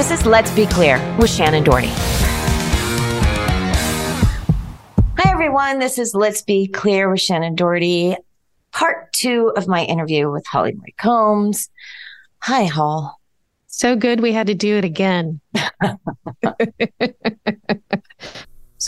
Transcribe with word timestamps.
This 0.00 0.10
is 0.12 0.24
Let's 0.24 0.50
Be 0.52 0.64
Clear 0.64 0.96
with 1.18 1.28
Shannen 1.28 1.62
Doherty. 1.62 1.92
Hi, 5.18 5.30
everyone. 5.30 5.78
This 5.78 5.98
is 5.98 6.14
Let's 6.14 6.40
Be 6.40 6.66
Clear 6.68 7.10
with 7.10 7.20
Shannen 7.20 7.54
Doherty, 7.54 8.16
part 8.72 9.12
two 9.12 9.52
of 9.58 9.68
my 9.68 9.84
interview 9.84 10.30
with 10.30 10.46
Holly 10.46 10.72
Marie 10.72 10.94
Combs. 10.96 11.68
Hi, 12.38 12.64
Hall. 12.64 13.20
So 13.66 13.94
good 13.94 14.20
we 14.20 14.32
had 14.32 14.46
to 14.46 14.54
do 14.54 14.78
it 14.78 14.86
again. 14.86 15.38
It's 15.52 15.68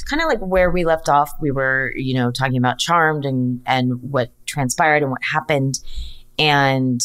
kind 0.09 0.23
of 0.23 0.29
like 0.29 0.41
where 0.41 0.71
we 0.71 0.87
left 0.87 1.11
off. 1.11 1.31
We 1.43 1.51
were, 1.51 1.93
you 1.95 2.15
know, 2.15 2.31
talking 2.31 2.57
about 2.57 2.79
Charmed 2.79 3.27
and 3.27 3.61
and 3.67 4.01
what 4.01 4.33
transpired 4.47 5.03
and 5.03 5.11
what 5.11 5.21
happened. 5.31 5.79
And, 6.39 7.03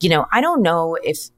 you 0.00 0.10
know, 0.10 0.26
I 0.30 0.42
don't 0.42 0.60
know 0.60 0.98
if 1.02 1.30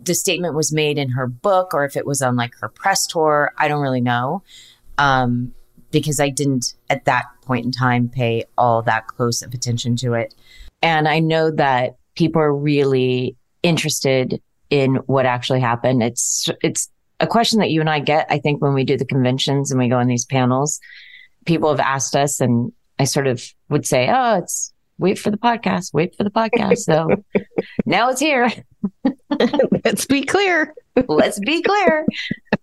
the 0.00 0.14
statement 0.14 0.54
was 0.54 0.72
made 0.72 0.98
in 0.98 1.10
her 1.10 1.26
book 1.26 1.74
or 1.74 1.84
if 1.84 1.96
it 1.96 2.06
was 2.06 2.22
on 2.22 2.36
like 2.36 2.54
her 2.60 2.68
press 2.68 3.06
tour. 3.06 3.52
I 3.58 3.68
don't 3.68 3.82
really 3.82 4.00
know. 4.00 4.42
Um, 4.96 5.54
because 5.90 6.20
I 6.20 6.28
didn't 6.28 6.74
at 6.90 7.04
that 7.06 7.24
point 7.42 7.64
in 7.64 7.72
time 7.72 8.08
pay 8.08 8.44
all 8.56 8.82
that 8.82 9.06
close 9.06 9.42
of 9.42 9.54
attention 9.54 9.96
to 9.96 10.14
it. 10.14 10.34
And 10.82 11.08
I 11.08 11.18
know 11.18 11.50
that 11.52 11.96
people 12.14 12.42
are 12.42 12.54
really 12.54 13.36
interested 13.62 14.40
in 14.70 14.96
what 15.06 15.26
actually 15.26 15.60
happened. 15.60 16.02
It's 16.02 16.48
it's 16.62 16.88
a 17.20 17.26
question 17.26 17.58
that 17.60 17.70
you 17.70 17.80
and 17.80 17.90
I 17.90 18.00
get, 18.00 18.26
I 18.30 18.38
think, 18.38 18.62
when 18.62 18.74
we 18.74 18.84
do 18.84 18.96
the 18.96 19.04
conventions 19.04 19.70
and 19.70 19.78
we 19.78 19.88
go 19.88 19.98
on 19.98 20.06
these 20.06 20.26
panels. 20.26 20.80
People 21.46 21.70
have 21.70 21.80
asked 21.80 22.14
us, 22.14 22.40
and 22.40 22.72
I 22.98 23.04
sort 23.04 23.26
of 23.26 23.42
would 23.70 23.86
say, 23.86 24.08
"Oh, 24.10 24.38
it's 24.38 24.72
wait 24.98 25.18
for 25.18 25.30
the 25.30 25.38
podcast, 25.38 25.94
wait 25.94 26.14
for 26.14 26.24
the 26.24 26.30
podcast." 26.30 26.78
So 26.78 27.08
now 27.86 28.10
it's 28.10 28.20
here. 28.20 28.50
Let's 29.84 30.06
be 30.06 30.22
clear. 30.22 30.74
Let's 31.06 31.38
be 31.40 31.62
clear. 31.62 32.06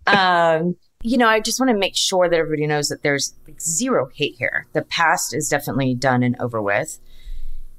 Um, 0.08 0.76
you 1.04 1.18
know, 1.18 1.28
I 1.28 1.40
just 1.40 1.60
want 1.60 1.70
to 1.70 1.78
make 1.78 1.96
sure 1.96 2.30
that 2.30 2.36
everybody 2.36 2.66
knows 2.66 2.90
that 2.90 3.04
there's 3.04 3.36
like 3.48 3.62
zero 3.62 4.10
hate 4.16 4.36
here. 4.38 4.68
The 4.74 4.82
past 4.82 5.36
is 5.36 5.48
definitely 5.48 5.94
done 5.96 6.24
and 6.24 6.36
over 6.40 6.62
with. 6.62 7.00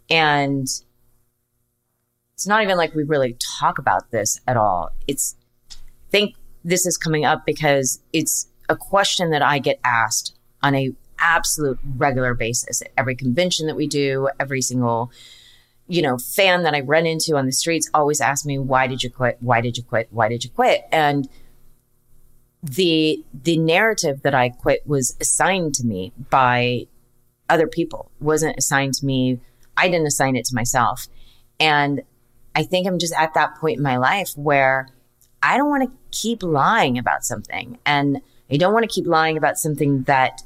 And 0.08 0.68
it's 2.34 2.46
not 2.46 2.62
even 2.62 2.76
like 2.76 2.94
we 2.94 3.02
really 3.02 3.36
talk 3.58 3.78
about 3.78 4.10
this 4.10 4.40
at 4.46 4.56
all. 4.56 4.90
It's, 5.08 5.36
I 5.72 5.74
think 6.10 6.36
this 6.64 6.86
is 6.86 6.96
coming 6.96 7.24
up 7.24 7.44
because 7.44 8.00
it's 8.12 8.46
a 8.68 8.76
question 8.76 9.30
that 9.30 9.42
I 9.42 9.58
get 9.58 9.80
asked 9.84 10.36
on 10.62 10.74
a 10.74 10.92
absolute 11.18 11.78
regular 11.96 12.34
basis 12.34 12.82
at 12.82 12.88
every 12.96 13.16
convention 13.16 13.66
that 13.66 13.76
we 13.76 13.86
do, 13.86 14.28
every 14.38 14.60
single, 14.60 15.10
you 15.88 16.02
know, 16.02 16.18
fan 16.18 16.62
that 16.64 16.74
I 16.74 16.80
run 16.80 17.06
into 17.06 17.36
on 17.36 17.46
the 17.46 17.52
streets 17.52 17.88
always 17.94 18.20
ask 18.20 18.44
me, 18.44 18.58
why 18.58 18.86
did 18.86 19.02
you 19.02 19.10
quit? 19.10 19.38
Why 19.40 19.60
did 19.60 19.76
you 19.76 19.82
quit? 19.82 20.08
Why 20.10 20.28
did 20.28 20.44
you 20.44 20.50
quit? 20.50 20.84
And 20.90 21.28
the 22.62 23.24
the 23.32 23.58
narrative 23.58 24.22
that 24.22 24.34
I 24.34 24.48
quit 24.48 24.86
was 24.86 25.16
assigned 25.20 25.74
to 25.76 25.86
me 25.86 26.12
by 26.30 26.86
other 27.48 27.68
people. 27.68 28.10
Wasn't 28.20 28.56
assigned 28.58 28.94
to 28.94 29.06
me. 29.06 29.40
I 29.76 29.88
didn't 29.88 30.06
assign 30.06 30.36
it 30.36 30.44
to 30.46 30.54
myself. 30.54 31.06
And 31.60 32.02
I 32.54 32.64
think 32.64 32.86
I'm 32.86 32.98
just 32.98 33.14
at 33.16 33.34
that 33.34 33.56
point 33.56 33.76
in 33.76 33.82
my 33.82 33.98
life 33.98 34.32
where 34.36 34.88
I 35.42 35.56
don't 35.56 35.68
want 35.68 35.84
to 35.84 35.98
keep 36.10 36.42
lying 36.42 36.98
about 36.98 37.24
something. 37.24 37.78
And 37.86 38.20
I 38.50 38.56
don't 38.56 38.72
want 38.72 38.88
to 38.88 38.92
keep 38.92 39.06
lying 39.06 39.36
about 39.36 39.58
something 39.58 40.02
that 40.04 40.42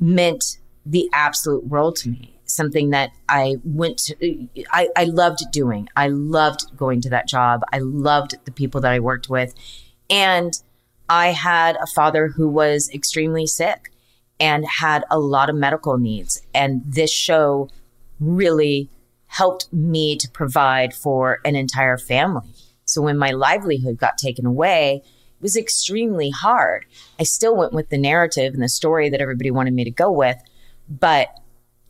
meant 0.00 0.58
the 0.84 1.08
absolute 1.12 1.66
world 1.66 1.96
to 1.96 2.08
me. 2.08 2.35
Something 2.46 2.90
that 2.90 3.10
I 3.28 3.56
went 3.64 3.98
to, 3.98 4.48
I, 4.70 4.88
I 4.96 5.04
loved 5.04 5.40
doing. 5.52 5.88
I 5.96 6.08
loved 6.08 6.76
going 6.76 7.00
to 7.02 7.10
that 7.10 7.28
job. 7.28 7.62
I 7.72 7.78
loved 7.78 8.36
the 8.44 8.52
people 8.52 8.80
that 8.82 8.92
I 8.92 9.00
worked 9.00 9.28
with. 9.28 9.54
And 10.08 10.52
I 11.08 11.28
had 11.28 11.76
a 11.76 11.86
father 11.86 12.28
who 12.28 12.48
was 12.48 12.90
extremely 12.92 13.46
sick 13.46 13.92
and 14.38 14.64
had 14.66 15.04
a 15.10 15.18
lot 15.18 15.50
of 15.50 15.56
medical 15.56 15.98
needs. 15.98 16.42
And 16.54 16.82
this 16.86 17.12
show 17.12 17.68
really 18.20 18.90
helped 19.26 19.72
me 19.72 20.16
to 20.16 20.30
provide 20.30 20.94
for 20.94 21.40
an 21.44 21.56
entire 21.56 21.98
family. 21.98 22.48
So 22.84 23.02
when 23.02 23.18
my 23.18 23.32
livelihood 23.32 23.98
got 23.98 24.18
taken 24.18 24.46
away, 24.46 25.02
it 25.04 25.42
was 25.42 25.56
extremely 25.56 26.30
hard. 26.30 26.86
I 27.18 27.24
still 27.24 27.56
went 27.56 27.72
with 27.72 27.90
the 27.90 27.98
narrative 27.98 28.54
and 28.54 28.62
the 28.62 28.68
story 28.68 29.10
that 29.10 29.20
everybody 29.20 29.50
wanted 29.50 29.74
me 29.74 29.84
to 29.84 29.90
go 29.90 30.10
with. 30.10 30.36
But 30.88 31.28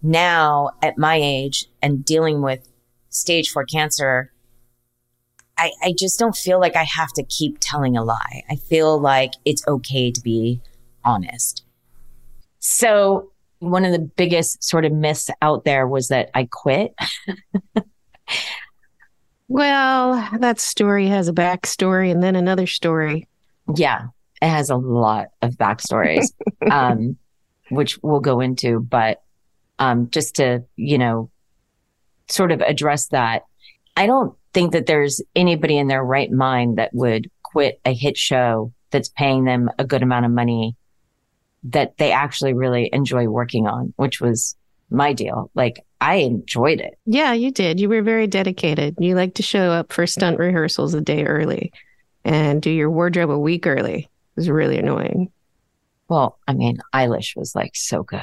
now 0.02 0.70
at 0.82 0.98
my 0.98 1.16
age 1.16 1.66
and 1.82 2.04
dealing 2.04 2.42
with 2.42 2.68
stage 3.08 3.50
four 3.50 3.64
cancer, 3.64 4.32
I, 5.58 5.72
I 5.82 5.94
just 5.98 6.18
don't 6.18 6.36
feel 6.36 6.60
like 6.60 6.76
I 6.76 6.84
have 6.84 7.12
to 7.14 7.24
keep 7.24 7.58
telling 7.60 7.96
a 7.96 8.04
lie. 8.04 8.42
I 8.50 8.56
feel 8.56 8.98
like 9.00 9.32
it's 9.44 9.66
okay 9.66 10.10
to 10.10 10.20
be 10.20 10.60
honest. 11.04 11.64
So 12.58 13.30
one 13.58 13.84
of 13.84 13.92
the 13.92 13.98
biggest 13.98 14.62
sort 14.62 14.84
of 14.84 14.92
myths 14.92 15.30
out 15.40 15.64
there 15.64 15.86
was 15.86 16.08
that 16.08 16.30
I 16.34 16.48
quit. 16.50 16.94
well, 19.48 20.28
that 20.38 20.60
story 20.60 21.06
has 21.08 21.28
a 21.28 21.32
backstory 21.32 22.10
and 22.10 22.22
then 22.22 22.36
another 22.36 22.66
story. 22.66 23.28
Yeah, 23.74 24.08
it 24.42 24.48
has 24.48 24.70
a 24.70 24.76
lot 24.76 25.28
of 25.42 25.54
backstories, 25.54 26.26
um, 26.70 27.16
which 27.70 27.98
we'll 28.02 28.20
go 28.20 28.40
into. 28.40 28.80
But 28.80 29.22
um, 29.78 30.10
just 30.10 30.36
to, 30.36 30.64
you 30.76 30.98
know, 30.98 31.30
sort 32.28 32.52
of 32.52 32.60
address 32.60 33.06
that, 33.08 33.44
I 33.96 34.06
don't 34.06 34.36
think 34.52 34.72
that 34.72 34.86
there's 34.86 35.20
anybody 35.34 35.78
in 35.78 35.88
their 35.88 36.04
right 36.04 36.30
mind 36.30 36.78
that 36.78 36.94
would 36.94 37.30
quit 37.42 37.80
a 37.84 37.94
hit 37.94 38.16
show 38.16 38.72
that's 38.90 39.08
paying 39.08 39.44
them 39.44 39.70
a 39.78 39.84
good 39.84 40.02
amount 40.02 40.26
of 40.26 40.32
money 40.32 40.76
that 41.64 41.96
they 41.98 42.12
actually 42.12 42.52
really 42.52 42.88
enjoy 42.92 43.26
working 43.26 43.66
on, 43.66 43.92
which 43.96 44.20
was 44.20 44.56
my 44.90 45.12
deal. 45.12 45.50
Like 45.54 45.84
I 46.00 46.16
enjoyed 46.16 46.80
it. 46.80 46.98
Yeah, 47.06 47.32
you 47.32 47.50
did. 47.50 47.80
You 47.80 47.88
were 47.88 48.02
very 48.02 48.26
dedicated. 48.26 48.96
You 48.98 49.14
like 49.14 49.34
to 49.34 49.42
show 49.42 49.72
up 49.72 49.92
for 49.92 50.06
stunt 50.06 50.38
rehearsals 50.38 50.94
a 50.94 51.00
day 51.00 51.24
early 51.24 51.72
and 52.24 52.62
do 52.62 52.70
your 52.70 52.90
wardrobe 52.90 53.30
a 53.30 53.38
week 53.38 53.66
early. 53.66 53.98
It 54.04 54.36
was 54.36 54.50
really 54.50 54.78
annoying. 54.78 55.32
Well, 56.08 56.38
I 56.46 56.52
mean, 56.52 56.78
Eilish 56.94 57.36
was 57.36 57.54
like 57.54 57.74
so 57.74 58.02
good. 58.02 58.20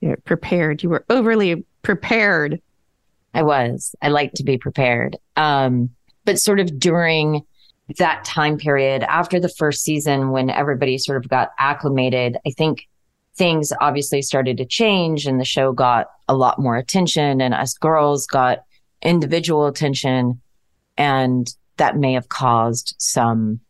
You're 0.00 0.16
prepared. 0.18 0.82
You 0.82 0.90
were 0.90 1.04
overly 1.08 1.64
prepared 1.82 2.60
I 3.34 3.42
was. 3.42 3.94
I 4.02 4.08
like 4.08 4.32
to 4.34 4.44
be 4.44 4.58
prepared. 4.58 5.16
Um, 5.36 5.90
but 6.24 6.38
sort 6.38 6.60
of 6.60 6.78
during 6.78 7.44
that 7.98 8.24
time 8.24 8.56
period 8.56 9.02
after 9.04 9.40
the 9.40 9.48
first 9.48 9.82
season 9.82 10.30
when 10.30 10.50
everybody 10.50 10.98
sort 10.98 11.22
of 11.22 11.28
got 11.28 11.50
acclimated, 11.58 12.36
I 12.46 12.50
think 12.50 12.88
things 13.34 13.72
obviously 13.80 14.22
started 14.22 14.56
to 14.58 14.64
change 14.64 15.26
and 15.26 15.40
the 15.40 15.44
show 15.44 15.72
got 15.72 16.10
a 16.28 16.34
lot 16.34 16.58
more 16.58 16.76
attention 16.76 17.40
and 17.40 17.54
us 17.54 17.74
girls 17.74 18.26
got 18.26 18.64
individual 19.02 19.66
attention 19.66 20.40
and 20.98 21.54
that 21.78 21.96
may 21.96 22.12
have 22.12 22.28
caused 22.28 22.94
some 22.98 23.60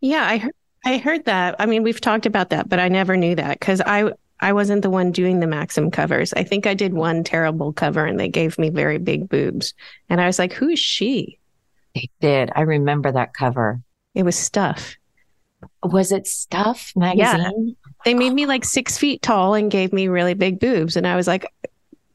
Yeah, 0.00 0.24
I 0.26 0.38
heard 0.38 0.54
I 0.86 0.96
heard 0.96 1.26
that. 1.26 1.56
I 1.58 1.66
mean, 1.66 1.82
we've 1.82 2.00
talked 2.00 2.24
about 2.24 2.48
that, 2.50 2.66
but 2.66 2.78
I 2.78 2.88
never 2.88 3.16
knew 3.16 3.34
that 3.34 3.60
cuz 3.60 3.82
I 3.82 4.12
I 4.40 4.52
wasn't 4.52 4.82
the 4.82 4.90
one 4.90 5.12
doing 5.12 5.40
the 5.40 5.46
Maxim 5.46 5.90
covers. 5.90 6.32
I 6.32 6.44
think 6.44 6.66
I 6.66 6.74
did 6.74 6.94
one 6.94 7.24
terrible 7.24 7.72
cover 7.72 8.04
and 8.04 8.18
they 8.18 8.28
gave 8.28 8.58
me 8.58 8.70
very 8.70 8.98
big 8.98 9.28
boobs. 9.28 9.74
And 10.08 10.20
I 10.20 10.26
was 10.26 10.38
like, 10.38 10.52
"Who's 10.52 10.78
she?" 10.78 11.38
They 11.94 12.08
did. 12.20 12.50
I 12.54 12.62
remember 12.62 13.12
that 13.12 13.34
cover. 13.34 13.80
It 14.14 14.22
was 14.22 14.36
stuff. 14.36 14.96
Was 15.82 16.12
it 16.12 16.26
Stuff 16.26 16.92
magazine? 16.96 17.76
Yeah. 17.76 17.92
They 18.04 18.14
made 18.14 18.32
me 18.32 18.46
like 18.46 18.64
six 18.64 18.96
feet 18.96 19.22
tall 19.22 19.54
and 19.54 19.70
gave 19.70 19.92
me 19.92 20.08
really 20.08 20.34
big 20.34 20.58
boobs. 20.58 20.96
And 20.96 21.06
I 21.06 21.16
was 21.16 21.26
like, 21.26 21.46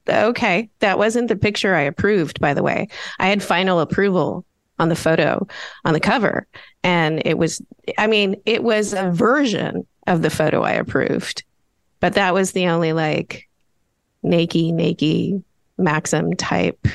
okay, 0.10 0.69
that 0.80 0.98
wasn't 0.98 1.28
the 1.28 1.36
picture 1.36 1.75
I 1.75 1.81
approved, 1.81 2.39
by 2.39 2.54
the 2.54 2.63
way. 2.63 2.88
I 3.19 3.28
had 3.28 3.44
final 3.44 3.80
approval 3.80 4.45
on 4.80 4.89
the 4.89 4.95
photo 4.95 5.48
on 5.83 5.94
the 5.94 6.00
cover. 6.00 6.48
And 6.83 7.21
it 7.25 7.38
was, 7.38 7.62
I 7.98 8.07
mean, 8.07 8.36
it 8.45 8.63
was 8.63 8.94
a 8.94 9.12
version 9.12 9.86
of 10.07 10.21
the 10.21 10.30
photo 10.30 10.62
I 10.62 10.74
approved, 10.74 11.44
but 12.06 12.13
that 12.13 12.36
was 12.36 12.52
the 12.52 12.68
only 12.68 12.94
like 12.94 13.50
naked, 14.22 14.75
naked 14.75 15.44
Maxim 15.80 16.36
type 16.36 16.88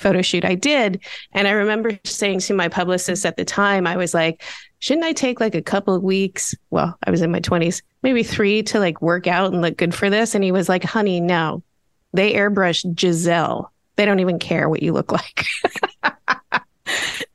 photo 0.00 0.22
shoot 0.22 0.44
I 0.44 0.56
did. 0.56 1.04
And 1.30 1.46
I 1.46 1.52
remember 1.52 1.96
saying 2.02 2.40
to 2.40 2.54
my 2.54 2.66
publicist 2.66 3.24
at 3.24 3.36
the 3.36 3.44
time, 3.44 3.86
I 3.86 3.96
was 3.96 4.12
like, 4.12 4.42
shouldn't 4.80 5.06
I 5.06 5.12
take 5.12 5.38
like 5.38 5.54
a 5.54 5.62
couple 5.62 5.94
of 5.94 6.02
weeks? 6.02 6.52
Well, 6.70 6.98
I 7.06 7.12
was 7.12 7.22
in 7.22 7.30
my 7.30 7.38
20s, 7.38 7.80
maybe 8.02 8.24
three 8.24 8.64
to 8.64 8.80
like 8.80 9.00
work 9.00 9.28
out 9.28 9.52
and 9.52 9.62
look 9.62 9.76
good 9.76 9.94
for 9.94 10.10
this. 10.10 10.34
And 10.34 10.42
he 10.42 10.50
was 10.50 10.68
like, 10.68 10.82
honey, 10.82 11.20
no, 11.20 11.62
they 12.12 12.34
airbrushed 12.34 12.92
Gisele. 12.92 13.70
They 13.94 14.04
don't 14.04 14.18
even 14.18 14.40
care 14.40 14.68
what 14.68 14.82
you 14.82 14.92
look 14.92 15.12
like. 15.12 15.44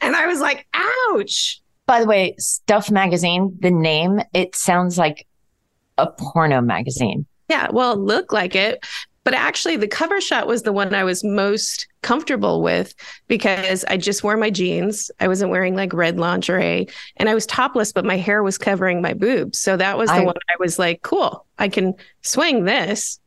and 0.02 0.18
I 0.18 0.28
was 0.28 0.42
like, 0.42 0.68
ouch. 0.74 1.62
By 1.86 2.02
the 2.02 2.08
way, 2.08 2.36
Stuff 2.40 2.92
Magazine, 2.92 3.58
the 3.62 3.72
name, 3.72 4.20
it 4.34 4.54
sounds 4.54 4.98
like 4.98 5.26
a 5.98 6.08
porno 6.08 6.62
magazine. 6.62 7.26
Yeah, 7.50 7.70
well, 7.72 7.94
it 7.94 8.00
looked 8.00 8.34
like 8.34 8.56
it. 8.56 8.86
But 9.24 9.34
actually, 9.34 9.76
the 9.76 9.88
cover 9.88 10.22
shot 10.22 10.46
was 10.46 10.62
the 10.62 10.72
one 10.72 10.94
I 10.94 11.04
was 11.04 11.24
most 11.24 11.88
comfortable 12.04 12.62
with 12.62 12.94
because 13.28 13.84
I 13.86 13.98
just 13.98 14.24
wore 14.24 14.38
my 14.38 14.52
jeans. 14.52 15.10
I 15.20 15.28
wasn't 15.28 15.50
wearing 15.50 15.76
like 15.76 15.94
red 15.94 16.20
lingerie 16.20 16.88
and 17.18 17.28
I 17.28 17.34
was 17.34 17.48
topless, 17.48 17.92
but 17.92 18.06
my 18.06 18.18
hair 18.18 18.44
was 18.44 18.60
covering 18.60 19.02
my 19.02 19.16
boobs. 19.16 19.58
So 19.58 19.78
that 19.78 19.98
was 19.98 20.10
the 20.10 20.18
I, 20.18 20.24
one 20.26 20.36
I 20.50 20.56
was 20.60 20.78
like, 20.78 21.02
cool, 21.02 21.44
I 21.58 21.70
can 21.70 21.96
swing 22.22 22.66
this. 22.66 23.20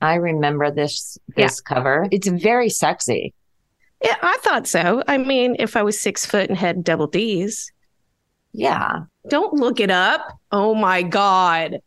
I 0.00 0.14
remember 0.14 0.70
this 0.70 1.18
this 1.36 1.60
yeah. 1.60 1.74
cover. 1.74 2.08
It's 2.10 2.26
very 2.26 2.70
sexy. 2.70 3.34
Yeah, 4.02 4.16
I 4.22 4.38
thought 4.40 4.66
so. 4.66 5.02
I 5.06 5.18
mean, 5.18 5.56
if 5.58 5.76
I 5.76 5.82
was 5.82 6.00
six 6.00 6.24
foot 6.24 6.48
and 6.48 6.58
had 6.58 6.84
double 6.84 7.06
D's. 7.06 7.70
Yeah. 8.54 9.00
Don't 9.28 9.52
look 9.54 9.78
it 9.78 9.90
up. 9.90 10.26
Oh 10.50 10.74
my 10.74 11.02
God 11.02 11.80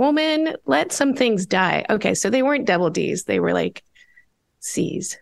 woman, 0.00 0.56
let 0.64 0.92
some 0.92 1.14
things 1.14 1.46
die. 1.46 1.84
Okay, 1.88 2.14
so 2.14 2.30
they 2.30 2.42
weren't 2.42 2.66
double 2.66 2.90
D's, 2.90 3.24
they 3.24 3.38
were 3.38 3.52
like 3.52 3.84
C's, 4.58 5.16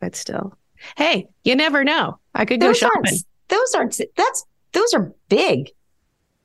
but 0.00 0.16
still. 0.16 0.56
Hey, 0.96 1.28
you 1.44 1.54
never 1.54 1.84
know. 1.84 2.18
I 2.34 2.46
could 2.46 2.60
those 2.60 2.80
go 2.80 2.88
shopping. 2.88 3.12
Aren't, 3.12 3.24
those 3.48 3.74
aren't 3.74 4.00
that's 4.16 4.46
those 4.72 4.94
are 4.94 5.12
big. 5.28 5.70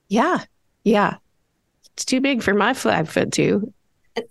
Yeah. 0.09 0.39
Yeah. 0.83 1.15
It's 1.93 2.03
too 2.03 2.19
big 2.19 2.43
for 2.43 2.53
my 2.53 2.73
five 2.73 3.07
foot 3.07 3.31
two. 3.31 3.71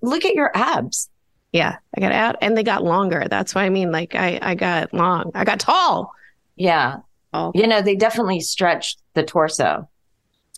Look 0.03 0.25
at 0.25 0.35
your 0.35 0.51
abs. 0.55 1.09
Yeah, 1.53 1.77
I 1.97 2.01
got 2.01 2.13
out 2.13 2.37
and 2.43 2.57
they 2.57 2.65
got 2.65 2.83
longer. 2.83 3.27
That's 3.31 3.55
what 3.55 3.63
I 3.63 3.69
mean. 3.69 3.93
Like 3.93 4.17
I, 4.17 4.41
I 4.43 4.55
got 4.57 4.93
long. 4.93 5.31
I 5.35 5.45
got 5.45 5.61
tall. 5.61 6.13
Yeah. 6.57 6.97
Oh. 7.33 7.53
You 7.55 7.67
know, 7.67 7.81
they 7.81 7.95
definitely 7.95 8.41
stretched 8.41 9.01
the 9.15 9.23
torso. 9.23 9.89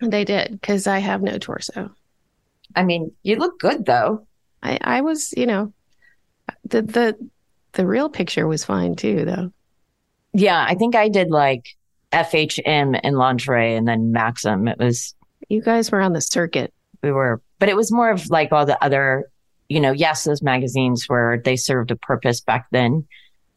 They 0.00 0.24
did 0.24 0.52
because 0.52 0.86
I 0.86 0.98
have 0.98 1.22
no 1.22 1.38
torso. 1.38 1.90
I 2.76 2.84
mean, 2.84 3.12
you 3.22 3.36
look 3.36 3.58
good 3.58 3.86
though. 3.86 4.26
I, 4.62 4.78
I 4.80 5.00
was, 5.00 5.32
you 5.36 5.46
know, 5.46 5.72
the 6.64 6.82
the 6.82 7.30
the 7.72 7.86
real 7.86 8.08
picture 8.08 8.46
was 8.46 8.64
fine 8.64 8.94
too, 8.94 9.24
though. 9.24 9.52
Yeah, 10.32 10.64
I 10.66 10.74
think 10.74 10.94
I 10.94 11.08
did 11.08 11.30
like 11.30 11.66
FHM 12.12 13.00
and 13.02 13.16
lingerie 13.16 13.74
and 13.74 13.88
then 13.88 14.12
Maxim. 14.12 14.68
It 14.68 14.78
was 14.78 15.14
you 15.48 15.62
guys 15.62 15.90
were 15.90 16.00
on 16.00 16.12
the 16.12 16.20
circuit. 16.20 16.72
We 17.02 17.12
were, 17.12 17.40
but 17.58 17.68
it 17.68 17.76
was 17.76 17.92
more 17.92 18.10
of 18.10 18.28
like 18.30 18.52
all 18.52 18.66
the 18.66 18.82
other, 18.82 19.30
you 19.68 19.80
know, 19.80 19.92
yes, 19.92 20.24
those 20.24 20.42
magazines 20.42 21.04
where 21.08 21.40
they 21.42 21.56
served 21.56 21.90
a 21.90 21.96
purpose 21.96 22.40
back 22.40 22.66
then. 22.72 23.06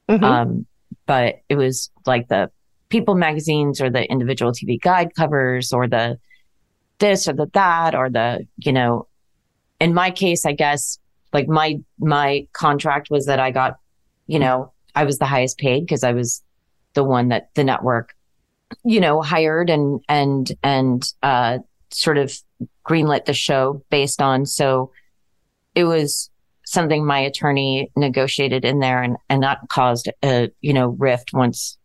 Mm-hmm. 0.07 0.23
Um, 0.23 0.65
but 1.05 1.41
it 1.49 1.55
was 1.55 1.89
like 2.05 2.27
the 2.27 2.51
people 2.89 3.15
magazines 3.15 3.81
or 3.81 3.89
the 3.89 4.09
individual 4.09 4.51
TV 4.51 4.79
guide 4.79 5.15
covers 5.15 5.73
or 5.73 5.87
the 5.87 6.19
this 6.99 7.27
or 7.27 7.33
the 7.33 7.49
that 7.53 7.95
or 7.95 8.09
the, 8.09 8.45
you 8.57 8.73
know, 8.73 9.07
in 9.79 9.93
my 9.93 10.11
case, 10.11 10.45
I 10.45 10.53
guess 10.53 10.99
like 11.33 11.47
my, 11.47 11.79
my 11.99 12.47
contract 12.53 13.09
was 13.09 13.25
that 13.27 13.39
I 13.39 13.51
got, 13.51 13.77
you 14.27 14.39
know, 14.39 14.71
I 14.95 15.03
was 15.03 15.19
the 15.19 15.25
highest 15.25 15.57
paid 15.57 15.81
because 15.81 16.03
I 16.03 16.13
was 16.13 16.41
the 16.93 17.03
one 17.03 17.29
that 17.29 17.49
the 17.55 17.63
network, 17.63 18.15
you 18.83 18.99
know, 18.99 19.21
hired 19.21 19.69
and, 19.69 20.01
and, 20.09 20.51
and, 20.63 21.13
uh, 21.23 21.59
sort 21.91 22.17
of 22.17 22.37
greenlit 22.87 23.25
the 23.25 23.33
show 23.33 23.83
based 23.89 24.21
on. 24.21 24.45
So 24.45 24.91
it 25.75 25.85
was 25.85 26.29
something 26.65 27.05
my 27.05 27.19
attorney 27.19 27.91
negotiated 27.95 28.65
in 28.65 28.79
there 28.79 29.01
and, 29.01 29.17
and 29.29 29.43
that 29.43 29.59
caused 29.69 30.09
a, 30.23 30.51
you 30.61 30.73
know, 30.73 30.89
rift 30.89 31.33
once 31.33 31.77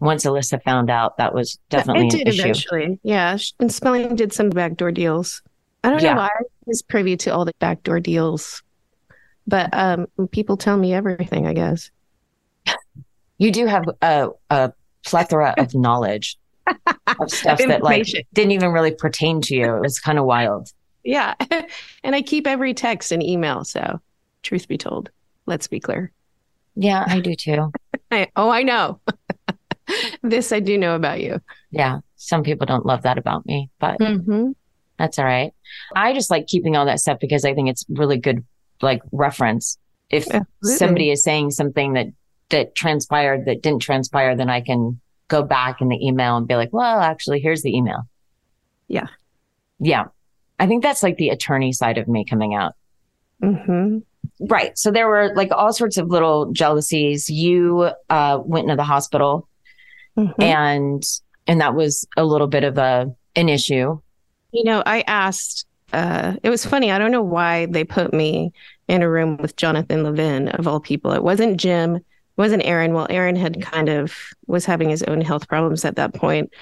once 0.00 0.24
Alyssa 0.24 0.62
found 0.62 0.90
out, 0.90 1.16
that 1.16 1.34
was 1.34 1.58
definitely 1.70 2.06
it 2.06 2.24
did 2.24 2.28
eventually. 2.28 3.00
Yeah, 3.02 3.36
and 3.58 3.72
Spelling 3.72 4.14
did 4.14 4.32
some 4.32 4.50
backdoor 4.50 4.92
deals. 4.92 5.42
I 5.84 5.90
don't 5.90 6.02
yeah. 6.02 6.14
know 6.14 6.20
why 6.20 6.26
I 6.26 6.42
was 6.66 6.82
privy 6.82 7.16
to 7.18 7.30
all 7.30 7.44
the 7.44 7.54
backdoor 7.58 8.00
deals, 8.00 8.62
but 9.46 9.70
um, 9.72 10.06
people 10.32 10.56
tell 10.56 10.76
me 10.76 10.92
everything. 10.92 11.46
I 11.46 11.54
guess 11.54 11.90
you 13.38 13.52
do 13.52 13.66
have 13.66 13.84
a, 14.02 14.28
a 14.50 14.72
plethora 15.04 15.54
of 15.58 15.74
knowledge 15.74 16.38
of 16.66 17.30
stuff 17.30 17.58
that 17.58 17.82
like 17.82 18.06
didn't 18.34 18.52
even 18.52 18.70
really 18.70 18.92
pertain 18.92 19.40
to 19.42 19.54
you. 19.54 19.76
It 19.76 19.80
was 19.80 19.98
kind 19.98 20.18
of 20.18 20.24
wild. 20.24 20.70
Yeah, 21.04 21.34
and 22.04 22.14
I 22.14 22.22
keep 22.22 22.46
every 22.46 22.74
text 22.74 23.12
and 23.12 23.22
email. 23.22 23.64
So, 23.64 24.00
truth 24.42 24.68
be 24.68 24.76
told, 24.76 25.10
let's 25.46 25.68
be 25.68 25.80
clear. 25.80 26.12
Yeah, 26.74 27.04
I 27.06 27.20
do 27.20 27.34
too. 27.34 27.72
I, 28.10 28.28
oh, 28.36 28.50
I 28.50 28.62
know. 28.62 29.00
this 30.22 30.52
I 30.52 30.60
do 30.60 30.76
know 30.76 30.94
about 30.94 31.20
you. 31.20 31.40
Yeah. 31.70 32.00
Some 32.16 32.42
people 32.42 32.66
don't 32.66 32.84
love 32.84 33.02
that 33.02 33.18
about 33.18 33.46
me, 33.46 33.70
but 33.78 33.98
mm-hmm. 33.98 34.50
That's 34.98 35.18
all 35.18 35.24
right. 35.24 35.52
I 35.94 36.12
just 36.12 36.30
like 36.30 36.46
keeping 36.46 36.76
all 36.76 36.86
that 36.86 37.00
stuff 37.00 37.18
because 37.20 37.44
I 37.44 37.54
think 37.54 37.68
it's 37.68 37.84
really 37.88 38.18
good, 38.18 38.44
like 38.82 39.02
reference. 39.12 39.78
If 40.10 40.24
Absolutely. 40.24 40.76
somebody 40.76 41.10
is 41.10 41.22
saying 41.22 41.50
something 41.52 41.92
that, 41.94 42.06
that 42.50 42.74
transpired 42.74 43.44
that 43.46 43.62
didn't 43.62 43.82
transpire, 43.82 44.36
then 44.36 44.50
I 44.50 44.60
can 44.60 45.00
go 45.28 45.42
back 45.42 45.80
in 45.80 45.88
the 45.88 46.06
email 46.06 46.36
and 46.36 46.48
be 46.48 46.56
like, 46.56 46.72
well, 46.72 47.00
actually, 47.00 47.40
here's 47.40 47.62
the 47.62 47.76
email. 47.76 48.08
Yeah. 48.88 49.08
Yeah. 49.78 50.06
I 50.58 50.66
think 50.66 50.82
that's 50.82 51.02
like 51.02 51.18
the 51.18 51.28
attorney 51.28 51.72
side 51.72 51.98
of 51.98 52.08
me 52.08 52.24
coming 52.24 52.54
out. 52.54 52.74
Mm-hmm. 53.42 53.98
Right. 54.40 54.76
So 54.76 54.90
there 54.90 55.06
were 55.06 55.32
like 55.34 55.52
all 55.52 55.72
sorts 55.72 55.98
of 55.98 56.08
little 56.08 56.50
jealousies. 56.52 57.28
You 57.28 57.90
uh, 58.08 58.40
went 58.42 58.64
into 58.64 58.76
the 58.76 58.84
hospital 58.84 59.48
Mm-hmm. 60.18 60.42
And 60.42 61.02
and 61.46 61.60
that 61.60 61.74
was 61.74 62.06
a 62.16 62.24
little 62.24 62.48
bit 62.48 62.64
of 62.64 62.76
a 62.76 63.14
an 63.36 63.48
issue. 63.48 64.00
You 64.52 64.64
know, 64.64 64.82
I 64.84 65.02
asked 65.06 65.66
uh 65.92 66.34
it 66.42 66.50
was 66.50 66.66
funny, 66.66 66.90
I 66.90 66.98
don't 66.98 67.12
know 67.12 67.22
why 67.22 67.66
they 67.66 67.84
put 67.84 68.12
me 68.12 68.52
in 68.88 69.02
a 69.02 69.08
room 69.10 69.36
with 69.38 69.56
Jonathan 69.56 70.02
Levin 70.02 70.48
of 70.48 70.66
all 70.68 70.80
people. 70.80 71.12
It 71.12 71.22
wasn't 71.22 71.58
Jim, 71.60 71.96
it 71.96 72.04
wasn't 72.36 72.64
Aaron. 72.64 72.92
Well, 72.94 73.06
Aaron 73.10 73.36
had 73.36 73.62
kind 73.62 73.88
of 73.88 74.14
was 74.46 74.64
having 74.64 74.90
his 74.90 75.02
own 75.02 75.20
health 75.20 75.48
problems 75.48 75.84
at 75.84 75.96
that 75.96 76.14
point. 76.14 76.52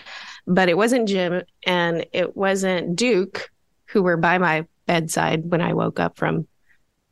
But 0.46 0.68
it 0.68 0.76
wasn't 0.76 1.08
Jim 1.08 1.42
and 1.66 2.06
it 2.12 2.36
wasn't 2.36 2.96
Duke 2.96 3.50
who 3.86 4.02
were 4.02 4.16
by 4.16 4.38
my 4.38 4.66
bedside 4.86 5.50
when 5.50 5.60
I 5.60 5.72
woke 5.72 5.98
up 5.98 6.16
from 6.16 6.46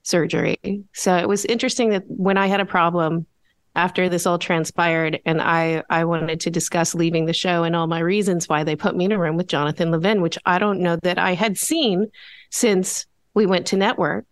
surgery. 0.02 0.84
So 0.92 1.16
it 1.16 1.28
was 1.28 1.44
interesting 1.44 1.90
that 1.90 2.04
when 2.06 2.36
I 2.36 2.46
had 2.46 2.60
a 2.60 2.66
problem, 2.66 3.26
after 3.74 4.08
this 4.08 4.26
all 4.26 4.38
transpired 4.38 5.20
and 5.24 5.40
I 5.40 5.82
I 5.90 6.04
wanted 6.04 6.40
to 6.40 6.50
discuss 6.50 6.94
leaving 6.94 7.26
the 7.26 7.32
show 7.32 7.64
and 7.64 7.74
all 7.74 7.86
my 7.86 7.98
reasons 7.98 8.48
why 8.48 8.64
they 8.64 8.76
put 8.76 8.96
me 8.96 9.04
in 9.04 9.12
a 9.12 9.18
room 9.18 9.36
with 9.36 9.48
Jonathan 9.48 9.90
Levin, 9.90 10.22
which 10.22 10.38
I 10.46 10.58
don't 10.58 10.80
know 10.80 10.96
that 11.02 11.18
I 11.18 11.34
had 11.34 11.58
seen 11.58 12.10
since 12.50 13.06
we 13.34 13.46
went 13.46 13.66
to 13.68 13.76
network. 13.76 14.26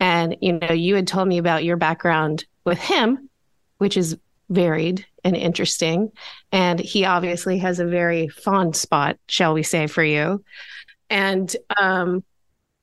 And 0.00 0.36
you 0.40 0.54
know, 0.54 0.72
you 0.72 0.94
had 0.94 1.06
told 1.06 1.28
me 1.28 1.38
about 1.38 1.64
your 1.64 1.76
background 1.76 2.44
with 2.64 2.78
him, 2.78 3.28
which 3.78 3.96
is 3.96 4.16
varied 4.48 5.06
and 5.24 5.36
interesting. 5.36 6.12
And 6.50 6.80
he 6.80 7.04
obviously 7.04 7.58
has 7.58 7.78
a 7.78 7.86
very 7.86 8.28
fond 8.28 8.74
spot, 8.74 9.18
shall 9.28 9.54
we 9.54 9.62
say, 9.62 9.86
for 9.86 10.02
you. 10.02 10.44
And 11.10 11.54
um, 11.76 12.24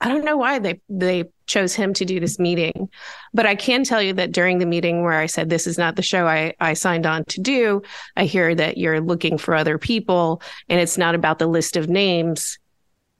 I 0.01 0.07
don't 0.07 0.23
know 0.23 0.37
why 0.37 0.59
they 0.59 0.79
they 0.87 1.25
chose 1.45 1.75
him 1.75 1.93
to 1.95 2.05
do 2.05 2.19
this 2.19 2.39
meeting, 2.39 2.89
but 3.33 3.45
I 3.45 3.55
can 3.55 3.83
tell 3.83 4.01
you 4.01 4.13
that 4.13 4.31
during 4.31 4.59
the 4.59 4.65
meeting 4.65 5.03
where 5.03 5.19
I 5.19 5.25
said 5.25 5.49
this 5.49 5.67
is 5.67 5.77
not 5.77 5.95
the 5.95 6.01
show 6.01 6.25
I 6.25 6.53
I 6.59 6.73
signed 6.73 7.05
on 7.05 7.25
to 7.25 7.41
do, 7.41 7.81
I 8.15 8.25
hear 8.25 8.55
that 8.55 8.77
you're 8.77 9.01
looking 9.01 9.37
for 9.37 9.55
other 9.55 9.77
people, 9.77 10.41
and 10.69 10.79
it's 10.79 10.97
not 10.97 11.15
about 11.15 11.39
the 11.39 11.47
list 11.47 11.75
of 11.75 11.89
names. 11.89 12.57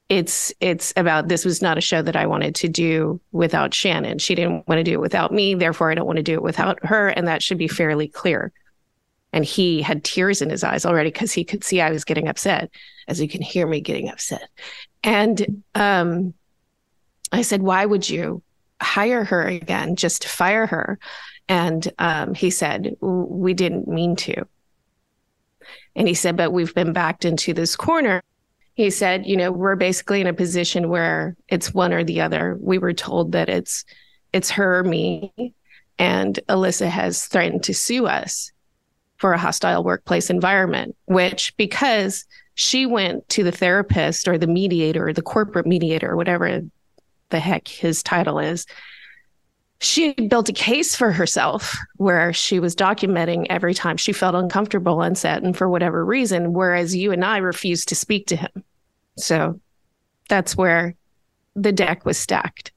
It's 0.08 0.54
it's 0.62 0.94
about 0.96 1.28
this 1.28 1.44
was 1.44 1.62
not 1.62 1.78
a 1.78 1.82
show 1.82 2.02
that 2.02 2.16
I 2.16 2.28
wanted 2.28 2.56
to 2.56 2.70
do 2.70 3.20
without 3.32 3.72
Shannen. 3.72 4.22
She 4.22 4.34
didn't 4.34 4.68
want 4.68 4.80
to 4.80 4.84
do 4.84 4.94
it 4.94 5.02
without 5.02 5.34
me, 5.34 5.56
therefore 5.56 5.92
I 5.92 5.96
don't 5.96 6.08
want 6.08 6.18
to 6.18 6.24
do 6.24 6.36
it 6.36 6.44
without 6.44 6.84
her, 6.86 7.10
and 7.10 7.28
that 7.28 7.44
should 7.44 7.58
be 7.58 7.68
fairly 7.68 8.08
clear. 8.08 8.54
And 9.34 9.46
he 9.46 9.82
had 9.82 10.04
tears 10.04 10.42
in 10.42 10.50
his 10.50 10.64
eyes 10.64 10.86
already 10.86 11.12
because 11.12 11.32
he 11.32 11.44
could 11.44 11.64
see 11.64 11.82
I 11.82 11.92
was 11.92 12.06
getting 12.06 12.28
upset, 12.28 12.72
as 13.08 13.22
you 13.22 13.28
can 13.28 13.42
hear 13.42 13.68
me 13.68 13.82
getting 13.82 14.10
upset. 14.10 14.50
And 15.04 15.64
um, 15.76 16.34
I 17.32 17.42
said, 17.42 17.62
Why 17.62 17.86
would 17.86 18.10
you 18.10 18.42
hire 18.82 19.24
her 19.24 19.44
again 19.44 19.96
just 19.96 20.24
to 20.24 20.30
fire 20.30 20.66
her? 20.68 21.00
And 21.48 21.92
um, 22.00 22.34
he 22.34 22.50
said, 22.50 22.96
We 23.02 23.54
didn't 23.54 23.88
mean 23.88 24.16
to. 24.18 24.46
And 25.96 26.08
he 26.08 26.14
said, 26.14 26.38
But 26.38 26.54
we've 26.54 26.74
been 26.74 26.94
backed 26.94 27.26
into 27.26 27.54
this 27.54 27.76
corner. 27.76 28.22
He 28.74 28.90
said, 28.90 29.26
You 29.26 29.38
know, 29.38 29.52
we're 29.52 29.76
basically 29.76 30.22
in 30.22 30.28
a 30.28 30.34
position 30.34 30.90
where 30.90 31.36
it's 31.48 31.74
one 31.74 31.94
or 31.94 32.04
the 32.04 32.22
other. 32.22 32.58
We 32.60 32.78
were 32.78 32.94
told 32.94 33.34
that 33.34 33.50
it's 33.50 33.86
it's 34.32 34.52
her 34.52 34.84
me. 34.84 35.54
And 35.98 36.40
Alyssa 36.48 36.88
has 36.88 37.26
threatened 37.26 37.64
to 37.64 37.74
sue 37.74 38.08
us 38.08 38.52
for 39.18 39.34
a 39.34 39.38
hostile 39.38 39.84
workplace 39.84 40.30
environment, 40.30 40.96
which 41.06 41.56
because 41.58 42.26
she 42.54 42.86
went 42.86 43.28
to 43.30 43.44
the 43.44 43.52
therapist 43.52 44.28
or 44.28 44.38
the 44.38 44.48
mediator 44.48 45.10
or 45.10 45.14
the 45.14 45.22
corporate 45.22 45.66
mediator, 45.66 46.16
whatever 46.16 46.62
the 47.30 47.40
heck 47.40 47.68
his 47.68 48.04
title 48.04 48.40
is, 48.40 48.66
she 49.82 50.14
built 50.14 50.50
a 50.50 50.54
case 50.54 50.96
for 50.96 51.12
herself 51.12 51.78
where 51.96 52.34
she 52.34 52.60
was 52.60 52.76
documenting 52.76 53.48
every 53.50 53.74
time 53.74 53.96
she 53.96 54.12
felt 54.12 54.36
uncomfortable 54.36 55.00
on 55.00 55.16
set 55.16 55.42
and 55.42 55.56
for 55.56 55.70
whatever 55.70 56.04
reason, 56.04 56.54
whereas 56.54 56.96
you 56.96 57.12
and 57.14 57.24
I 57.24 57.38
refused 57.38 57.88
to 57.90 57.96
speak 57.96 58.28
to 58.28 58.36
him. 58.36 58.52
So 59.18 59.60
that's 60.28 60.58
where 60.58 60.96
the 61.56 61.72
deck 61.72 62.06
was 62.06 62.18
stacked. 62.18 62.72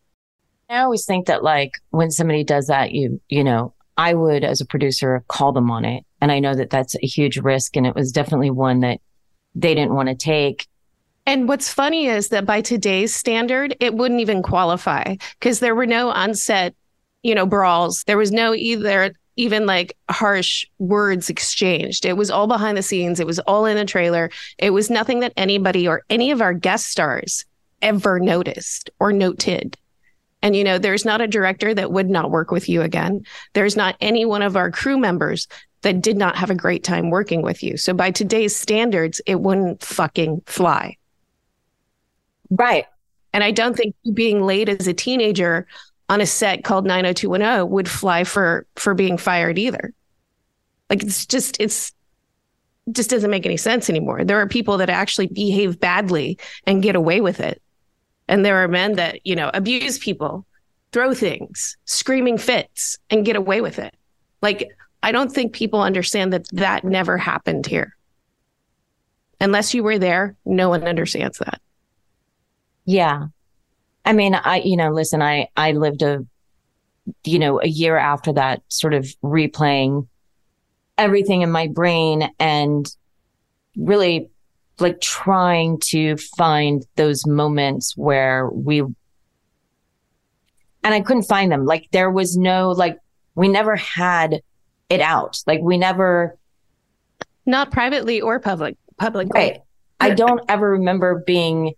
I 0.70 0.78
always 0.78 1.04
think 1.04 1.26
that 1.26 1.42
like 1.42 1.72
when 1.90 2.10
somebody 2.10 2.44
does 2.44 2.68
that, 2.68 2.92
you, 2.92 3.20
you 3.28 3.44
know, 3.44 3.74
I 3.96 4.14
would 4.14 4.44
as 4.44 4.60
a 4.60 4.66
producer 4.66 5.22
call 5.28 5.52
them 5.52 5.70
on 5.70 5.84
it. 5.84 6.04
And 6.20 6.32
I 6.32 6.38
know 6.38 6.54
that 6.54 6.70
that's 6.70 6.94
a 6.94 7.06
huge 7.06 7.38
risk. 7.38 7.76
And 7.76 7.86
it 7.86 7.94
was 7.94 8.12
definitely 8.12 8.50
one 8.50 8.80
that 8.80 9.00
they 9.54 9.74
didn't 9.74 9.94
want 9.94 10.08
to 10.08 10.14
take. 10.14 10.66
And 11.24 11.48
what's 11.48 11.72
funny 11.72 12.06
is 12.06 12.28
that 12.28 12.46
by 12.46 12.60
today's 12.60 13.14
standard, 13.14 13.76
it 13.78 13.94
wouldn't 13.94 14.20
even 14.20 14.42
qualify 14.42 15.16
because 15.38 15.60
there 15.60 15.74
were 15.74 15.86
no 15.86 16.10
onset, 16.10 16.74
you 17.22 17.34
know, 17.34 17.46
brawls. 17.46 18.02
There 18.04 18.18
was 18.18 18.32
no 18.32 18.54
either 18.54 19.14
even 19.36 19.64
like 19.64 19.96
harsh 20.10 20.66
words 20.78 21.30
exchanged. 21.30 22.04
It 22.04 22.16
was 22.16 22.30
all 22.30 22.46
behind 22.46 22.76
the 22.76 22.82
scenes. 22.82 23.20
It 23.20 23.26
was 23.26 23.38
all 23.40 23.66
in 23.66 23.78
a 23.78 23.84
trailer. 23.84 24.30
It 24.58 24.70
was 24.70 24.90
nothing 24.90 25.20
that 25.20 25.32
anybody 25.36 25.86
or 25.86 26.02
any 26.10 26.32
of 26.32 26.42
our 26.42 26.52
guest 26.52 26.86
stars 26.86 27.44
ever 27.80 28.18
noticed 28.18 28.90
or 28.98 29.12
noted. 29.12 29.76
And, 30.42 30.56
you 30.56 30.64
know, 30.64 30.78
there's 30.78 31.04
not 31.04 31.20
a 31.20 31.28
director 31.28 31.72
that 31.72 31.92
would 31.92 32.10
not 32.10 32.32
work 32.32 32.50
with 32.50 32.68
you 32.68 32.82
again. 32.82 33.24
There's 33.52 33.76
not 33.76 33.96
any 34.00 34.24
one 34.24 34.42
of 34.42 34.56
our 34.56 34.72
crew 34.72 34.98
members 34.98 35.46
that 35.82 36.02
did 36.02 36.16
not 36.16 36.36
have 36.36 36.50
a 36.50 36.54
great 36.54 36.82
time 36.82 37.10
working 37.10 37.42
with 37.42 37.62
you. 37.62 37.76
So 37.76 37.94
by 37.94 38.10
today's 38.10 38.54
standards, 38.54 39.20
it 39.24 39.40
wouldn't 39.40 39.82
fucking 39.82 40.42
fly. 40.46 40.96
Right. 42.52 42.86
And 43.32 43.42
I 43.42 43.50
don't 43.50 43.74
think 43.74 43.94
being 44.12 44.42
late 44.42 44.68
as 44.68 44.86
a 44.86 44.92
teenager 44.92 45.66
on 46.08 46.20
a 46.20 46.26
set 46.26 46.64
called 46.64 46.84
90210 46.84 47.70
would 47.70 47.88
fly 47.88 48.24
for 48.24 48.66
for 48.76 48.94
being 48.94 49.16
fired 49.16 49.58
either. 49.58 49.94
Like 50.90 51.02
it's 51.02 51.24
just 51.24 51.58
it's 51.58 51.92
just 52.90 53.08
doesn't 53.08 53.30
make 53.30 53.46
any 53.46 53.56
sense 53.56 53.88
anymore. 53.88 54.24
There 54.24 54.38
are 54.40 54.46
people 54.46 54.76
that 54.78 54.90
actually 54.90 55.28
behave 55.28 55.80
badly 55.80 56.38
and 56.66 56.82
get 56.82 56.94
away 56.94 57.22
with 57.22 57.40
it. 57.40 57.62
And 58.28 58.44
there 58.44 58.62
are 58.62 58.68
men 58.68 58.94
that, 58.94 59.24
you 59.24 59.34
know, 59.34 59.50
abuse 59.54 59.98
people, 59.98 60.44
throw 60.92 61.14
things, 61.14 61.76
screaming 61.86 62.36
fits 62.36 62.98
and 63.08 63.24
get 63.24 63.36
away 63.36 63.62
with 63.62 63.78
it. 63.78 63.94
Like 64.42 64.76
I 65.02 65.12
don't 65.12 65.32
think 65.32 65.54
people 65.54 65.80
understand 65.80 66.34
that 66.34 66.46
that 66.52 66.84
never 66.84 67.16
happened 67.16 67.66
here. 67.66 67.96
Unless 69.40 69.72
you 69.72 69.82
were 69.82 69.98
there, 69.98 70.36
no 70.44 70.68
one 70.68 70.84
understands 70.84 71.38
that. 71.38 71.60
Yeah. 72.84 73.26
I 74.04 74.12
mean, 74.12 74.34
I, 74.34 74.60
you 74.60 74.76
know, 74.76 74.90
listen, 74.90 75.22
I, 75.22 75.48
I 75.56 75.72
lived 75.72 76.02
a, 76.02 76.26
you 77.24 77.38
know, 77.38 77.60
a 77.60 77.66
year 77.66 77.96
after 77.96 78.32
that 78.32 78.62
sort 78.68 78.94
of 78.94 79.06
replaying 79.22 80.08
everything 80.98 81.42
in 81.42 81.50
my 81.50 81.68
brain 81.68 82.30
and 82.38 82.86
really 83.76 84.28
like 84.78 85.00
trying 85.00 85.78
to 85.78 86.16
find 86.16 86.84
those 86.96 87.26
moments 87.26 87.96
where 87.96 88.48
we, 88.48 88.80
and 88.80 88.94
I 90.82 91.00
couldn't 91.00 91.24
find 91.24 91.52
them. 91.52 91.64
Like 91.64 91.88
there 91.92 92.10
was 92.10 92.36
no, 92.36 92.70
like, 92.72 92.98
we 93.34 93.48
never 93.48 93.76
had 93.76 94.42
it 94.88 95.00
out. 95.00 95.40
Like 95.46 95.60
we 95.62 95.78
never, 95.78 96.36
not 97.46 97.70
privately 97.70 98.20
or 98.20 98.40
public, 98.40 98.76
public. 98.98 99.28
Right. 99.32 99.60
I 100.00 100.10
don't 100.10 100.42
ever 100.48 100.72
remember 100.72 101.22
being 101.24 101.74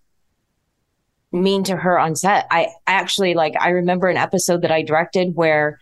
mean 1.35 1.65
to 1.65 1.77
her 1.77 1.99
on 1.99 2.17
set. 2.17 2.47
I 2.51 2.69
actually 2.87 3.35
like, 3.35 3.55
I 3.61 3.71
remember 3.71 4.09
an 4.09 4.17
episode 4.17 4.63
that 4.63 4.71
I 4.71 4.83
directed 4.83 5.35
where, 5.35 5.81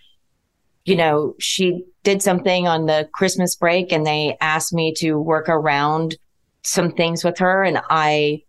you 0.85 0.97
know, 0.97 1.35
she 1.39 1.85
did 2.03 2.23
something 2.23 2.67
on 2.67 2.87
the 2.87 3.09
Christmas 3.13 3.55
break 3.55 3.93
and 3.93 4.05
they 4.05 4.37
asked 4.41 4.73
me 4.73 4.95
to 4.95 5.19
work 5.19 5.49
around 5.49 6.17
some 6.63 6.93
things 6.93 7.23
with 7.23 7.39
her 7.39 7.63
and 7.63 7.81
I 7.91 8.43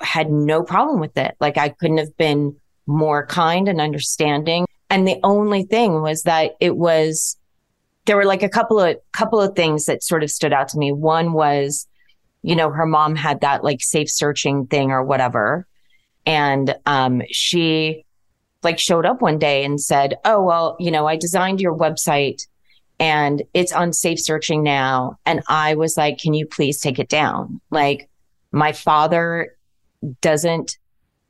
had 0.00 0.30
no 0.30 0.62
problem 0.62 1.00
with 1.00 1.16
it. 1.16 1.34
Like 1.40 1.56
I 1.56 1.70
couldn't 1.70 1.98
have 1.98 2.16
been 2.16 2.56
more 2.86 3.26
kind 3.26 3.68
and 3.68 3.80
understanding. 3.80 4.66
And 4.90 5.06
the 5.06 5.20
only 5.24 5.64
thing 5.64 6.00
was 6.02 6.22
that 6.22 6.52
it 6.60 6.76
was, 6.76 7.36
there 8.06 8.16
were 8.16 8.24
like 8.24 8.42
a 8.42 8.48
couple 8.48 8.80
of, 8.80 8.96
couple 9.12 9.40
of 9.40 9.54
things 9.54 9.86
that 9.86 10.02
sort 10.02 10.22
of 10.22 10.30
stood 10.30 10.52
out 10.52 10.68
to 10.68 10.78
me. 10.78 10.92
One 10.92 11.32
was, 11.32 11.86
you 12.42 12.56
know, 12.56 12.70
her 12.70 12.86
mom 12.86 13.16
had 13.16 13.40
that 13.40 13.64
like 13.64 13.82
safe 13.82 14.10
searching 14.10 14.66
thing 14.66 14.90
or 14.90 15.04
whatever. 15.04 15.66
And 16.28 16.76
um, 16.84 17.22
she 17.30 18.04
like 18.62 18.78
showed 18.78 19.06
up 19.06 19.22
one 19.22 19.38
day 19.38 19.64
and 19.64 19.80
said, 19.80 20.16
Oh, 20.26 20.42
well, 20.42 20.76
you 20.78 20.90
know, 20.90 21.06
I 21.06 21.16
designed 21.16 21.60
your 21.60 21.74
website 21.74 22.46
and 23.00 23.42
it's 23.54 23.72
on 23.72 23.94
safe 23.94 24.20
searching 24.20 24.62
now. 24.62 25.16
And 25.24 25.42
I 25.48 25.74
was 25.74 25.96
like, 25.96 26.18
Can 26.18 26.34
you 26.34 26.46
please 26.46 26.80
take 26.80 26.98
it 26.98 27.08
down? 27.08 27.62
Like, 27.70 28.10
my 28.52 28.72
father 28.72 29.56
doesn't 30.20 30.76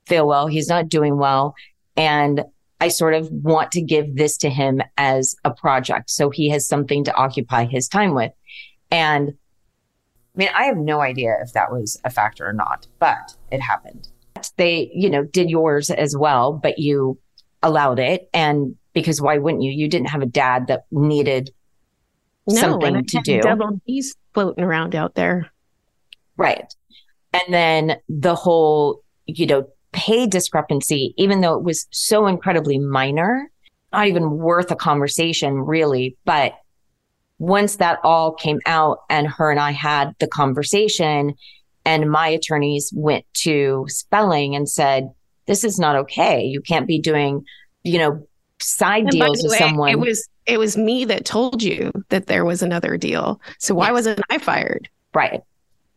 feel 0.07 0.27
well. 0.27 0.49
He's 0.49 0.69
not 0.69 0.89
doing 0.89 1.17
well. 1.17 1.55
And 1.97 2.45
I 2.81 2.89
sort 2.89 3.15
of 3.15 3.31
want 3.31 3.71
to 3.73 3.81
give 3.81 4.17
this 4.17 4.37
to 4.39 4.51
him 4.51 4.83
as 4.97 5.37
a 5.45 5.53
project. 5.53 6.11
So 6.11 6.31
he 6.31 6.49
has 6.51 6.67
something 6.67 7.05
to 7.05 7.15
occupy 7.15 7.67
his 7.67 7.89
time 7.89 8.15
with. 8.15 8.33
And 8.91 9.31
I 9.31 10.39
mean, 10.39 10.49
I 10.57 10.65
have 10.65 10.77
no 10.77 11.01
idea 11.01 11.37
if 11.41 11.53
that 11.53 11.71
was 11.71 12.01
a 12.05 12.11
factor 12.11 12.49
or 12.49 12.53
not, 12.53 12.89
but 12.99 13.37
it 13.53 13.61
happened 13.61 14.09
they, 14.57 14.91
you 14.95 15.11
know, 15.11 15.25
did 15.25 15.51
yours 15.51 15.91
as 15.91 16.17
well, 16.17 16.53
but 16.53 16.79
you 16.79 17.19
allowed 17.63 17.99
it. 17.99 18.29
And 18.33 18.77
because 18.93 19.21
why 19.21 19.39
wouldn't 19.39 19.63
you? 19.63 19.71
You 19.71 19.89
didn't 19.89 20.11
have 20.11 20.23
a 20.23 20.27
dad 20.27 20.67
that 20.69 20.85
needed 20.91 21.51
no, 22.47 22.61
something 22.61 23.05
to 23.05 23.21
do. 23.23 23.41
Double 23.41 23.81
D's 23.87 24.17
floating 24.35 24.65
around 24.65 24.95
out 24.95 25.15
there. 25.15 25.51
Right. 26.37 26.73
And 27.33 27.55
then 27.55 27.97
the 28.09 28.35
whole, 28.35 29.03
you 29.27 29.47
know, 29.47 29.69
pay 29.93 30.27
discrepancy, 30.27 31.15
even 31.17 31.41
though 31.41 31.55
it 31.55 31.65
was 31.65 31.87
so 31.91 32.27
incredibly 32.27 32.79
minor, 32.79 33.51
not 33.93 34.07
even 34.07 34.39
worth 34.39 34.71
a 34.71 34.77
conversation 34.77 35.55
really. 35.55 36.17
But 36.25 36.55
once 37.39 37.77
that 37.77 37.99
all 38.03 38.33
came 38.33 38.61
out 38.67 39.01
and 39.09 39.27
her 39.29 39.51
and 39.51 39.61
I 39.61 39.73
had 39.73 40.15
the 40.19 40.27
conversation 40.27 41.35
and 41.85 42.11
my 42.11 42.29
attorneys 42.29 42.93
went 42.95 43.25
to 43.35 43.87
spelling 43.89 44.55
and 44.55 44.69
said, 44.69 45.11
this 45.47 45.65
is 45.65 45.79
not 45.79 45.97
okay. 45.97 46.45
You 46.45 46.61
can't 46.61 46.87
be 46.87 47.01
doing, 47.01 47.45
you 47.83 47.99
know, 47.99 48.27
side 48.61 49.05
and 49.05 49.11
deals 49.11 49.43
with 49.43 49.53
way, 49.53 49.59
someone. 49.59 49.91
It 49.91 49.99
was 49.99 50.29
it 50.47 50.59
was 50.59 50.77
me 50.77 51.05
that 51.07 51.25
told 51.25 51.63
you 51.63 51.93
that 52.09 52.27
there 52.27 52.45
was 52.45 52.63
another 52.63 52.97
deal. 52.97 53.41
So 53.59 53.75
why 53.75 53.87
yes. 53.87 53.93
wasn't 53.93 54.21
I 54.31 54.39
fired? 54.39 54.89
Right. 55.15 55.41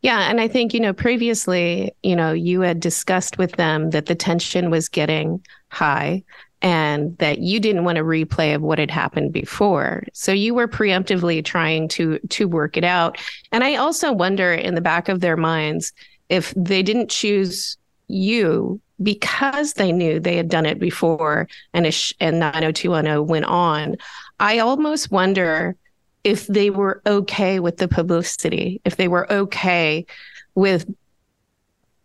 Yeah, 0.01 0.29
and 0.29 0.41
I 0.41 0.47
think 0.47 0.73
you 0.73 0.79
know 0.79 0.93
previously, 0.93 1.91
you 2.01 2.15
know, 2.15 2.31
you 2.31 2.61
had 2.61 2.79
discussed 2.79 3.37
with 3.37 3.53
them 3.53 3.91
that 3.91 4.07
the 4.07 4.15
tension 4.15 4.71
was 4.71 4.89
getting 4.89 5.45
high 5.69 6.23
and 6.61 7.17
that 7.17 7.39
you 7.39 7.59
didn't 7.59 7.83
want 7.83 7.97
a 7.97 8.03
replay 8.03 8.53
of 8.55 8.61
what 8.61 8.79
had 8.79 8.91
happened 8.91 9.33
before. 9.33 10.03
So 10.13 10.31
you 10.31 10.53
were 10.53 10.67
preemptively 10.67 11.43
trying 11.43 11.87
to 11.89 12.19
to 12.19 12.47
work 12.47 12.77
it 12.77 12.83
out. 12.83 13.17
And 13.51 13.63
I 13.63 13.75
also 13.75 14.11
wonder 14.11 14.53
in 14.53 14.75
the 14.75 14.81
back 14.81 15.09
of 15.09 15.21
their 15.21 15.37
minds 15.37 15.91
if 16.29 16.53
they 16.55 16.83
didn't 16.83 17.09
choose 17.09 17.77
you 18.07 18.79
because 19.01 19.73
they 19.73 19.91
knew 19.91 20.19
they 20.19 20.37
had 20.37 20.49
done 20.49 20.65
it 20.65 20.79
before 20.79 21.47
and 21.73 21.91
sh- 21.93 22.13
and 22.19 22.39
90210 22.39 23.27
went 23.27 23.45
on. 23.45 23.95
I 24.39 24.59
almost 24.59 25.11
wonder 25.11 25.75
if 26.23 26.45
they 26.47 26.69
were 26.69 27.01
okay 27.07 27.59
with 27.59 27.77
the 27.77 27.87
publicity, 27.87 28.79
if 28.85 28.97
they 28.97 29.07
were 29.07 29.31
okay 29.31 30.05
with 30.53 30.85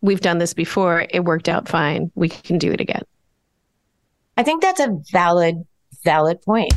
we've 0.01 0.21
done 0.21 0.37
this 0.37 0.53
before, 0.53 1.05
it 1.09 1.25
worked 1.25 1.49
out 1.49 1.67
fine, 1.67 2.11
we 2.15 2.29
can 2.29 2.57
do 2.57 2.71
it 2.71 2.79
again. 2.79 3.03
I 4.37 4.43
think 4.43 4.61
that's 4.61 4.79
a 4.79 4.95
valid, 5.11 5.65
valid 6.03 6.43
point. 6.43 6.71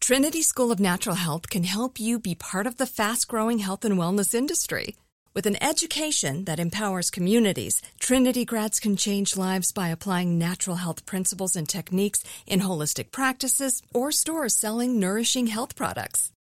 Trinity 0.00 0.42
School 0.42 0.70
of 0.70 0.78
Natural 0.78 1.16
Health 1.16 1.48
can 1.48 1.64
help 1.64 1.98
you 1.98 2.20
be 2.20 2.34
part 2.34 2.66
of 2.66 2.76
the 2.76 2.86
fast 2.86 3.26
growing 3.26 3.58
health 3.60 3.84
and 3.86 3.98
wellness 3.98 4.34
industry. 4.34 4.94
With 5.34 5.46
an 5.46 5.60
education 5.62 6.44
that 6.44 6.60
empowers 6.60 7.10
communities, 7.10 7.82
Trinity 7.98 8.44
grads 8.44 8.78
can 8.78 8.96
change 8.96 9.36
lives 9.36 9.72
by 9.72 9.88
applying 9.88 10.38
natural 10.38 10.76
health 10.76 11.06
principles 11.06 11.56
and 11.56 11.68
techniques 11.68 12.22
in 12.46 12.60
holistic 12.60 13.10
practices 13.10 13.82
or 13.94 14.12
stores 14.12 14.54
selling 14.54 15.00
nourishing 15.00 15.48
health 15.48 15.74
products. 15.74 16.32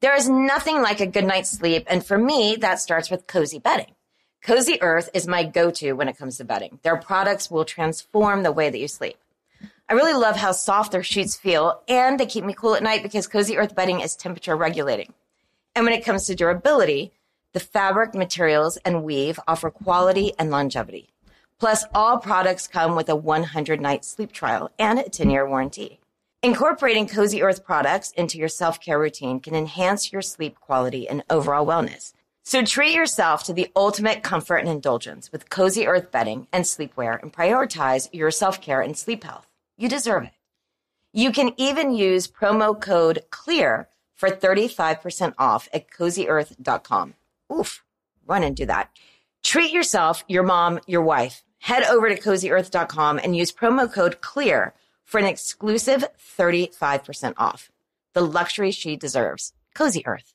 There 0.00 0.16
is 0.16 0.30
nothing 0.30 0.80
like 0.80 1.00
a 1.00 1.06
good 1.06 1.26
night's 1.26 1.50
sleep. 1.50 1.84
And 1.86 2.04
for 2.04 2.16
me, 2.16 2.56
that 2.56 2.80
starts 2.80 3.10
with 3.10 3.26
cozy 3.26 3.58
bedding. 3.58 3.94
Cozy 4.42 4.80
Earth 4.80 5.10
is 5.12 5.26
my 5.26 5.44
go 5.44 5.70
to 5.72 5.92
when 5.92 6.08
it 6.08 6.16
comes 6.16 6.38
to 6.38 6.44
bedding. 6.44 6.78
Their 6.82 6.96
products 6.96 7.50
will 7.50 7.66
transform 7.66 8.42
the 8.42 8.52
way 8.52 8.70
that 8.70 8.78
you 8.78 8.88
sleep. 8.88 9.18
I 9.90 9.92
really 9.92 10.14
love 10.14 10.36
how 10.36 10.52
soft 10.52 10.92
their 10.92 11.02
sheets 11.02 11.36
feel, 11.36 11.82
and 11.86 12.18
they 12.18 12.24
keep 12.24 12.44
me 12.44 12.54
cool 12.54 12.74
at 12.74 12.82
night 12.82 13.02
because 13.02 13.26
Cozy 13.26 13.58
Earth 13.58 13.74
bedding 13.74 14.00
is 14.00 14.16
temperature 14.16 14.56
regulating. 14.56 15.12
And 15.74 15.84
when 15.84 15.92
it 15.92 16.04
comes 16.04 16.24
to 16.26 16.34
durability, 16.34 17.12
the 17.52 17.60
fabric, 17.60 18.14
materials, 18.14 18.78
and 18.78 19.04
weave 19.04 19.38
offer 19.46 19.70
quality 19.70 20.32
and 20.38 20.50
longevity. 20.50 21.10
Plus, 21.58 21.84
all 21.92 22.16
products 22.16 22.66
come 22.66 22.96
with 22.96 23.10
a 23.10 23.16
100 23.16 23.82
night 23.82 24.06
sleep 24.06 24.32
trial 24.32 24.70
and 24.78 24.98
a 24.98 25.10
10 25.10 25.28
year 25.28 25.46
warranty. 25.46 25.99
Incorporating 26.42 27.06
Cozy 27.06 27.42
Earth 27.42 27.66
products 27.66 28.12
into 28.12 28.38
your 28.38 28.48
self 28.48 28.80
care 28.80 28.98
routine 28.98 29.40
can 29.40 29.54
enhance 29.54 30.10
your 30.10 30.22
sleep 30.22 30.58
quality 30.58 31.06
and 31.06 31.22
overall 31.28 31.66
wellness. 31.66 32.14
So 32.44 32.64
treat 32.64 32.94
yourself 32.94 33.44
to 33.44 33.52
the 33.52 33.68
ultimate 33.76 34.22
comfort 34.22 34.56
and 34.56 34.68
indulgence 34.68 35.30
with 35.30 35.50
Cozy 35.50 35.86
Earth 35.86 36.10
bedding 36.10 36.46
and 36.50 36.64
sleepwear 36.64 37.22
and 37.22 37.30
prioritize 37.30 38.08
your 38.10 38.30
self 38.30 38.58
care 38.62 38.80
and 38.80 38.96
sleep 38.96 39.22
health. 39.22 39.48
You 39.76 39.90
deserve 39.90 40.24
it. 40.24 40.32
You 41.12 41.30
can 41.30 41.52
even 41.58 41.92
use 41.92 42.26
promo 42.26 42.80
code 42.80 43.22
CLEAR 43.28 43.90
for 44.16 44.30
35% 44.30 45.34
off 45.38 45.68
at 45.74 45.90
cozyearth.com. 45.90 47.14
Oof, 47.52 47.84
run 48.26 48.44
and 48.44 48.56
do 48.56 48.64
that. 48.64 48.90
Treat 49.42 49.72
yourself, 49.72 50.24
your 50.26 50.44
mom, 50.44 50.80
your 50.86 51.02
wife. 51.02 51.42
Head 51.58 51.82
over 51.82 52.08
to 52.08 52.18
cozyearth.com 52.18 53.18
and 53.22 53.36
use 53.36 53.52
promo 53.52 53.92
code 53.92 54.22
CLEAR 54.22 54.72
for 55.10 55.18
an 55.18 55.26
exclusive 55.26 56.04
35% 56.38 57.34
off. 57.36 57.68
The 58.12 58.20
luxury 58.20 58.70
she 58.70 58.94
deserves. 58.96 59.52
Cozy 59.74 60.06
Earth. 60.06 60.34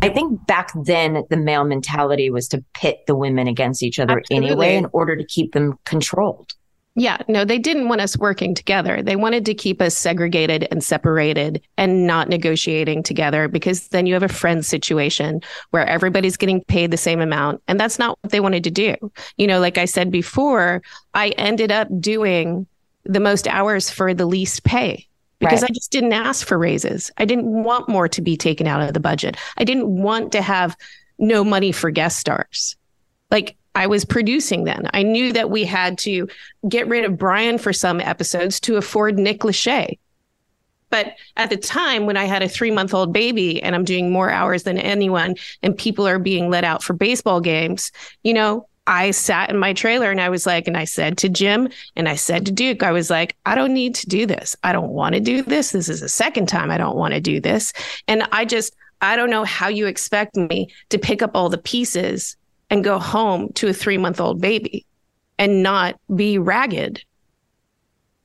I 0.00 0.08
think 0.08 0.46
back 0.46 0.70
then 0.84 1.24
the 1.28 1.36
male 1.36 1.64
mentality 1.64 2.30
was 2.30 2.48
to 2.48 2.64
pit 2.72 3.00
the 3.06 3.14
women 3.14 3.48
against 3.48 3.82
each 3.82 3.98
other 3.98 4.20
Absolutely. 4.20 4.48
anyway 4.48 4.76
in 4.76 4.86
order 4.94 5.14
to 5.14 5.24
keep 5.26 5.52
them 5.52 5.78
controlled. 5.84 6.54
Yeah, 6.94 7.18
no, 7.26 7.44
they 7.46 7.58
didn't 7.58 7.88
want 7.88 8.02
us 8.02 8.18
working 8.18 8.54
together. 8.54 9.02
They 9.02 9.16
wanted 9.16 9.46
to 9.46 9.54
keep 9.54 9.80
us 9.80 9.96
segregated 9.96 10.68
and 10.70 10.84
separated 10.84 11.62
and 11.78 12.06
not 12.06 12.28
negotiating 12.28 13.02
together 13.02 13.48
because 13.48 13.88
then 13.88 14.04
you 14.04 14.12
have 14.12 14.22
a 14.22 14.28
friend 14.28 14.64
situation 14.64 15.40
where 15.70 15.86
everybody's 15.86 16.36
getting 16.36 16.62
paid 16.64 16.90
the 16.90 16.98
same 16.98 17.20
amount. 17.20 17.62
And 17.66 17.80
that's 17.80 17.98
not 17.98 18.18
what 18.20 18.30
they 18.30 18.40
wanted 18.40 18.64
to 18.64 18.70
do. 18.70 18.94
You 19.38 19.46
know, 19.46 19.58
like 19.58 19.78
I 19.78 19.86
said 19.86 20.10
before, 20.10 20.82
I 21.14 21.28
ended 21.30 21.72
up 21.72 21.88
doing 21.98 22.66
the 23.04 23.20
most 23.20 23.48
hours 23.48 23.88
for 23.88 24.12
the 24.12 24.26
least 24.26 24.64
pay 24.64 25.06
because 25.40 25.62
Right. 25.62 25.70
I 25.70 25.74
just 25.74 25.92
didn't 25.92 26.12
ask 26.12 26.46
for 26.46 26.58
raises. 26.58 27.10
I 27.16 27.24
didn't 27.24 27.46
want 27.64 27.88
more 27.88 28.06
to 28.08 28.20
be 28.20 28.36
taken 28.36 28.66
out 28.66 28.82
of 28.82 28.92
the 28.92 29.00
budget. 29.00 29.38
I 29.56 29.64
didn't 29.64 29.88
want 29.88 30.32
to 30.32 30.42
have 30.42 30.76
no 31.18 31.42
money 31.42 31.72
for 31.72 31.90
guest 31.90 32.18
stars. 32.18 32.76
Like 33.30 33.56
I 33.74 33.86
was 33.86 34.04
producing 34.04 34.64
then. 34.64 34.88
I 34.92 35.02
knew 35.02 35.32
that 35.32 35.50
we 35.50 35.64
had 35.64 35.98
to 35.98 36.28
get 36.68 36.88
rid 36.88 37.04
of 37.04 37.18
Brian 37.18 37.58
for 37.58 37.72
some 37.72 38.00
episodes 38.00 38.60
to 38.60 38.76
afford 38.76 39.18
Nick 39.18 39.40
Lachey. 39.40 39.98
But 40.90 41.14
at 41.38 41.48
the 41.48 41.56
time 41.56 42.04
when 42.04 42.18
I 42.18 42.24
had 42.24 42.42
a 42.42 42.48
three 42.48 42.70
month 42.70 42.92
old 42.92 43.14
baby 43.14 43.62
and 43.62 43.74
I'm 43.74 43.84
doing 43.84 44.10
more 44.10 44.30
hours 44.30 44.64
than 44.64 44.76
anyone 44.76 45.36
and 45.62 45.76
people 45.76 46.06
are 46.06 46.18
being 46.18 46.50
let 46.50 46.64
out 46.64 46.82
for 46.82 46.92
baseball 46.92 47.40
games, 47.40 47.90
you 48.22 48.34
know, 48.34 48.68
I 48.86 49.12
sat 49.12 49.48
in 49.48 49.58
my 49.58 49.72
trailer 49.72 50.10
and 50.10 50.20
I 50.20 50.28
was 50.28 50.44
like, 50.44 50.66
and 50.66 50.76
I 50.76 50.84
said 50.84 51.16
to 51.18 51.30
Jim 51.30 51.70
and 51.96 52.08
I 52.08 52.16
said 52.16 52.44
to 52.46 52.52
Duke, 52.52 52.82
I 52.82 52.92
was 52.92 53.08
like, 53.08 53.36
I 53.46 53.54
don't 53.54 53.72
need 53.72 53.94
to 53.96 54.06
do 54.06 54.26
this. 54.26 54.54
I 54.64 54.72
don't 54.72 54.90
want 54.90 55.14
to 55.14 55.20
do 55.20 55.42
this. 55.42 55.70
This 55.70 55.88
is 55.88 56.00
the 56.00 56.08
second 56.10 56.46
time 56.46 56.70
I 56.70 56.76
don't 56.76 56.96
want 56.96 57.14
to 57.14 57.20
do 57.20 57.40
this. 57.40 57.72
And 58.06 58.24
I 58.32 58.44
just, 58.44 58.74
I 59.00 59.16
don't 59.16 59.30
know 59.30 59.44
how 59.44 59.68
you 59.68 59.86
expect 59.86 60.36
me 60.36 60.68
to 60.90 60.98
pick 60.98 61.22
up 61.22 61.34
all 61.34 61.48
the 61.48 61.58
pieces 61.58 62.36
and 62.72 62.82
go 62.82 62.98
home 62.98 63.52
to 63.52 63.68
a 63.68 63.72
three 63.72 63.98
month 63.98 64.20
old 64.20 64.40
baby 64.40 64.86
and 65.38 65.62
not 65.62 66.00
be 66.14 66.38
ragged. 66.38 67.04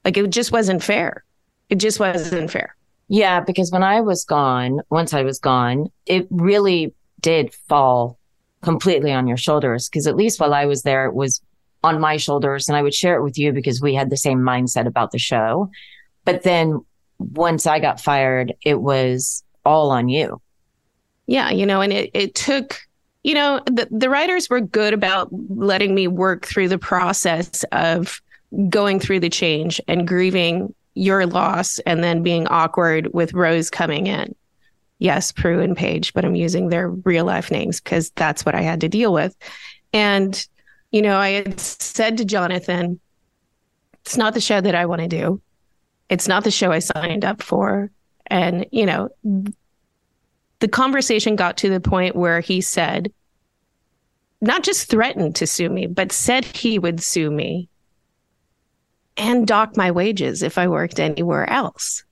Like 0.06 0.18
it 0.18 0.30
just 0.30 0.54
wasn't 0.54 0.82
fair. 0.82 1.26
It 1.70 1.76
just 1.76 2.00
wasn't 2.00 2.50
fair. 2.50 2.76
Yeah, 3.10 3.42
because 3.42 3.72
when 3.72 3.84
I 3.84 4.00
was 4.00 4.24
gone, 4.24 4.80
once 4.90 5.14
I 5.14 5.24
was 5.24 5.38
gone, 5.38 5.92
it 6.06 6.28
really 6.30 6.94
did 7.20 7.54
fall 7.54 8.18
completely 8.62 9.12
on 9.12 9.28
your 9.28 9.38
shoulders. 9.38 9.90
Because 9.90 10.08
at 10.08 10.16
least 10.16 10.40
while 10.40 10.54
I 10.54 10.66
was 10.66 10.84
there, 10.84 11.06
it 11.06 11.14
was 11.14 11.42
on 11.84 12.00
my 12.00 12.16
shoulders, 12.18 12.70
and 12.70 12.78
I 12.78 12.82
would 12.82 12.94
share 12.94 13.18
it 13.18 13.24
with 13.24 13.38
you 13.38 13.52
because 13.52 13.82
we 13.82 13.94
had 13.94 14.10
the 14.10 14.18
same 14.18 14.40
mindset 14.40 14.88
about 14.88 15.12
the 15.12 15.20
show. 15.20 15.70
But 16.24 16.44
then 16.44 16.86
once 17.20 17.68
I 17.68 17.80
got 17.80 18.00
fired, 18.00 18.54
it 18.62 18.80
was 18.80 19.44
all 19.66 19.92
on 19.92 20.08
you. 20.08 20.42
Yeah, 21.28 21.50
you 21.50 21.66
know, 21.66 21.82
and 21.82 21.92
it, 21.92 22.12
it 22.14 22.34
took, 22.34 22.87
you 23.28 23.34
know, 23.34 23.60
the, 23.66 23.90
the 23.92 24.10
writers 24.10 24.50
were 24.50 24.62
good 24.62 24.94
about 24.94 25.28
letting 25.50 25.94
me 25.94 26.08
work 26.08 26.46
through 26.46 26.70
the 26.70 26.78
process 26.78 27.66
of 27.74 28.22
going 28.70 29.02
through 29.02 29.20
the 29.20 29.30
change 29.30 29.82
and 29.86 30.08
grieving 30.08 30.74
your 30.94 31.26
loss 31.26 31.78
and 31.80 32.02
then 32.02 32.24
being 32.24 32.48
awkward 32.48 33.14
with 33.14 33.34
Rose 33.34 33.70
coming 33.70 34.08
in. 34.08 34.34
Yes, 35.00 35.34
Prue 35.34 35.60
and 35.60 35.76
Paige, 35.76 36.14
but 36.14 36.24
I'm 36.24 36.36
using 36.36 36.70
their 36.70 36.88
real 36.90 37.26
life 37.26 37.52
names 37.52 37.82
because 37.82 38.12
that's 38.12 38.46
what 38.46 38.56
I 38.56 38.62
had 38.62 38.80
to 38.80 38.88
deal 38.88 39.12
with. 39.12 39.36
And, 39.92 40.48
you 40.92 41.02
know, 41.02 41.18
I 41.18 41.32
had 41.32 41.60
said 41.60 42.18
to 42.20 42.26
Jonathan, 42.26 42.98
it's 44.06 44.16
not 44.16 44.36
the 44.36 44.42
show 44.42 44.62
that 44.62 44.74
I 44.74 44.86
want 44.86 45.02
to 45.02 45.10
do. 45.10 45.42
It's 46.08 46.30
not 46.30 46.46
the 46.46 46.52
show 46.52 46.72
I 46.72 46.80
signed 46.80 47.26
up 47.26 47.44
for. 47.44 47.92
And, 48.28 48.66
you 48.72 48.86
know, 48.86 49.10
the 50.60 50.70
conversation 50.70 51.36
got 51.36 51.58
to 51.58 51.70
the 51.70 51.82
point 51.82 52.16
where 52.16 52.40
he 52.40 52.62
said, 52.62 53.12
not 54.42 54.64
just 54.64 54.90
threatened 54.90 55.36
to 55.36 55.48
sue 55.48 55.70
me, 55.70 55.88
but 55.88 56.12
said 56.12 56.46
he 56.46 56.80
would 56.80 57.02
sue 57.02 57.32
me 57.32 57.70
and 59.18 59.48
dock 59.48 59.76
my 59.76 59.92
wages 59.92 60.44
if 60.44 60.58
I 60.58 60.68
worked 60.68 61.00
anywhere 61.00 61.50
else. 61.50 62.04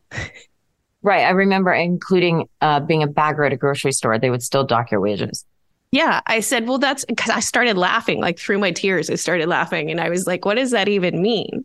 Right. 1.03 1.23
I 1.23 1.29
remember 1.29 1.71
including 1.71 2.49
uh, 2.61 2.79
being 2.79 3.03
a 3.03 3.07
bagger 3.07 3.43
at 3.43 3.53
a 3.53 3.57
grocery 3.57 3.91
store, 3.91 4.17
they 4.17 4.31
would 4.31 4.41
still 4.41 4.63
dock 4.63 4.89
your 4.89 4.99
wages. 4.99 5.45
Yeah. 5.91 6.21
I 6.25 6.39
said, 6.39 6.67
well, 6.67 6.79
that's 6.79 7.05
because 7.05 7.29
I 7.29 7.41
started 7.41 7.77
laughing, 7.77 8.19
like 8.19 8.39
through 8.39 8.57
my 8.57 8.71
tears. 8.71 9.09
I 9.09 9.15
started 9.15 9.47
laughing 9.47 9.91
and 9.91 10.01
I 10.01 10.09
was 10.09 10.25
like, 10.25 10.43
what 10.43 10.55
does 10.55 10.71
that 10.71 10.89
even 10.89 11.21
mean? 11.21 11.63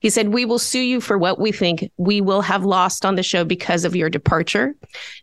He 0.00 0.10
said, 0.10 0.28
we 0.28 0.44
will 0.44 0.58
sue 0.58 0.82
you 0.82 1.00
for 1.00 1.16
what 1.16 1.38
we 1.40 1.52
think 1.52 1.90
we 1.96 2.20
will 2.20 2.42
have 2.42 2.64
lost 2.64 3.06
on 3.06 3.14
the 3.14 3.22
show 3.22 3.44
because 3.44 3.86
of 3.86 3.96
your 3.96 4.10
departure. 4.10 4.76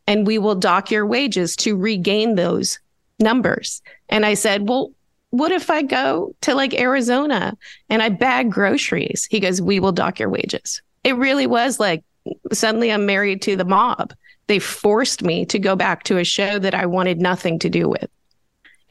And 0.07 0.25
we 0.25 0.39
will 0.39 0.55
dock 0.55 0.89
your 0.89 1.05
wages 1.05 1.55
to 1.57 1.77
regain 1.77 2.35
those 2.35 2.79
numbers. 3.19 3.81
And 4.07 4.25
I 4.25 4.33
said, 4.33 4.67
well, 4.67 4.91
what 5.31 5.51
if 5.51 5.69
I 5.69 5.83
go 5.83 6.35
to 6.41 6.55
like 6.55 6.73
Arizona 6.73 7.55
and 7.89 8.01
I 8.01 8.09
bag 8.09 8.51
groceries? 8.51 9.27
He 9.29 9.39
goes, 9.39 9.61
we 9.61 9.79
will 9.79 9.91
dock 9.91 10.19
your 10.19 10.29
wages. 10.29 10.81
It 11.03 11.15
really 11.15 11.47
was 11.47 11.79
like, 11.79 12.03
suddenly 12.51 12.91
I'm 12.91 13.05
married 13.05 13.41
to 13.43 13.55
the 13.55 13.65
mob. 13.65 14.13
They 14.47 14.59
forced 14.59 15.21
me 15.23 15.45
to 15.45 15.59
go 15.59 15.75
back 15.75 16.03
to 16.05 16.17
a 16.17 16.23
show 16.23 16.57
that 16.59 16.73
I 16.73 16.87
wanted 16.87 17.21
nothing 17.21 17.59
to 17.59 17.69
do 17.69 17.87
with. 17.87 18.09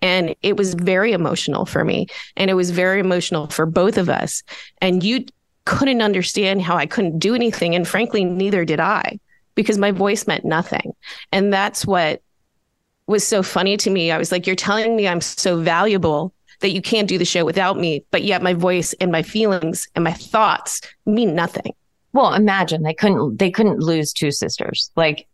And 0.01 0.37
it 0.43 0.57
was 0.57 0.75
very 0.75 1.13
emotional 1.13 1.67
for 1.67 1.85
me. 1.85 2.07
And 2.37 2.51
it 2.51 2.55
was 2.55 2.71
very 2.71 3.01
emotional 3.01 3.49
for 3.49 3.67
both 3.67 3.99
of 3.99 4.09
us. 4.09 4.45
And 4.81 5.03
you 5.03 5.27
couldn't 5.65 6.03
understand 6.03 6.63
how 6.63 6.77
I 6.77 6.87
couldn't 6.87 7.19
do 7.19 7.35
anything. 7.35 7.75
And 7.75 7.87
frankly, 7.87 8.25
neither 8.25 8.65
did 8.65 8.79
I, 8.79 9.19
because 9.57 9.77
my 9.77 9.91
voice 9.91 10.29
meant 10.29 10.45
nothing. 10.45 10.93
And 11.33 11.53
that's 11.53 11.85
what 11.85 12.23
was 13.09 13.27
so 13.27 13.43
funny 13.43 13.77
to 13.79 13.91
me. 13.91 14.11
I 14.11 14.19
was 14.19 14.31
like, 14.31 14.47
You're 14.47 14.57
telling 14.57 14.95
me 14.95 15.09
I'm 15.09 15.21
so 15.21 15.61
valuable 15.61 16.33
that 16.61 16.71
you 16.71 16.83
can't 16.83 17.09
do 17.09 17.19
the 17.19 17.25
show 17.25 17.45
without 17.45 17.79
me, 17.79 18.05
but 18.11 18.23
yet 18.23 18.43
my 18.43 18.53
voice 18.53 18.93
and 18.95 19.13
my 19.13 19.23
feelings 19.23 19.87
and 19.95 20.05
my 20.05 20.13
thoughts 20.13 20.81
mean 21.07 21.35
nothing. 21.35 21.73
Well, 22.13 22.35
imagine 22.35 22.83
they 22.83 22.95
couldn't 22.95 23.39
they 23.39 23.51
couldn't 23.51 23.81
lose 23.81 24.13
two 24.13 24.31
sisters. 24.31 24.91
Like 24.97 25.27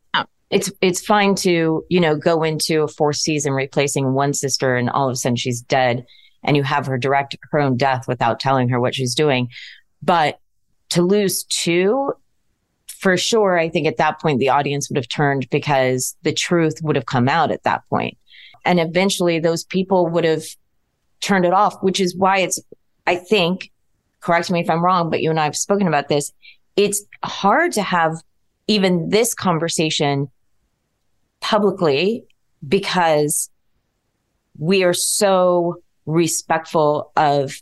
it's 0.50 0.70
it's 0.80 1.04
fine 1.04 1.34
to, 1.36 1.84
you 1.88 2.00
know, 2.00 2.16
go 2.16 2.42
into 2.42 2.82
a 2.82 2.88
fourth 2.88 3.16
season 3.16 3.52
replacing 3.52 4.12
one 4.12 4.34
sister 4.34 4.76
and 4.76 4.90
all 4.90 5.08
of 5.08 5.12
a 5.12 5.16
sudden 5.16 5.36
she's 5.36 5.60
dead 5.60 6.06
and 6.42 6.56
you 6.56 6.62
have 6.62 6.86
her 6.86 6.98
direct 6.98 7.36
her 7.50 7.58
own 7.58 7.76
death 7.76 8.06
without 8.06 8.38
telling 8.38 8.68
her 8.68 8.78
what 8.78 8.94
she's 8.94 9.14
doing. 9.14 9.48
But 10.02 10.38
to 10.90 11.02
lose 11.02 11.44
two, 11.44 12.12
for 13.04 13.18
sure, 13.18 13.58
I 13.58 13.68
think 13.68 13.86
at 13.86 13.98
that 13.98 14.18
point 14.18 14.38
the 14.38 14.48
audience 14.48 14.88
would 14.88 14.96
have 14.96 15.10
turned 15.10 15.50
because 15.50 16.16
the 16.22 16.32
truth 16.32 16.76
would 16.82 16.96
have 16.96 17.04
come 17.04 17.28
out 17.28 17.50
at 17.50 17.64
that 17.64 17.82
point. 17.90 18.16
And 18.64 18.80
eventually 18.80 19.38
those 19.38 19.62
people 19.62 20.06
would 20.06 20.24
have 20.24 20.44
turned 21.20 21.44
it 21.44 21.52
off, 21.52 21.76
which 21.82 22.00
is 22.00 22.16
why 22.16 22.38
it's, 22.38 22.58
I 23.06 23.16
think, 23.16 23.70
correct 24.20 24.50
me 24.50 24.60
if 24.60 24.70
I'm 24.70 24.82
wrong, 24.82 25.10
but 25.10 25.20
you 25.20 25.28
and 25.28 25.38
I 25.38 25.44
have 25.44 25.54
spoken 25.54 25.86
about 25.86 26.08
this 26.08 26.32
it's 26.76 27.04
hard 27.22 27.72
to 27.72 27.82
have 27.82 28.16
even 28.68 29.10
this 29.10 29.34
conversation 29.34 30.30
publicly 31.40 32.24
because 32.66 33.50
we 34.58 34.82
are 34.82 34.94
so 34.94 35.76
respectful 36.06 37.12
of 37.16 37.60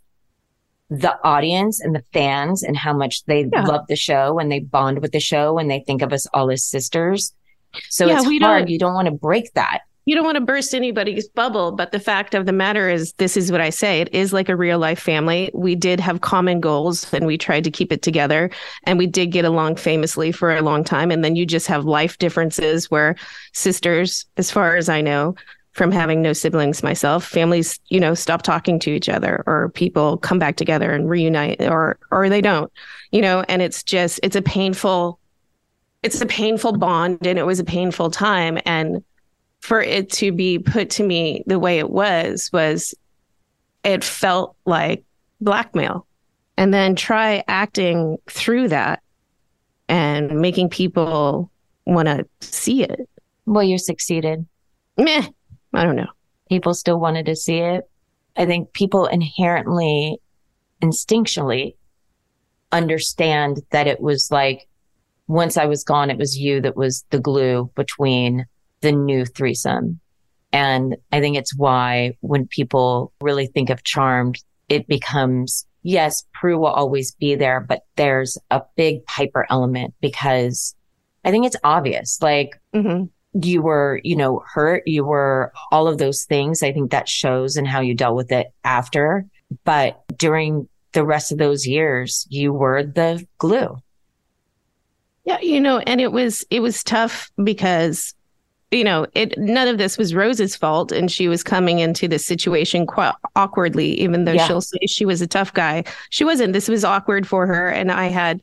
the 1.00 1.18
audience 1.24 1.80
and 1.80 1.94
the 1.94 2.04
fans 2.12 2.62
and 2.62 2.76
how 2.76 2.92
much 2.92 3.24
they 3.24 3.48
yeah. 3.52 3.64
love 3.64 3.86
the 3.88 3.96
show 3.96 4.38
and 4.38 4.50
they 4.50 4.60
bond 4.60 5.00
with 5.00 5.12
the 5.12 5.20
show 5.20 5.58
and 5.58 5.70
they 5.70 5.80
think 5.80 6.02
of 6.02 6.12
us 6.12 6.26
all 6.34 6.50
as 6.50 6.64
sisters. 6.64 7.32
So 7.88 8.06
yeah, 8.06 8.20
it's 8.20 8.44
hard. 8.44 8.68
You 8.68 8.78
don't 8.78 8.94
want 8.94 9.06
to 9.06 9.12
break 9.12 9.52
that 9.54 9.80
you 10.04 10.16
don't 10.16 10.24
want 10.24 10.36
to 10.36 10.40
burst 10.40 10.74
anybody's 10.74 11.28
bubble, 11.28 11.72
but 11.72 11.92
the 11.92 12.00
fact 12.00 12.34
of 12.34 12.46
the 12.46 12.52
matter 12.52 12.88
is, 12.88 13.12
this 13.14 13.36
is 13.36 13.52
what 13.52 13.60
I 13.60 13.70
say. 13.70 14.00
It 14.00 14.12
is 14.12 14.32
like 14.32 14.48
a 14.48 14.56
real 14.56 14.78
life 14.78 14.98
family. 14.98 15.50
We 15.54 15.76
did 15.76 16.00
have 16.00 16.22
common 16.22 16.60
goals 16.60 17.12
and 17.14 17.24
we 17.24 17.38
tried 17.38 17.64
to 17.64 17.70
keep 17.70 17.92
it 17.92 18.02
together 18.02 18.50
and 18.84 18.98
we 18.98 19.06
did 19.06 19.26
get 19.26 19.44
along 19.44 19.76
famously 19.76 20.32
for 20.32 20.54
a 20.54 20.62
long 20.62 20.82
time. 20.82 21.12
And 21.12 21.24
then 21.24 21.36
you 21.36 21.46
just 21.46 21.68
have 21.68 21.84
life 21.84 22.18
differences 22.18 22.90
where 22.90 23.14
sisters, 23.52 24.26
as 24.36 24.50
far 24.50 24.76
as 24.76 24.88
I 24.88 25.02
know, 25.02 25.36
from 25.72 25.90
having 25.90 26.20
no 26.20 26.32
siblings 26.32 26.82
myself, 26.82 27.24
families, 27.24 27.80
you 27.88 27.98
know, 27.98 28.14
stop 28.14 28.42
talking 28.42 28.78
to 28.78 28.90
each 28.90 29.08
other 29.08 29.42
or 29.46 29.70
people 29.70 30.18
come 30.18 30.38
back 30.38 30.56
together 30.56 30.92
and 30.92 31.08
reunite 31.08 31.62
or, 31.62 31.98
or 32.10 32.28
they 32.28 32.40
don't, 32.40 32.70
you 33.10 33.22
know, 33.22 33.42
and 33.48 33.62
it's 33.62 33.82
just, 33.82 34.20
it's 34.22 34.36
a 34.36 34.42
painful, 34.42 35.18
it's 36.02 36.20
a 36.20 36.26
painful 36.26 36.76
bond 36.76 37.26
and 37.26 37.38
it 37.38 37.46
was 37.46 37.58
a 37.58 37.64
painful 37.64 38.10
time. 38.10 38.58
And, 38.66 39.02
for 39.62 39.80
it 39.80 40.10
to 40.10 40.32
be 40.32 40.58
put 40.58 40.90
to 40.90 41.04
me 41.04 41.42
the 41.46 41.58
way 41.58 41.78
it 41.78 41.88
was 41.88 42.50
was 42.52 42.94
it 43.84 44.04
felt 44.04 44.56
like 44.66 45.04
blackmail. 45.40 46.06
And 46.56 46.74
then 46.74 46.94
try 46.94 47.42
acting 47.48 48.18
through 48.28 48.68
that 48.68 49.02
and 49.88 50.40
making 50.40 50.68
people 50.68 51.50
want 51.86 52.06
to 52.06 52.26
see 52.40 52.82
it. 52.82 53.08
Well 53.46 53.64
you 53.64 53.78
succeeded. 53.78 54.44
Meh 54.98 55.28
i 55.72 55.84
don't 55.84 55.96
know 55.96 56.10
people 56.48 56.74
still 56.74 56.98
wanted 56.98 57.26
to 57.26 57.36
see 57.36 57.58
it 57.58 57.88
i 58.36 58.44
think 58.44 58.72
people 58.72 59.06
inherently 59.06 60.18
instinctually 60.82 61.74
understand 62.70 63.60
that 63.70 63.86
it 63.86 64.00
was 64.00 64.30
like 64.30 64.68
once 65.28 65.56
i 65.56 65.66
was 65.66 65.84
gone 65.84 66.10
it 66.10 66.18
was 66.18 66.38
you 66.38 66.60
that 66.60 66.76
was 66.76 67.04
the 67.10 67.20
glue 67.20 67.70
between 67.74 68.46
the 68.82 68.92
new 68.92 69.24
threesome. 69.24 70.00
And 70.52 70.96
I 71.10 71.20
think 71.20 71.38
it's 71.38 71.56
why 71.56 72.18
when 72.20 72.46
people 72.46 73.12
really 73.22 73.46
think 73.46 73.70
of 73.70 73.84
Charmed, 73.84 74.36
it 74.68 74.86
becomes, 74.86 75.66
yes, 75.82 76.24
Prue 76.34 76.58
will 76.58 76.66
always 76.66 77.12
be 77.12 77.34
there, 77.34 77.60
but 77.60 77.84
there's 77.96 78.36
a 78.50 78.60
big 78.76 79.06
Piper 79.06 79.46
element 79.48 79.94
because 80.02 80.74
I 81.24 81.30
think 81.30 81.46
it's 81.46 81.56
obvious. 81.64 82.18
Like, 82.20 82.60
mm-hmm. 82.74 83.04
You 83.34 83.62
were, 83.62 84.00
you 84.04 84.16
know, 84.16 84.42
hurt, 84.46 84.82
you 84.86 85.04
were 85.04 85.52
all 85.70 85.88
of 85.88 85.98
those 85.98 86.24
things. 86.24 86.62
I 86.62 86.72
think 86.72 86.90
that 86.90 87.08
shows 87.08 87.56
in 87.56 87.64
how 87.64 87.80
you 87.80 87.94
dealt 87.94 88.16
with 88.16 88.30
it 88.32 88.52
after. 88.64 89.24
But 89.64 90.02
during 90.16 90.68
the 90.92 91.04
rest 91.04 91.32
of 91.32 91.38
those 91.38 91.66
years, 91.66 92.26
you 92.30 92.52
were 92.52 92.82
the 92.82 93.26
glue. 93.38 93.78
Yeah, 95.24 95.40
you 95.40 95.60
know, 95.60 95.78
and 95.78 96.00
it 96.00 96.12
was 96.12 96.44
it 96.50 96.60
was 96.60 96.82
tough 96.82 97.30
because 97.42 98.14
you 98.72 98.84
know, 98.84 99.06
it 99.14 99.36
none 99.38 99.68
of 99.68 99.78
this 99.78 99.98
was 99.98 100.14
Rose's 100.14 100.56
fault, 100.56 100.92
and 100.92 101.10
she 101.10 101.28
was 101.28 101.42
coming 101.42 101.78
into 101.78 102.08
this 102.08 102.26
situation 102.26 102.86
quite 102.86 103.14
awkwardly. 103.36 104.00
Even 104.00 104.24
though 104.24 104.32
yeah. 104.32 104.46
she'll 104.46 104.62
say 104.62 104.78
she 104.86 105.04
was 105.04 105.20
a 105.20 105.26
tough 105.26 105.52
guy, 105.52 105.84
she 106.10 106.24
wasn't. 106.24 106.54
This 106.54 106.68
was 106.68 106.84
awkward 106.84 107.26
for 107.26 107.46
her, 107.46 107.68
and 107.68 107.92
I 107.92 108.06
had, 108.06 108.40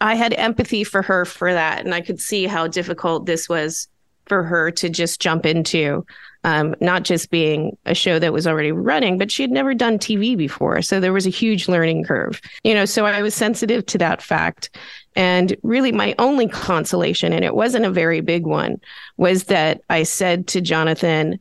I 0.00 0.14
had 0.14 0.32
empathy 0.34 0.84
for 0.84 1.02
her 1.02 1.24
for 1.24 1.52
that, 1.52 1.84
and 1.84 1.92
I 1.92 2.00
could 2.00 2.20
see 2.20 2.46
how 2.46 2.68
difficult 2.68 3.26
this 3.26 3.48
was 3.48 3.88
for 4.28 4.42
her 4.42 4.70
to 4.72 4.88
just 4.88 5.20
jump 5.20 5.46
into. 5.46 6.04
Um, 6.44 6.76
not 6.80 7.02
just 7.02 7.30
being 7.30 7.76
a 7.84 7.96
show 7.96 8.20
that 8.20 8.32
was 8.32 8.46
already 8.46 8.70
running, 8.70 9.18
but 9.18 9.30
she 9.30 9.42
had 9.42 9.50
never 9.50 9.74
done 9.74 9.98
TV 9.98 10.36
before. 10.36 10.82
So 10.82 11.00
there 11.00 11.12
was 11.12 11.26
a 11.26 11.30
huge 11.30 11.66
learning 11.66 12.04
curve, 12.04 12.40
you 12.62 12.74
know. 12.74 12.84
So 12.84 13.06
I 13.06 13.22
was 13.22 13.34
sensitive 13.34 13.84
to 13.86 13.98
that 13.98 14.22
fact. 14.22 14.70
And 15.16 15.56
really, 15.64 15.90
my 15.90 16.14
only 16.16 16.46
consolation, 16.46 17.32
and 17.32 17.44
it 17.44 17.56
wasn't 17.56 17.86
a 17.86 17.90
very 17.90 18.20
big 18.20 18.46
one, 18.46 18.80
was 19.16 19.44
that 19.44 19.80
I 19.90 20.04
said 20.04 20.46
to 20.48 20.60
Jonathan, 20.60 21.40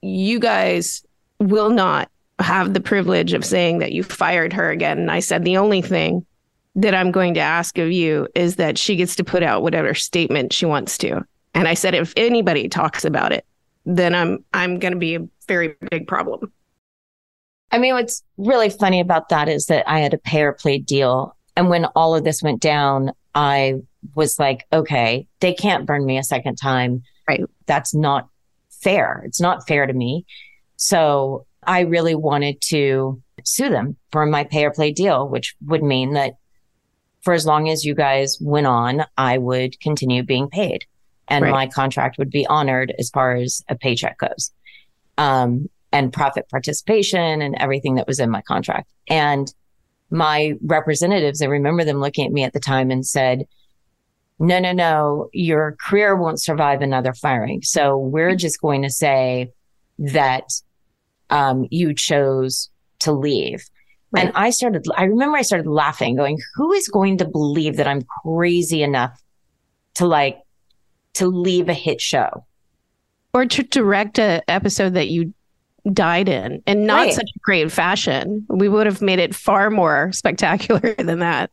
You 0.00 0.38
guys 0.38 1.04
will 1.40 1.70
not 1.70 2.08
have 2.38 2.72
the 2.72 2.80
privilege 2.80 3.32
of 3.32 3.44
saying 3.44 3.80
that 3.80 3.92
you 3.92 4.04
fired 4.04 4.52
her 4.52 4.70
again. 4.70 4.98
And 4.98 5.10
I 5.10 5.18
said, 5.18 5.44
The 5.44 5.56
only 5.56 5.82
thing 5.82 6.24
that 6.76 6.94
I'm 6.94 7.10
going 7.10 7.34
to 7.34 7.40
ask 7.40 7.78
of 7.78 7.90
you 7.90 8.28
is 8.34 8.56
that 8.56 8.78
she 8.78 8.96
gets 8.96 9.16
to 9.16 9.24
put 9.24 9.42
out 9.42 9.62
whatever 9.62 9.94
statement 9.94 10.52
she 10.52 10.66
wants 10.66 10.96
to. 10.98 11.24
And 11.54 11.66
I 11.66 11.74
said, 11.74 11.94
if 11.94 12.12
anybody 12.16 12.68
talks 12.68 13.04
about 13.04 13.32
it, 13.32 13.44
then 13.84 14.14
I'm 14.14 14.44
I'm 14.52 14.78
going 14.78 14.92
to 14.92 14.98
be 14.98 15.16
a 15.16 15.26
very 15.48 15.74
big 15.90 16.06
problem. 16.06 16.52
I 17.72 17.78
mean, 17.78 17.94
what's 17.94 18.22
really 18.36 18.68
funny 18.68 19.00
about 19.00 19.28
that 19.28 19.48
is 19.48 19.66
that 19.66 19.88
I 19.88 20.00
had 20.00 20.14
a 20.14 20.18
pay 20.18 20.42
or 20.42 20.52
play 20.52 20.78
deal 20.78 21.36
and 21.56 21.68
when 21.68 21.84
all 21.96 22.14
of 22.14 22.24
this 22.24 22.42
went 22.42 22.60
down, 22.60 23.12
I 23.34 23.74
was 24.14 24.38
like, 24.38 24.66
okay, 24.72 25.26
they 25.40 25.52
can't 25.52 25.86
burn 25.86 26.06
me 26.06 26.18
a 26.18 26.22
second 26.22 26.56
time. 26.56 27.02
Right. 27.28 27.42
That's 27.66 27.94
not 27.94 28.28
fair. 28.70 29.22
It's 29.26 29.40
not 29.40 29.66
fair 29.68 29.86
to 29.86 29.92
me. 29.92 30.24
So 30.76 31.46
I 31.62 31.80
really 31.80 32.14
wanted 32.14 32.62
to 32.68 33.22
sue 33.44 33.68
them 33.68 33.96
for 34.10 34.24
my 34.26 34.44
pay 34.44 34.64
or 34.64 34.70
play 34.70 34.92
deal, 34.92 35.28
which 35.28 35.54
would 35.66 35.82
mean 35.82 36.14
that 36.14 36.34
for 37.20 37.34
as 37.34 37.44
long 37.44 37.68
as 37.68 37.84
you 37.84 37.94
guys 37.94 38.38
went 38.40 38.66
on, 38.66 39.04
I 39.18 39.36
would 39.36 39.78
continue 39.80 40.22
being 40.22 40.48
paid 40.48 40.86
and 41.30 41.44
right. 41.44 41.52
my 41.52 41.66
contract 41.66 42.18
would 42.18 42.30
be 42.30 42.46
honored 42.46 42.92
as 42.98 43.08
far 43.08 43.34
as 43.36 43.62
a 43.68 43.76
paycheck 43.76 44.18
goes. 44.18 44.50
Um, 45.16 45.68
and 45.92 46.12
profit 46.12 46.48
participation 46.48 47.42
and 47.42 47.56
everything 47.58 47.96
that 47.96 48.06
was 48.06 48.20
in 48.20 48.30
my 48.30 48.42
contract. 48.42 48.88
And 49.08 49.52
my 50.10 50.54
representatives, 50.62 51.42
I 51.42 51.46
remember 51.46 51.84
them 51.84 52.00
looking 52.00 52.26
at 52.26 52.32
me 52.32 52.44
at 52.44 52.52
the 52.52 52.60
time 52.60 52.90
and 52.90 53.04
said, 53.04 53.46
no, 54.38 54.58
no, 54.58 54.72
no, 54.72 55.28
your 55.32 55.76
career 55.80 56.16
won't 56.16 56.40
survive 56.40 56.80
another 56.80 57.12
firing. 57.12 57.62
So 57.62 57.98
we're 57.98 58.36
just 58.36 58.60
going 58.60 58.82
to 58.82 58.90
say 58.90 59.52
that 59.98 60.44
um, 61.28 61.66
you 61.70 61.92
chose 61.94 62.70
to 63.00 63.12
leave. 63.12 63.64
Right. 64.12 64.26
And 64.26 64.32
I 64.34 64.50
started, 64.50 64.86
I 64.96 65.04
remember 65.04 65.36
I 65.36 65.42
started 65.42 65.68
laughing, 65.68 66.16
going, 66.16 66.38
who 66.54 66.72
is 66.72 66.88
going 66.88 67.18
to 67.18 67.24
believe 67.24 67.76
that 67.76 67.86
I'm 67.86 68.02
crazy 68.24 68.82
enough 68.82 69.20
to 69.94 70.06
like 70.06 70.38
to 71.14 71.26
leave 71.26 71.68
a 71.68 71.74
hit 71.74 72.00
show 72.00 72.44
or 73.34 73.46
to 73.46 73.62
direct 73.62 74.18
an 74.18 74.42
episode 74.48 74.94
that 74.94 75.08
you 75.08 75.32
died 75.92 76.28
in 76.28 76.62
and 76.66 76.86
not 76.86 77.06
Right. 77.06 77.14
such 77.14 77.30
a 77.34 77.38
great 77.40 77.72
fashion. 77.72 78.44
We 78.48 78.68
would 78.68 78.86
have 78.86 79.00
made 79.00 79.18
it 79.18 79.34
far 79.34 79.70
more 79.70 80.10
spectacular 80.12 80.94
than 80.94 81.20
that. 81.20 81.50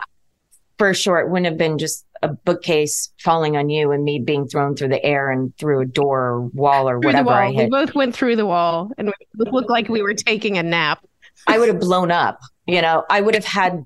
for 0.77 0.93
sure 0.93 1.19
it 1.19 1.29
wouldn't 1.29 1.47
have 1.47 1.57
been 1.57 1.77
just 1.77 2.05
a 2.21 2.27
bookcase 2.29 3.11
falling 3.19 3.55
on 3.57 3.69
you 3.69 3.91
and 3.91 4.03
me 4.03 4.19
being 4.19 4.47
thrown 4.47 4.75
through 4.75 4.87
the 4.89 5.03
air 5.03 5.29
and 5.31 5.55
through 5.57 5.81
a 5.81 5.85
door 5.85 6.19
or 6.27 6.41
wall 6.47 6.89
or 6.89 6.99
Through 6.99 7.07
whatever 7.09 7.29
I 7.31 7.49
wall. 7.49 7.55
We 7.63 7.69
both 7.69 7.95
went 7.95 8.15
through 8.15 8.35
the 8.35 8.45
wall 8.45 8.91
and 8.97 9.07
we 9.07 9.13
both 9.35 9.53
looked 9.53 9.69
like 9.69 9.87
we 9.89 10.01
were 10.01 10.13
taking 10.13 10.57
a 10.57 10.63
nap. 10.63 11.03
I 11.47 11.57
would 11.59 11.67
have 11.69 11.79
blown 11.79 12.11
up. 12.11 12.39
You 12.65 12.81
know, 12.81 13.05
I 13.09 13.21
would 13.21 13.33
have 13.35 13.45
had 13.45 13.85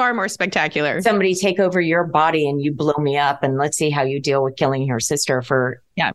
Far 0.00 0.14
more 0.14 0.28
spectacular. 0.28 1.02
somebody 1.02 1.34
take 1.34 1.60
over 1.60 1.78
your 1.78 2.04
body 2.04 2.48
and 2.48 2.58
you 2.62 2.72
blow 2.72 2.94
me 2.98 3.18
up 3.18 3.42
and 3.42 3.58
let's 3.58 3.76
see 3.76 3.90
how 3.90 4.02
you 4.02 4.18
deal 4.18 4.42
with 4.42 4.56
killing 4.56 4.84
your 4.84 4.98
sister 4.98 5.42
for 5.42 5.82
Yeah. 5.94 6.12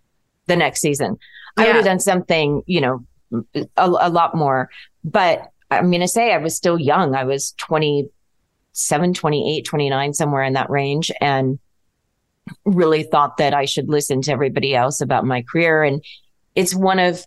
the 0.48 0.56
next 0.56 0.82
season. 0.82 1.19
I 1.56 1.67
would 1.67 1.76
have 1.76 1.86
done 1.86 2.00
something, 2.00 2.63
you 2.65 2.82
know, 2.82 3.06
a, 3.54 3.63
a 3.78 4.10
lot 4.10 4.34
more. 4.34 4.71
But 5.04 5.52
I'm 5.69 5.91
going 5.91 6.02
to 6.02 6.08
say 6.08 6.34
I 6.34 6.38
was 6.39 6.56
still 6.56 6.80
young. 6.80 7.13
I 7.13 7.26
was 7.26 7.52
27, 7.60 9.13
28, 9.13 9.62
29, 9.65 10.13
somewhere 10.15 10.41
in 10.41 10.54
that 10.54 10.71
range. 10.71 11.12
And 11.21 11.60
really 12.65 13.04
thought 13.04 13.38
that 13.38 13.54
I 13.54 13.65
should 13.65 13.88
listen 13.88 14.19
to 14.24 14.32
everybody 14.32 14.74
else 14.76 15.00
about 15.00 15.26
my 15.26 15.43
career. 15.43 15.84
And 15.84 16.04
it's 16.56 16.74
one 16.74 16.98
of, 16.98 17.24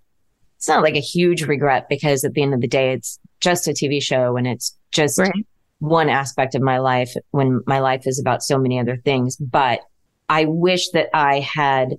it's 0.56 0.66
not 0.66 0.82
like 0.82 0.96
a 0.96 1.00
huge 1.00 1.44
regret 1.44 1.88
because 1.88 2.24
at 2.24 2.34
the 2.34 2.42
end 2.42 2.52
of 2.52 2.60
the 2.60 2.66
day, 2.68 2.94
it's 2.94 3.20
just 3.38 3.68
a 3.68 3.70
TV 3.70 4.02
show 4.02 4.36
and 4.36 4.48
it's 4.48 4.76
just 4.90 5.20
Right. 5.20 5.32
One 5.78 6.08
aspect 6.08 6.54
of 6.54 6.62
my 6.62 6.78
life 6.78 7.12
when 7.30 7.60
my 7.66 7.80
life 7.80 8.06
is 8.06 8.18
about 8.18 8.42
so 8.42 8.58
many 8.58 8.78
other 8.78 8.96
things. 8.96 9.36
But 9.36 9.80
I 10.28 10.44
wish 10.44 10.90
that 10.90 11.08
I 11.14 11.40
had 11.40 11.94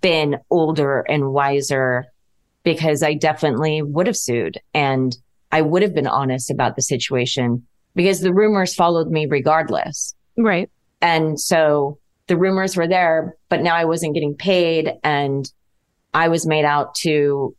been 0.00 0.38
older 0.50 1.00
and 1.00 1.32
wiser 1.32 2.06
because 2.62 3.02
I 3.02 3.14
definitely 3.14 3.82
would 3.82 4.06
have 4.06 4.16
sued 4.16 4.58
and 4.74 5.16
I 5.52 5.62
would 5.62 5.82
have 5.82 5.94
been 5.94 6.06
honest 6.06 6.50
about 6.50 6.76
the 6.76 6.82
situation 6.82 7.66
because 7.94 8.20
the 8.20 8.32
rumors 8.32 8.74
followed 8.74 9.10
me 9.10 9.26
regardless. 9.26 10.14
Right. 10.36 10.70
And 11.00 11.40
so 11.40 11.98
the 12.26 12.36
rumors 12.36 12.76
were 12.76 12.86
there, 12.86 13.36
but 13.48 13.62
now 13.62 13.74
I 13.74 13.84
wasn't 13.86 14.14
getting 14.14 14.36
paid 14.36 14.92
and 15.02 15.50
I 16.14 16.28
was 16.28 16.46
made 16.46 16.64
out 16.64 16.94
to 16.96 17.56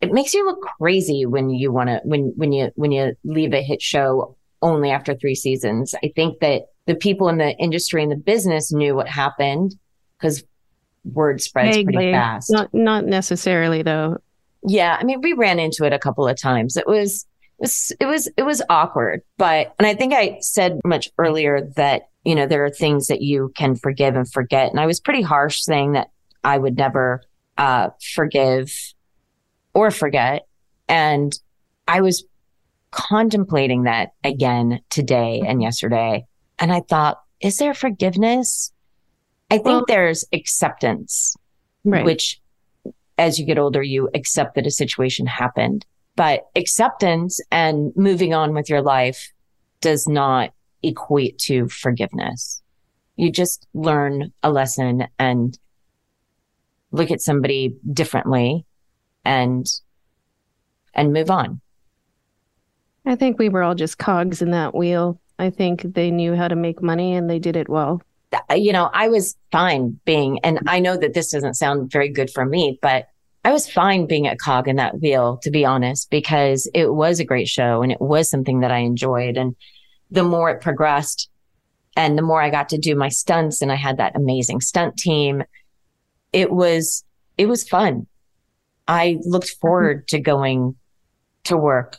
it 0.00 0.12
makes 0.12 0.34
you 0.34 0.44
look 0.44 0.60
crazy 0.78 1.24
when 1.26 1.48
you 1.48 1.70
want 1.70 1.88
to 1.88 2.00
when 2.04 2.32
when 2.36 2.52
you 2.52 2.72
when 2.74 2.90
you 2.90 3.14
leave 3.24 3.54
a 3.54 3.62
hit 3.62 3.80
show 3.80 4.36
only 4.62 4.90
after 4.90 5.14
3 5.14 5.34
seasons. 5.34 5.94
I 6.02 6.12
think 6.14 6.40
that 6.40 6.62
the 6.86 6.94
people 6.94 7.28
in 7.28 7.38
the 7.38 7.56
industry 7.58 8.02
and 8.02 8.10
the 8.10 8.16
business 8.16 8.72
knew 8.72 8.94
what 8.94 9.08
happened 9.08 9.74
cuz 10.20 10.44
word 11.04 11.40
spreads 11.40 11.82
pretty 11.82 12.12
fast. 12.12 12.50
Not 12.50 12.72
not 12.72 13.04
necessarily 13.04 13.82
though. 13.82 14.18
Yeah, 14.64 14.96
I 14.98 15.04
mean, 15.04 15.20
we 15.20 15.32
ran 15.32 15.58
into 15.58 15.84
it 15.84 15.92
a 15.92 15.98
couple 15.98 16.26
of 16.28 16.40
times. 16.40 16.76
It 16.76 16.86
was, 16.86 17.26
it 17.58 17.62
was, 17.62 17.92
it 18.00 18.06
was, 18.06 18.28
it 18.36 18.42
was 18.42 18.62
awkward. 18.68 19.22
But, 19.36 19.74
and 19.78 19.86
I 19.86 19.94
think 19.94 20.14
I 20.14 20.38
said 20.40 20.80
much 20.84 21.10
earlier 21.18 21.68
that, 21.76 22.02
you 22.24 22.34
know, 22.34 22.46
there 22.46 22.64
are 22.64 22.70
things 22.70 23.08
that 23.08 23.22
you 23.22 23.52
can 23.56 23.74
forgive 23.74 24.14
and 24.14 24.30
forget. 24.30 24.70
And 24.70 24.78
I 24.78 24.86
was 24.86 25.00
pretty 25.00 25.22
harsh 25.22 25.60
saying 25.60 25.92
that 25.92 26.10
I 26.44 26.58
would 26.58 26.76
never, 26.76 27.22
uh, 27.58 27.90
forgive 28.14 28.72
or 29.74 29.90
forget. 29.90 30.46
And 30.88 31.36
I 31.88 32.00
was 32.02 32.24
contemplating 32.92 33.84
that 33.84 34.10
again 34.22 34.80
today 34.90 35.40
and 35.40 35.56
mm-hmm. 35.56 35.60
yesterday. 35.62 36.26
And 36.58 36.72
I 36.72 36.80
thought, 36.80 37.20
is 37.40 37.56
there 37.56 37.74
forgiveness? 37.74 38.72
I 39.50 39.56
think 39.56 39.66
Well- 39.66 39.84
there's 39.88 40.24
acceptance 40.32 41.36
Right. 41.84 42.04
which 42.04 42.40
as 43.18 43.38
you 43.38 43.46
get 43.46 43.58
older, 43.58 43.82
you 43.82 44.08
accept 44.14 44.54
that 44.54 44.66
a 44.66 44.70
situation 44.70 45.26
happened. 45.26 45.84
But 46.16 46.48
acceptance 46.56 47.40
and 47.50 47.92
moving 47.96 48.34
on 48.34 48.54
with 48.54 48.68
your 48.68 48.82
life 48.82 49.32
does 49.80 50.06
not 50.06 50.52
equate 50.82 51.38
to 51.38 51.68
forgiveness. 51.68 52.62
You 53.16 53.30
just 53.30 53.66
learn 53.74 54.32
a 54.42 54.50
lesson 54.50 55.06
and 55.18 55.58
look 56.90 57.10
at 57.10 57.20
somebody 57.20 57.76
differently 57.92 58.66
and 59.24 59.66
and 60.94 61.12
move 61.12 61.30
on. 61.30 61.61
I 63.04 63.16
think 63.16 63.38
we 63.38 63.48
were 63.48 63.62
all 63.62 63.74
just 63.74 63.98
cogs 63.98 64.42
in 64.42 64.50
that 64.52 64.74
wheel. 64.74 65.20
I 65.38 65.50
think 65.50 65.82
they 65.82 66.10
knew 66.10 66.34
how 66.34 66.48
to 66.48 66.56
make 66.56 66.82
money 66.82 67.14
and 67.14 67.28
they 67.28 67.38
did 67.38 67.56
it 67.56 67.68
well. 67.68 68.02
Uh, 68.32 68.54
you 68.54 68.72
know, 68.72 68.88
I 68.92 69.08
was 69.08 69.36
fine 69.50 70.00
being, 70.04 70.38
and 70.40 70.60
I 70.66 70.80
know 70.80 70.96
that 70.96 71.14
this 71.14 71.30
doesn't 71.30 71.54
sound 71.54 71.90
very 71.90 72.08
good 72.08 72.30
for 72.30 72.44
me, 72.44 72.78
but 72.80 73.08
I 73.44 73.52
was 73.52 73.70
fine 73.70 74.06
being 74.06 74.28
a 74.28 74.36
cog 74.36 74.68
in 74.68 74.76
that 74.76 75.00
wheel, 75.00 75.38
to 75.42 75.50
be 75.50 75.64
honest, 75.64 76.10
because 76.10 76.70
it 76.74 76.94
was 76.94 77.18
a 77.18 77.24
great 77.24 77.48
show 77.48 77.82
and 77.82 77.90
it 77.90 78.00
was 78.00 78.30
something 78.30 78.60
that 78.60 78.70
I 78.70 78.78
enjoyed. 78.78 79.36
And 79.36 79.56
the 80.10 80.22
more 80.22 80.50
it 80.50 80.60
progressed 80.60 81.28
and 81.96 82.16
the 82.16 82.22
more 82.22 82.40
I 82.40 82.50
got 82.50 82.68
to 82.70 82.78
do 82.78 82.94
my 82.94 83.08
stunts 83.08 83.60
and 83.60 83.72
I 83.72 83.74
had 83.74 83.96
that 83.96 84.16
amazing 84.16 84.60
stunt 84.60 84.96
team, 84.96 85.42
it 86.32 86.52
was, 86.52 87.04
it 87.36 87.46
was 87.46 87.68
fun. 87.68 88.06
I 88.86 89.18
looked 89.22 89.48
mm-hmm. 89.48 89.60
forward 89.60 90.08
to 90.08 90.20
going 90.20 90.76
to 91.44 91.56
work. 91.56 91.98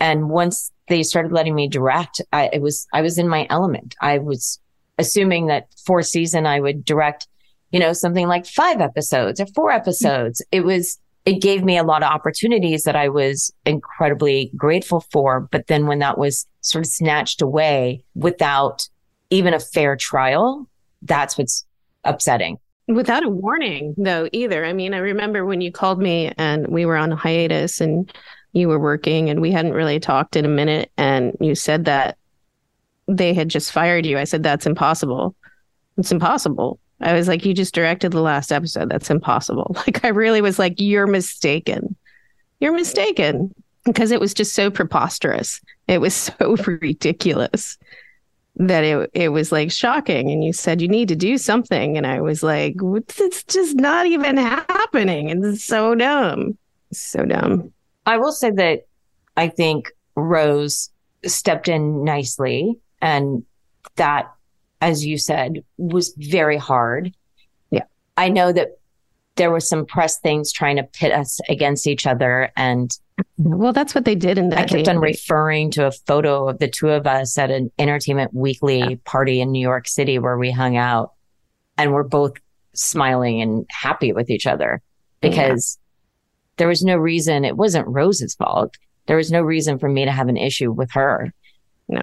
And 0.00 0.28
once 0.28 0.72
they 0.88 1.02
started 1.02 1.32
letting 1.32 1.54
me 1.54 1.68
direct, 1.68 2.20
I, 2.32 2.50
it 2.52 2.62
was, 2.62 2.86
I 2.92 3.02
was 3.02 3.18
in 3.18 3.28
my 3.28 3.46
element. 3.50 3.94
I 4.00 4.18
was 4.18 4.60
assuming 4.98 5.46
that 5.46 5.68
for 5.84 6.02
season 6.02 6.46
I 6.46 6.60
would 6.60 6.84
direct, 6.84 7.28
you 7.70 7.80
know, 7.80 7.92
something 7.92 8.28
like 8.28 8.46
five 8.46 8.80
episodes 8.80 9.40
or 9.40 9.46
four 9.46 9.70
episodes. 9.70 10.44
It 10.52 10.64
was, 10.64 10.98
it 11.24 11.40
gave 11.40 11.64
me 11.64 11.76
a 11.76 11.82
lot 11.82 12.02
of 12.02 12.10
opportunities 12.10 12.84
that 12.84 12.94
I 12.94 13.08
was 13.08 13.52
incredibly 13.64 14.52
grateful 14.56 15.00
for. 15.12 15.40
But 15.50 15.66
then 15.66 15.86
when 15.86 15.98
that 15.98 16.18
was 16.18 16.46
sort 16.60 16.84
of 16.84 16.90
snatched 16.90 17.42
away 17.42 18.04
without 18.14 18.88
even 19.30 19.54
a 19.54 19.60
fair 19.60 19.96
trial, 19.96 20.68
that's 21.02 21.36
what's 21.36 21.64
upsetting. 22.04 22.58
Without 22.88 23.24
a 23.24 23.28
warning, 23.28 23.94
though, 23.98 24.28
either. 24.30 24.64
I 24.64 24.72
mean, 24.72 24.94
I 24.94 24.98
remember 24.98 25.44
when 25.44 25.60
you 25.60 25.72
called 25.72 25.98
me 25.98 26.32
and 26.38 26.68
we 26.68 26.86
were 26.86 26.96
on 26.96 27.10
a 27.10 27.16
hiatus 27.16 27.80
and 27.80 28.12
you 28.56 28.68
were 28.68 28.78
working 28.78 29.28
and 29.28 29.40
we 29.42 29.52
hadn't 29.52 29.74
really 29.74 30.00
talked 30.00 30.34
in 30.34 30.46
a 30.46 30.48
minute. 30.48 30.90
And 30.96 31.36
you 31.40 31.54
said 31.54 31.84
that 31.84 32.16
they 33.06 33.34
had 33.34 33.50
just 33.50 33.70
fired 33.70 34.06
you. 34.06 34.18
I 34.18 34.24
said, 34.24 34.42
that's 34.42 34.66
impossible. 34.66 35.34
It's 35.98 36.10
impossible. 36.10 36.80
I 37.00 37.12
was 37.12 37.28
like, 37.28 37.44
you 37.44 37.52
just 37.52 37.74
directed 37.74 38.12
the 38.12 38.22
last 38.22 38.50
episode. 38.50 38.88
That's 38.88 39.10
impossible. 39.10 39.76
Like, 39.86 40.04
I 40.04 40.08
really 40.08 40.40
was 40.40 40.58
like, 40.58 40.74
you're 40.78 41.06
mistaken. 41.06 41.96
You're 42.58 42.72
mistaken 42.72 43.54
because 43.84 44.10
it 44.10 44.20
was 44.20 44.32
just 44.32 44.54
so 44.54 44.70
preposterous. 44.70 45.60
It 45.86 46.00
was 46.00 46.14
so 46.14 46.56
ridiculous 46.56 47.76
that 48.58 48.84
it 48.84 49.10
it 49.12 49.28
was 49.28 49.52
like 49.52 49.70
shocking 49.70 50.30
and 50.30 50.42
you 50.42 50.50
said 50.50 50.80
you 50.80 50.88
need 50.88 51.08
to 51.08 51.14
do 51.14 51.36
something 51.36 51.98
and 51.98 52.06
I 52.06 52.22
was 52.22 52.42
like 52.42 52.76
it's 52.82 53.44
just 53.44 53.76
not 53.76 54.06
even 54.06 54.38
happening 54.38 55.28
it's 55.28 55.62
so 55.62 55.94
dumb 55.94 56.56
so 56.90 57.26
dumb 57.26 57.74
I 58.06 58.18
will 58.18 58.32
say 58.32 58.50
that 58.52 58.86
I 59.36 59.48
think 59.48 59.90
Rose 60.14 60.90
stepped 61.24 61.68
in 61.68 62.04
nicely 62.04 62.78
and 63.02 63.44
that, 63.96 64.32
as 64.80 65.04
you 65.04 65.18
said, 65.18 65.64
was 65.76 66.14
very 66.16 66.56
hard. 66.56 67.12
Yeah. 67.70 67.84
I 68.16 68.28
know 68.28 68.52
that 68.52 68.78
there 69.34 69.50
were 69.50 69.60
some 69.60 69.84
press 69.84 70.18
things 70.18 70.50
trying 70.52 70.76
to 70.76 70.82
pit 70.82 71.12
us 71.12 71.38
against 71.48 71.86
each 71.86 72.06
other. 72.06 72.50
And 72.56 72.96
well 73.38 73.72
that's 73.72 73.94
what 73.94 74.04
they 74.04 74.14
did 74.14 74.38
in 74.38 74.50
that 74.50 74.58
I 74.58 74.64
kept 74.64 74.88
on 74.88 74.98
referring 74.98 75.70
to 75.72 75.86
a 75.86 75.90
photo 75.90 76.48
of 76.48 76.58
the 76.58 76.68
two 76.68 76.90
of 76.90 77.06
us 77.06 77.36
at 77.38 77.50
an 77.50 77.70
Entertainment 77.78 78.32
Weekly 78.34 78.96
party 79.04 79.40
in 79.40 79.52
New 79.52 79.60
York 79.60 79.88
City 79.88 80.18
where 80.18 80.38
we 80.38 80.50
hung 80.50 80.76
out 80.76 81.12
and 81.76 81.92
we're 81.92 82.02
both 82.02 82.32
smiling 82.74 83.40
and 83.40 83.66
happy 83.70 84.12
with 84.12 84.30
each 84.30 84.46
other 84.46 84.82
because 85.20 85.78
there 86.56 86.68
was 86.68 86.82
no 86.82 86.96
reason. 86.96 87.44
It 87.44 87.56
wasn't 87.56 87.88
Rose's 87.88 88.34
fault. 88.34 88.76
There 89.06 89.16
was 89.16 89.30
no 89.30 89.42
reason 89.42 89.78
for 89.78 89.88
me 89.88 90.04
to 90.04 90.10
have 90.10 90.28
an 90.28 90.36
issue 90.36 90.72
with 90.72 90.90
her. 90.92 91.32
No. 91.88 92.02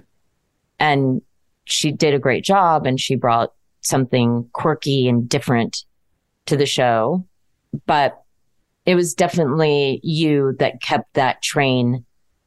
And 0.78 1.22
she 1.64 1.92
did 1.92 2.14
a 2.14 2.18
great 2.18 2.44
job 2.44 2.86
and 2.86 3.00
she 3.00 3.14
brought 3.14 3.52
something 3.82 4.48
quirky 4.52 5.08
and 5.08 5.28
different 5.28 5.84
to 6.46 6.56
the 6.56 6.66
show. 6.66 7.26
But 7.86 8.20
it 8.86 8.94
was 8.94 9.14
definitely 9.14 10.00
you 10.02 10.54
that 10.58 10.82
kept 10.82 11.14
that 11.14 11.42
train 11.42 12.04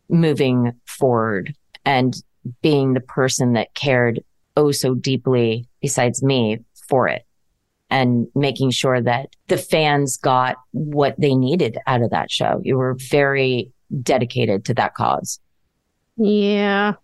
moving 0.10 0.74
forward 0.86 1.54
and 1.86 2.16
being 2.62 2.94
the 2.94 3.02
person 3.02 3.54
that 3.54 3.74
cared 3.74 4.24
oh 4.56 4.72
so 4.72 4.96
deeply 4.96 5.68
besides 5.82 6.24
me 6.24 6.60
for 6.88 7.08
it 7.08 7.27
and 7.90 8.28
making 8.36 8.72
sure 8.72 9.02
that 9.02 9.30
the 9.48 9.58
fans 9.58 10.18
got 10.18 10.58
what 10.72 11.16
they 11.18 11.36
needed 11.36 11.78
out 11.88 12.02
of 12.02 12.10
that 12.12 12.30
show. 12.30 12.62
You 12.64 12.78
were 12.78 12.96
very 12.96 13.72
dedicated 14.04 14.66
to 14.66 14.74
that 14.74 14.94
cause. 14.96 15.40
yeah 16.18 16.96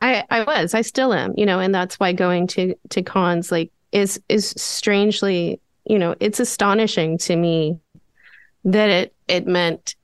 I 0.00 0.24
I 0.30 0.42
was 0.44 0.74
I 0.74 0.80
still 0.80 1.12
am 1.12 1.34
you 1.36 1.46
know 1.46 1.60
and 1.60 1.74
that's 1.74 2.00
why 2.00 2.12
going 2.12 2.46
to 2.48 2.74
to 2.90 3.02
cons 3.02 3.52
like 3.52 3.70
is 3.92 4.20
is 4.28 4.54
strangely, 4.56 5.60
you 5.84 5.98
know, 5.98 6.16
it's 6.18 6.40
astonishing 6.40 7.18
to 7.18 7.36
me 7.36 7.78
that 8.64 8.88
it 8.88 9.14
it 9.28 9.46
meant 9.46 9.94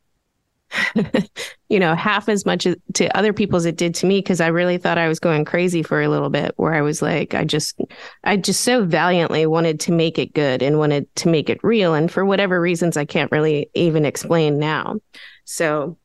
you 1.69 1.79
know, 1.79 1.95
half 1.95 2.29
as 2.29 2.45
much 2.45 2.67
to 2.95 3.17
other 3.17 3.33
people 3.33 3.57
as 3.57 3.65
it 3.65 3.77
did 3.77 3.95
to 3.97 4.07
me 4.07 4.19
because 4.19 4.41
I 4.41 4.49
really 4.49 4.79
thought 4.79 4.99
I 4.99 5.09
was 5.09 5.21
going 5.21 5.45
crazy 5.45 5.83
for 5.83 6.03
a 6.03 6.09
little 6.09 6.31
bit 6.31 6.53
where 6.57 6.75
I 6.75 6.83
was 6.83 7.01
like, 7.03 7.35
I 7.35 7.45
just, 7.45 7.81
I 8.25 8.37
just 8.37 8.63
so 8.63 8.85
valiantly 8.85 9.47
wanted 9.47 9.81
to 9.81 9.93
make 9.93 10.19
it 10.19 10.35
good 10.35 10.63
and 10.63 10.79
wanted 10.79 11.15
to 11.17 11.29
make 11.29 11.49
it 11.49 11.63
real. 11.63 11.95
And 11.95 12.11
for 12.11 12.25
whatever 12.25 12.61
reasons, 12.61 12.97
I 12.97 13.05
can't 13.05 13.33
really 13.33 13.71
even 13.75 14.05
explain 14.05 14.59
now. 14.59 14.97
So, 15.45 15.97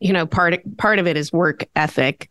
you 0.00 0.12
know, 0.12 0.26
part, 0.26 0.60
part 0.76 0.98
of 0.98 1.06
it 1.06 1.16
is 1.16 1.32
work 1.32 1.66
ethic. 1.74 2.30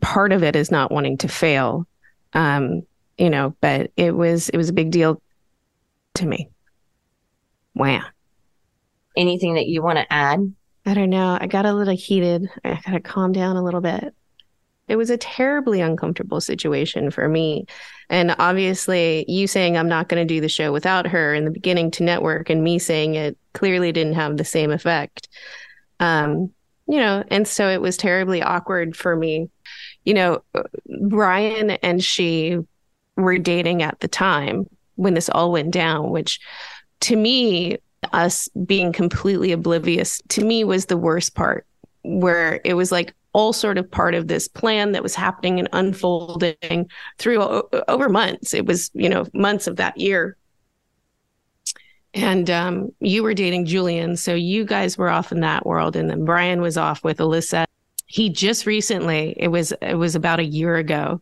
Part 0.00 0.32
of 0.32 0.42
it 0.42 0.56
is 0.56 0.70
not 0.70 0.90
wanting 0.90 1.18
to 1.18 1.28
fail. 1.28 1.86
Um, 2.32 2.82
you 3.18 3.30
know, 3.30 3.54
but 3.60 3.92
it 3.96 4.16
was, 4.16 4.48
it 4.48 4.56
was 4.56 4.68
a 4.68 4.72
big 4.72 4.90
deal 4.90 5.22
to 6.14 6.26
me. 6.26 6.48
Wow 7.74 8.04
anything 9.16 9.54
that 9.54 9.66
you 9.66 9.82
want 9.82 9.98
to 9.98 10.12
add? 10.12 10.54
I 10.86 10.94
don't 10.94 11.10
know. 11.10 11.38
I 11.40 11.46
got 11.46 11.66
a 11.66 11.72
little 11.72 11.96
heated. 11.96 12.48
I 12.64 12.80
got 12.84 12.92
to 12.92 13.00
calm 13.00 13.32
down 13.32 13.56
a 13.56 13.64
little 13.64 13.80
bit. 13.80 14.14
It 14.86 14.96
was 14.96 15.08
a 15.08 15.16
terribly 15.16 15.80
uncomfortable 15.80 16.42
situation 16.42 17.10
for 17.10 17.26
me. 17.26 17.64
And 18.10 18.36
obviously, 18.38 19.24
you 19.26 19.46
saying 19.46 19.78
I'm 19.78 19.88
not 19.88 20.08
going 20.08 20.26
to 20.26 20.34
do 20.34 20.42
the 20.42 20.48
show 20.48 20.72
without 20.72 21.06
her 21.06 21.34
in 21.34 21.46
the 21.46 21.50
beginning 21.50 21.90
to 21.92 22.02
network 22.02 22.50
and 22.50 22.62
me 22.62 22.78
saying 22.78 23.14
it 23.14 23.38
clearly 23.54 23.92
didn't 23.92 24.14
have 24.14 24.36
the 24.36 24.44
same 24.44 24.70
effect. 24.70 25.28
Um, 26.00 26.52
you 26.86 26.98
know, 26.98 27.24
and 27.28 27.48
so 27.48 27.68
it 27.70 27.80
was 27.80 27.96
terribly 27.96 28.42
awkward 28.42 28.94
for 28.94 29.16
me. 29.16 29.48
You 30.04 30.12
know, 30.12 30.42
Brian 31.00 31.70
and 31.70 32.04
she 32.04 32.58
were 33.16 33.38
dating 33.38 33.82
at 33.82 34.00
the 34.00 34.08
time 34.08 34.68
when 34.96 35.14
this 35.14 35.30
all 35.30 35.50
went 35.50 35.70
down, 35.70 36.10
which 36.10 36.40
to 37.00 37.16
me 37.16 37.78
us 38.12 38.48
being 38.66 38.92
completely 38.92 39.52
oblivious 39.52 40.20
to 40.28 40.44
me 40.44 40.64
was 40.64 40.86
the 40.86 40.96
worst 40.96 41.34
part 41.34 41.66
where 42.02 42.60
it 42.64 42.74
was 42.74 42.92
like 42.92 43.14
all 43.32 43.52
sort 43.52 43.78
of 43.78 43.90
part 43.90 44.14
of 44.14 44.28
this 44.28 44.46
plan 44.46 44.92
that 44.92 45.02
was 45.02 45.14
happening 45.14 45.58
and 45.58 45.68
unfolding 45.72 46.88
through 47.18 47.62
over 47.88 48.08
months. 48.08 48.54
It 48.54 48.66
was 48.66 48.90
you 48.94 49.08
know 49.08 49.26
months 49.34 49.66
of 49.66 49.76
that 49.76 49.98
year. 49.98 50.36
And 52.14 52.48
um, 52.48 52.90
you 53.00 53.24
were 53.24 53.34
dating 53.34 53.66
julian 53.66 54.16
so 54.16 54.34
you 54.34 54.64
guys 54.64 54.96
were 54.96 55.10
off 55.10 55.32
in 55.32 55.40
that 55.40 55.66
world 55.66 55.96
and 55.96 56.08
then 56.08 56.24
brian 56.24 56.60
was 56.60 56.76
off 56.76 57.02
with 57.02 57.18
alyssa. 57.18 57.64
He 58.06 58.30
just 58.30 58.66
recently 58.66 59.34
it 59.36 59.48
was 59.48 59.72
it 59.82 59.94
was 59.94 60.14
about 60.14 60.38
a 60.38 60.44
year 60.44 60.76
ago 60.76 61.20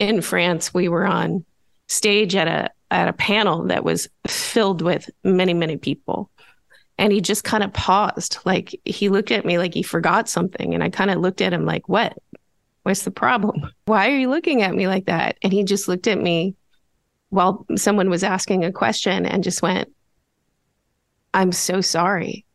in 0.00 0.20
france 0.20 0.74
we 0.74 0.88
were 0.88 1.06
on 1.06 1.44
stage 1.86 2.34
at 2.34 2.48
a 2.48 2.70
at 2.90 3.08
a 3.08 3.12
panel 3.12 3.64
that 3.64 3.84
was 3.84 4.08
filled 4.26 4.82
with 4.82 5.10
many, 5.24 5.54
many 5.54 5.76
people. 5.76 6.30
And 6.96 7.12
he 7.12 7.20
just 7.20 7.44
kind 7.44 7.62
of 7.62 7.72
paused. 7.72 8.38
Like 8.44 8.78
he 8.84 9.08
looked 9.08 9.30
at 9.30 9.44
me 9.44 9.58
like 9.58 9.74
he 9.74 9.82
forgot 9.82 10.28
something. 10.28 10.74
And 10.74 10.82
I 10.82 10.90
kind 10.90 11.10
of 11.10 11.18
looked 11.18 11.40
at 11.40 11.52
him 11.52 11.64
like, 11.64 11.88
what? 11.88 12.16
What's 12.82 13.02
the 13.02 13.10
problem? 13.10 13.70
Why 13.84 14.10
are 14.10 14.16
you 14.16 14.30
looking 14.30 14.62
at 14.62 14.74
me 14.74 14.88
like 14.88 15.06
that? 15.06 15.36
And 15.42 15.52
he 15.52 15.62
just 15.64 15.88
looked 15.88 16.06
at 16.06 16.20
me 16.20 16.56
while 17.28 17.66
someone 17.76 18.08
was 18.08 18.24
asking 18.24 18.64
a 18.64 18.72
question 18.72 19.26
and 19.26 19.44
just 19.44 19.62
went, 19.62 19.88
I'm 21.34 21.52
so 21.52 21.80
sorry. 21.80 22.46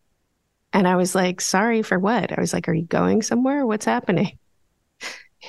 And 0.73 0.87
I 0.87 0.95
was 0.95 1.13
like, 1.13 1.39
sorry 1.39 1.83
for 1.83 1.99
what? 1.99 2.35
I 2.35 2.41
was 2.41 2.51
like, 2.51 2.67
are 2.67 2.73
you 2.73 2.85
going 2.85 3.21
somewhere? 3.21 3.65
What's 3.65 3.85
happening? 3.85 4.39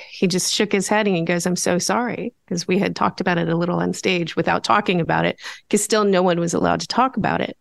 He 0.09 0.27
just 0.27 0.53
shook 0.53 0.71
his 0.71 0.87
head 0.87 1.07
and 1.07 1.15
he 1.15 1.21
goes, 1.23 1.45
I'm 1.45 1.55
so 1.55 1.77
sorry. 1.77 2.33
Because 2.45 2.67
we 2.67 2.77
had 2.77 2.95
talked 2.95 3.21
about 3.21 3.37
it 3.37 3.49
a 3.49 3.55
little 3.55 3.79
on 3.79 3.93
stage 3.93 4.35
without 4.35 4.63
talking 4.63 4.99
about 4.99 5.25
it, 5.25 5.39
because 5.63 5.83
still 5.83 6.03
no 6.03 6.21
one 6.21 6.39
was 6.39 6.53
allowed 6.53 6.81
to 6.81 6.87
talk 6.87 7.17
about 7.17 7.41
it. 7.41 7.57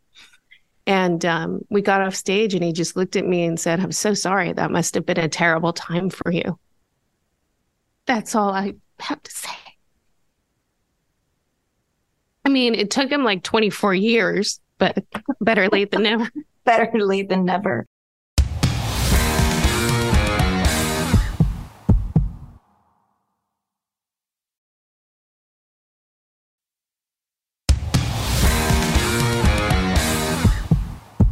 And 0.87 1.25
um, 1.25 1.61
we 1.70 1.81
got 1.81 2.03
off 2.03 2.14
stage 2.14 2.55
and 2.55 2.62
he 2.62 2.73
just 2.73 2.97
looked 2.97 3.16
at 3.16 3.27
me 3.27 3.44
and 3.44 3.59
said, 3.59 3.81
I'm 3.81 3.92
so 3.92 4.12
sorry. 4.14 4.53
That 4.53 4.70
must 4.70 4.94
have 4.94 5.07
been 5.07 5.18
a 5.18 5.29
terrible 5.29 5.73
time 5.73 6.11
for 6.11 6.31
you. 6.31 6.59
That's 8.07 8.35
all 8.35 8.51
I 8.51 8.75
have 9.01 9.23
to 9.23 9.31
say. 9.31 9.49
I 12.44 12.51
mean, 12.51 12.75
it 12.75 12.90
took 12.90 13.11
him 13.11 13.25
like 13.25 13.42
24 13.42 13.94
years, 13.94 14.61
but 14.77 15.03
better 15.40 15.68
late 15.68 15.90
than 15.90 16.03
never. 16.03 16.29
better 16.64 16.90
late 16.94 17.31
than 17.31 17.47
never. 17.47 17.87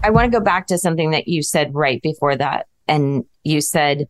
I 0.03 0.11
want 0.11 0.31
to 0.31 0.39
go 0.39 0.45
back 0.45 0.67
to 0.69 0.79
something 0.79 1.11
that 1.13 1.29
you 1.29 1.43
said 1.43 1.75
right 1.75 2.01
before 2.03 2.37
that. 2.37 2.67
And 2.89 3.25
you 3.45 3.61
said, 3.61 4.09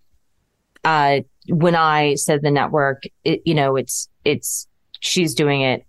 uh, 0.85 1.20
when 1.48 1.74
I 1.74 2.14
said 2.14 2.42
the 2.42 2.50
network, 2.50 3.02
it, 3.24 3.42
you 3.44 3.55
know, 3.55 3.76
it's, 3.76 4.09
it's, 4.24 4.66
she's 5.00 5.35
doing 5.35 5.61
it 5.62 5.85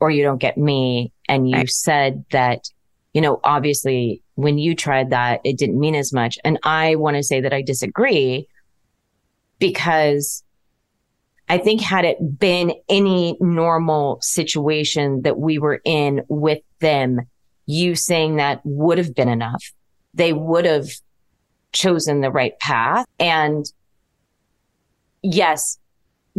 or 0.00 0.10
you 0.10 0.22
don't 0.22 0.40
get 0.40 0.58
me. 0.58 1.12
And 1.28 1.48
you 1.48 1.56
right. 1.56 1.70
said 1.70 2.24
that, 2.30 2.68
you 3.14 3.20
know, 3.20 3.40
obviously 3.44 4.22
when 4.34 4.58
you 4.58 4.74
tried 4.74 5.10
that, 5.10 5.40
it 5.44 5.58
didn't 5.58 5.78
mean 5.78 5.94
as 5.94 6.12
much. 6.12 6.38
And 6.44 6.58
I 6.62 6.94
want 6.96 7.16
to 7.16 7.22
say 7.22 7.40
that 7.40 7.52
I 7.52 7.62
disagree 7.62 8.48
because 9.58 10.42
I 11.48 11.58
think 11.58 11.80
had 11.80 12.04
it 12.04 12.38
been 12.38 12.74
any 12.88 13.36
normal 13.40 14.18
situation 14.20 15.22
that 15.22 15.38
we 15.38 15.58
were 15.58 15.80
in 15.84 16.22
with 16.28 16.60
them, 16.80 17.20
you 17.68 17.94
saying 17.94 18.36
that 18.36 18.62
would 18.64 18.96
have 18.96 19.14
been 19.14 19.28
enough. 19.28 19.62
They 20.14 20.32
would 20.32 20.64
have 20.64 20.88
chosen 21.72 22.22
the 22.22 22.30
right 22.30 22.58
path. 22.58 23.04
And 23.20 23.70
yes, 25.22 25.78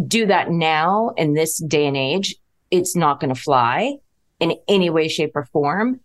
do 0.07 0.25
that 0.25 0.49
now 0.49 1.09
in 1.17 1.35
this 1.35 1.59
day 1.59 1.85
and 1.85 1.95
age. 1.95 2.35
It's 2.71 2.95
not 2.95 3.19
going 3.19 3.33
to 3.33 3.39
fly 3.39 3.97
in 4.39 4.55
any 4.67 4.89
way, 4.89 5.07
shape 5.07 5.35
or 5.35 5.45
form. 5.45 5.99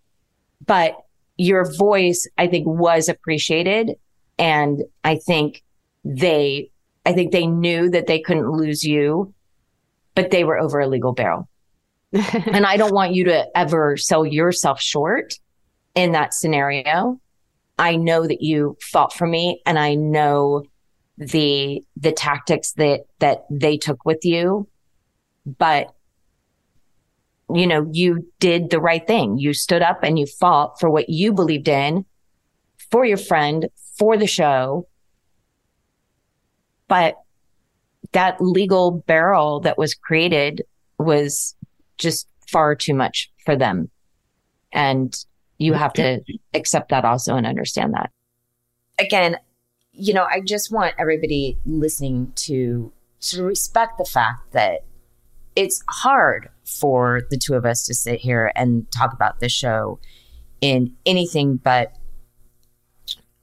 But 0.63 0.95
your 1.37 1.73
voice, 1.73 2.27
I 2.37 2.45
think 2.45 2.67
was 2.67 3.09
appreciated. 3.09 3.93
And 4.37 4.83
I 5.03 5.15
think 5.15 5.63
they, 6.03 6.69
I 7.03 7.13
think 7.13 7.31
they 7.31 7.47
knew 7.47 7.89
that 7.89 8.05
they 8.05 8.19
couldn't 8.19 8.51
lose 8.51 8.83
you, 8.83 9.33
but 10.13 10.29
they 10.29 10.43
were 10.43 10.59
over 10.59 10.79
a 10.79 10.87
legal 10.87 11.13
barrel. 11.13 11.49
And 12.15 12.65
I 12.65 12.77
don't 12.77 12.93
want 12.93 13.13
you 13.13 13.25
to 13.25 13.45
ever 13.57 13.97
sell 13.97 14.25
yourself 14.25 14.81
short 14.81 15.37
in 15.95 16.13
that 16.13 16.33
scenario. 16.33 17.19
I 17.77 17.97
know 17.97 18.25
that 18.25 18.41
you 18.41 18.77
fought 18.81 19.13
for 19.13 19.27
me 19.27 19.61
and 19.65 19.77
I 19.77 19.95
know 19.95 20.63
the 21.17 21.83
the 21.97 22.11
tactics 22.11 22.73
that 22.73 23.01
that 23.19 23.45
they 23.49 23.77
took 23.77 24.05
with 24.05 24.23
you. 24.23 24.67
But 25.45 25.93
you 27.53 27.67
know 27.67 27.87
you 27.91 28.27
did 28.39 28.69
the 28.69 28.79
right 28.79 29.05
thing. 29.05 29.37
You 29.37 29.53
stood 29.53 29.81
up 29.81 29.99
and 30.03 30.17
you 30.17 30.25
fought 30.25 30.79
for 30.79 30.89
what 30.89 31.09
you 31.09 31.33
believed 31.33 31.67
in 31.67 32.05
for 32.91 33.05
your 33.05 33.17
friend 33.17 33.67
for 33.97 34.17
the 34.17 34.27
show. 34.27 34.87
But 36.87 37.15
that 38.11 38.39
legal 38.39 38.91
barrel 38.91 39.59
that 39.61 39.77
was 39.77 39.93
created 39.95 40.61
was 40.97 41.54
just 41.97 42.27
far 42.47 42.75
too 42.75 42.93
much 42.93 43.31
for 43.45 43.55
them. 43.55 43.89
And 44.71 45.15
you 45.57 45.73
have 45.73 45.93
to 45.93 46.21
accept 46.53 46.89
that 46.89 47.05
also 47.05 47.35
and 47.35 47.45
understand 47.45 47.93
that. 47.93 48.11
Again, 48.99 49.37
you 49.91 50.13
know, 50.13 50.25
I 50.29 50.41
just 50.41 50.71
want 50.71 50.93
everybody 50.97 51.57
listening 51.65 52.33
to 52.35 52.91
to 53.21 53.43
respect 53.43 53.97
the 53.97 54.05
fact 54.05 54.51
that 54.51 54.81
it's 55.55 55.81
hard 55.89 56.49
for 56.65 57.21
the 57.29 57.37
two 57.37 57.53
of 57.53 57.65
us 57.65 57.85
to 57.85 57.93
sit 57.93 58.19
here 58.19 58.51
and 58.55 58.91
talk 58.91 59.13
about 59.13 59.39
this 59.39 59.53
show 59.53 59.99
in 60.61 60.93
anything 61.05 61.57
but 61.57 61.93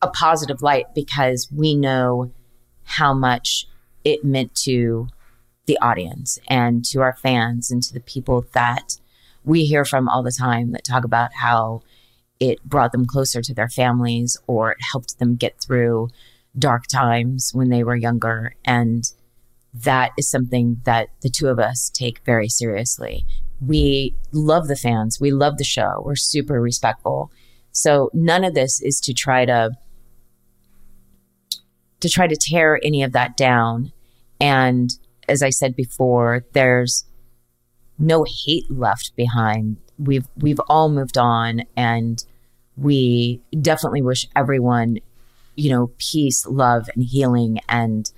a 0.03 0.09
positive 0.09 0.63
light 0.63 0.87
because 0.95 1.49
we 1.55 1.75
know 1.75 2.31
how 2.85 3.15
much 3.15 3.67
it 4.05 4.25
meant 4.25 4.55
to 4.55 5.09
the 5.67 5.79
audience 5.81 6.39
and 6.49 6.85
to 6.85 7.01
our 7.01 7.15
fans 7.15 7.71
and 7.71 7.83
to 7.83 7.95
the 7.95 8.01
people 8.01 8.45
that 8.53 8.97
we 9.45 9.65
hear 9.65 9.85
from 9.85 10.09
all 10.09 10.23
the 10.23 10.33
time 10.37 10.73
that 10.73 10.85
talk 10.85 11.05
about 11.05 11.33
how 11.35 11.83
it 12.41 12.63
brought 12.65 12.93
them 12.93 13.07
closer 13.07 13.41
to 13.41 13.55
their 13.55 13.69
families 13.69 14.37
or 14.47 14.73
it 14.73 14.79
helped 14.93 15.19
them 15.19 15.37
get 15.37 15.61
through 15.61 16.09
dark 16.59 16.87
times 16.87 17.51
when 17.53 17.69
they 17.69 17.85
were 17.85 17.97
younger. 17.97 18.55
And 18.65 19.05
that 19.73 20.11
is 20.19 20.29
something 20.29 20.81
that 20.85 21.09
the 21.23 21.31
two 21.31 21.49
of 21.49 21.59
us 21.59 21.91
take 21.91 22.25
very 22.25 22.49
seriously. 22.49 23.25
We 23.65 24.17
love 24.33 24.69
the 24.69 24.77
fans. 24.77 25.21
We 25.21 25.31
love 25.31 25.57
the 25.57 25.65
show. 25.65 26.03
We're 26.05 26.17
super 26.17 26.61
respectful. 26.61 27.31
So 27.71 28.11
none 28.13 28.45
of 28.45 28.55
this 28.55 28.83
is 28.83 29.01
to 29.01 29.15
try 29.15 29.45
to 29.47 29.71
to 32.01 32.09
try 32.09 32.27
to 32.27 32.37
tear 32.37 32.81
any 32.83 33.05
of 33.05 33.13
that 33.13 33.37
down 33.37 33.93
and 34.41 34.91
as 35.29 35.43
I 35.43 35.51
said 35.51 35.77
before, 35.77 36.45
there's 36.53 37.05
no 37.99 38.25
hate 38.45 38.71
left 38.71 39.13
behind. 39.17 39.77
We've 39.99 40.27
we've 40.37 40.61
all 40.69 40.89
moved 40.89 41.19
on 41.19 41.63
and 41.77 42.23
we 42.77 43.43
definitely 43.61 44.03
wish 44.03 44.27
everyone, 44.35 44.99
you 45.55 45.71
know, 45.71 45.91
peace, 45.99 46.47
love 46.47 46.89
and 46.95 47.05
healing 47.05 47.61
and 47.69 48.11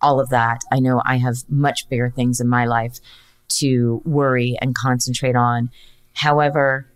all 0.00 0.20
of 0.20 0.28
that. 0.28 0.60
I 0.70 0.80
know 0.80 1.02
I 1.04 1.16
have 1.16 1.36
much 1.48 1.88
bigger 1.88 2.10
things 2.10 2.40
in 2.40 2.48
my 2.48 2.66
life 2.66 2.98
to 3.48 4.02
worry 4.04 4.56
and 4.60 4.74
concentrate 4.74 5.36
on. 5.36 5.70
However, 6.12 6.86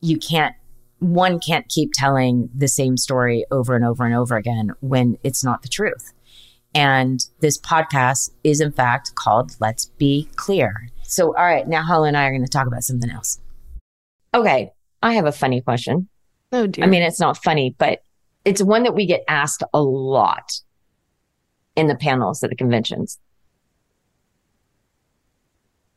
you 0.00 0.18
can't 0.18 0.54
one 0.98 1.38
can't 1.38 1.68
keep 1.68 1.90
telling 1.92 2.48
the 2.54 2.68
same 2.68 2.96
story 2.96 3.44
over 3.50 3.74
and 3.74 3.84
over 3.84 4.04
and 4.04 4.14
over 4.14 4.36
again 4.36 4.72
when 4.80 5.18
it's 5.22 5.44
not 5.44 5.62
the 5.62 5.68
truth. 5.68 6.12
And 6.74 7.24
this 7.40 7.58
podcast 7.58 8.30
is, 8.42 8.60
in 8.60 8.72
fact, 8.72 9.14
called 9.14 9.52
Let's 9.60 9.86
Be 9.86 10.28
Clear. 10.36 10.88
So, 11.02 11.36
all 11.36 11.44
right, 11.44 11.66
now 11.68 11.82
Holly 11.82 12.08
and 12.08 12.16
I 12.16 12.24
are 12.24 12.30
going 12.30 12.44
to 12.44 12.50
talk 12.50 12.66
about 12.66 12.82
something 12.82 13.10
else. 13.10 13.38
Okay, 14.34 14.72
I 15.02 15.14
have 15.14 15.26
a 15.26 15.32
funny 15.32 15.60
question. 15.60 16.08
Oh, 16.50 16.66
dear. 16.66 16.84
I 16.84 16.88
mean, 16.88 17.02
it's 17.02 17.20
not 17.20 17.42
funny, 17.42 17.74
but 17.78 18.00
it's 18.44 18.62
one 18.62 18.82
that 18.82 18.94
we 18.94 19.06
get 19.06 19.22
asked 19.28 19.62
a 19.72 19.80
lot 19.80 20.60
in 21.76 21.86
the 21.86 21.94
panels 21.94 22.42
at 22.42 22.50
the 22.50 22.56
conventions, 22.56 23.18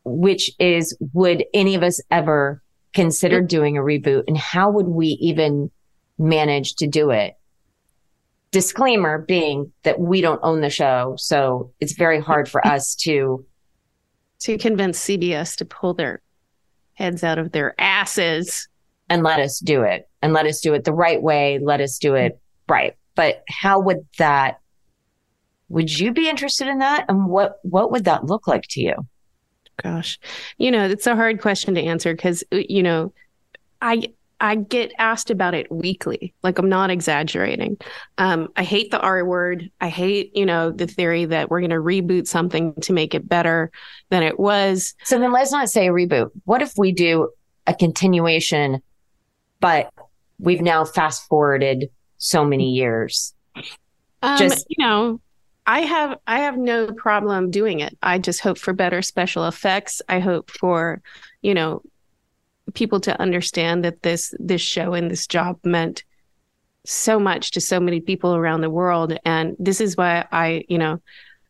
which 0.03 0.51
is 0.59 0.95
Would 1.13 1.45
any 1.53 1.75
of 1.75 1.83
us 1.83 2.01
ever 2.11 2.61
consider 2.93 3.41
doing 3.41 3.77
a 3.77 3.81
reboot? 3.81 4.23
And 4.27 4.37
how 4.37 4.71
would 4.71 4.87
we 4.87 5.07
even 5.21 5.71
manage 6.17 6.75
to 6.75 6.87
do 6.87 7.09
it? 7.11 7.35
Disclaimer 8.57 9.19
being 9.19 9.71
that 9.83 9.99
we 9.99 10.19
don't 10.19 10.39
own 10.41 10.61
the 10.61 10.71
show. 10.71 11.13
So 11.19 11.73
it's 11.79 11.93
very 11.93 12.19
hard 12.19 12.49
for 12.49 12.65
us 12.75 12.95
to 12.95 13.45
to 14.39 14.57
convince 14.57 15.05
CBS 15.05 15.57
to 15.57 15.65
pull 15.65 15.93
their 15.93 16.23
heads 16.95 17.23
out 17.23 17.37
of 17.37 17.51
their 17.51 17.79
asses 17.79 18.67
and 19.11 19.21
let 19.21 19.39
us 19.39 19.59
do 19.59 19.83
it 19.83 20.09
and 20.23 20.33
let 20.33 20.47
us 20.47 20.59
do 20.59 20.73
it 20.73 20.85
the 20.85 20.91
right 20.91 21.21
way. 21.21 21.59
Let 21.61 21.81
us 21.81 21.99
do 21.99 22.15
it 22.15 22.39
right. 22.67 22.95
But 23.13 23.43
how 23.47 23.79
would 23.79 24.07
that, 24.17 24.59
would 25.69 25.95
you 25.95 26.11
be 26.11 26.27
interested 26.27 26.67
in 26.67 26.79
that? 26.79 27.05
And 27.09 27.27
what, 27.27 27.59
what 27.61 27.91
would 27.91 28.05
that 28.05 28.25
look 28.25 28.47
like 28.47 28.65
to 28.69 28.81
you? 28.81 28.95
Gosh, 29.83 30.17
you 30.57 30.71
know, 30.71 30.89
it's 30.89 31.05
a 31.05 31.15
hard 31.15 31.41
question 31.41 31.75
to 31.75 31.81
answer 31.83 32.15
because, 32.15 32.43
uh, 32.51 32.57
you 32.67 32.81
know, 32.81 33.13
I, 33.83 34.13
I 34.39 34.55
get 34.55 34.91
asked 34.99 35.31
about 35.31 35.53
it 35.53 35.71
weekly. 35.71 36.33
Like 36.43 36.59
I'm 36.59 36.69
not 36.69 36.89
exaggerating. 36.89 37.77
Um, 38.17 38.49
I 38.55 38.63
hate 38.63 38.91
the 38.91 38.99
R 38.99 39.25
word. 39.25 39.71
I 39.81 39.89
hate, 39.89 40.35
you 40.35 40.45
know, 40.45 40.71
the 40.71 40.87
theory 40.87 41.25
that 41.25 41.49
we're 41.49 41.61
going 41.61 41.71
to 41.71 41.77
reboot 41.77 42.27
something 42.27 42.73
to 42.81 42.93
make 42.93 43.15
it 43.15 43.27
better 43.27 43.71
than 44.09 44.23
it 44.23 44.39
was. 44.39 44.93
So 45.03 45.19
then 45.19 45.31
let's 45.31 45.51
not 45.51 45.69
say 45.69 45.87
a 45.87 45.91
reboot. 45.91 46.31
What 46.45 46.61
if 46.61 46.73
we 46.77 46.91
do 46.91 47.29
a 47.65 47.73
continuation, 47.73 48.81
but 49.59 49.91
we've 50.39 50.61
now 50.61 50.85
fast 50.85 51.27
forwarded 51.27 51.89
so 52.19 52.45
many 52.45 52.71
years? 52.71 53.33
Um, 54.21 54.37
Just- 54.37 54.67
you 54.69 54.83
know, 54.85 55.19
I 55.65 55.81
have 55.81 56.17
I 56.25 56.39
have 56.39 56.57
no 56.57 56.87
problem 56.93 57.51
doing 57.51 57.81
it. 57.81 57.97
I 58.01 58.19
just 58.19 58.39
hope 58.39 58.57
for 58.57 58.71
better 58.71 59.01
special 59.01 59.47
effects. 59.47 60.01
I 60.07 60.19
hope 60.19 60.49
for, 60.49 61.01
you 61.41 61.53
know, 61.53 61.81
people 62.73 62.99
to 63.01 63.19
understand 63.21 63.83
that 63.83 64.01
this 64.03 64.33
this 64.39 64.61
show 64.61 64.93
and 64.93 65.09
this 65.09 65.27
job 65.27 65.59
meant 65.63 66.03
so 66.85 67.19
much 67.19 67.51
to 67.51 67.61
so 67.61 67.79
many 67.79 67.99
people 67.99 68.35
around 68.35 68.61
the 68.61 68.69
world 68.69 69.17
and 69.25 69.55
this 69.59 69.81
is 69.81 69.97
why 69.97 70.25
I, 70.31 70.63
you 70.69 70.77
know, 70.77 71.01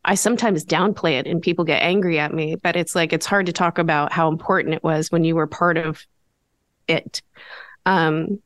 I 0.04 0.14
sometimes 0.14 0.64
downplay 0.64 1.12
it 1.12 1.26
and 1.26 1.40
people 1.42 1.64
get 1.64 1.82
angry 1.82 2.18
at 2.18 2.34
me, 2.34 2.56
but 2.56 2.76
it's 2.76 2.94
like 2.94 3.12
it's 3.12 3.26
hard 3.26 3.46
to 3.46 3.52
talk 3.52 3.78
about 3.78 4.12
how 4.12 4.28
important 4.28 4.74
it 4.74 4.82
was 4.82 5.12
when 5.12 5.24
you 5.24 5.36
were 5.36 5.46
part 5.46 5.76
of 5.76 6.04
it. 6.88 7.22
Um 7.86 8.40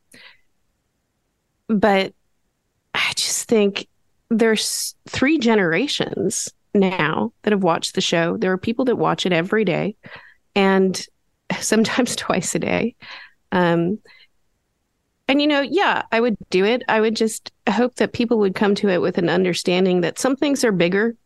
but 1.69 2.13
I 2.95 3.13
just 3.17 3.49
think 3.49 3.89
there's 4.29 4.95
three 5.09 5.39
generations 5.39 6.53
now 6.75 7.33
that 7.43 7.53
have 7.53 7.63
watched 7.63 7.95
the 7.95 8.01
show. 8.01 8.37
There 8.37 8.53
are 8.53 8.59
people 8.59 8.85
that 8.87 8.97
watch 8.97 9.25
it 9.25 9.33
every 9.33 9.65
day 9.65 9.97
and 10.55 11.07
sometimes 11.61 12.17
twice 12.17 12.55
a 12.55 12.59
day. 12.59 12.95
Um, 13.51 13.99
and, 15.29 15.41
you 15.41 15.47
know, 15.47 15.61
yeah, 15.61 16.03
I 16.11 16.21
would 16.21 16.37
do 16.51 16.65
it. 16.65 16.83
I 16.89 17.01
would 17.01 17.17
just 17.17 17.53
hope 17.69 17.95
that 17.97 18.13
people 18.13 18.39
would 18.39 18.55
come 18.55 18.75
to 18.77 18.89
it 18.89 19.01
with 19.01 19.19
an 19.19 19.29
understanding 19.29 20.01
that 20.01 20.19
some 20.19 20.37
things 20.37 20.65
are 20.65 20.73
bigger 20.73 21.17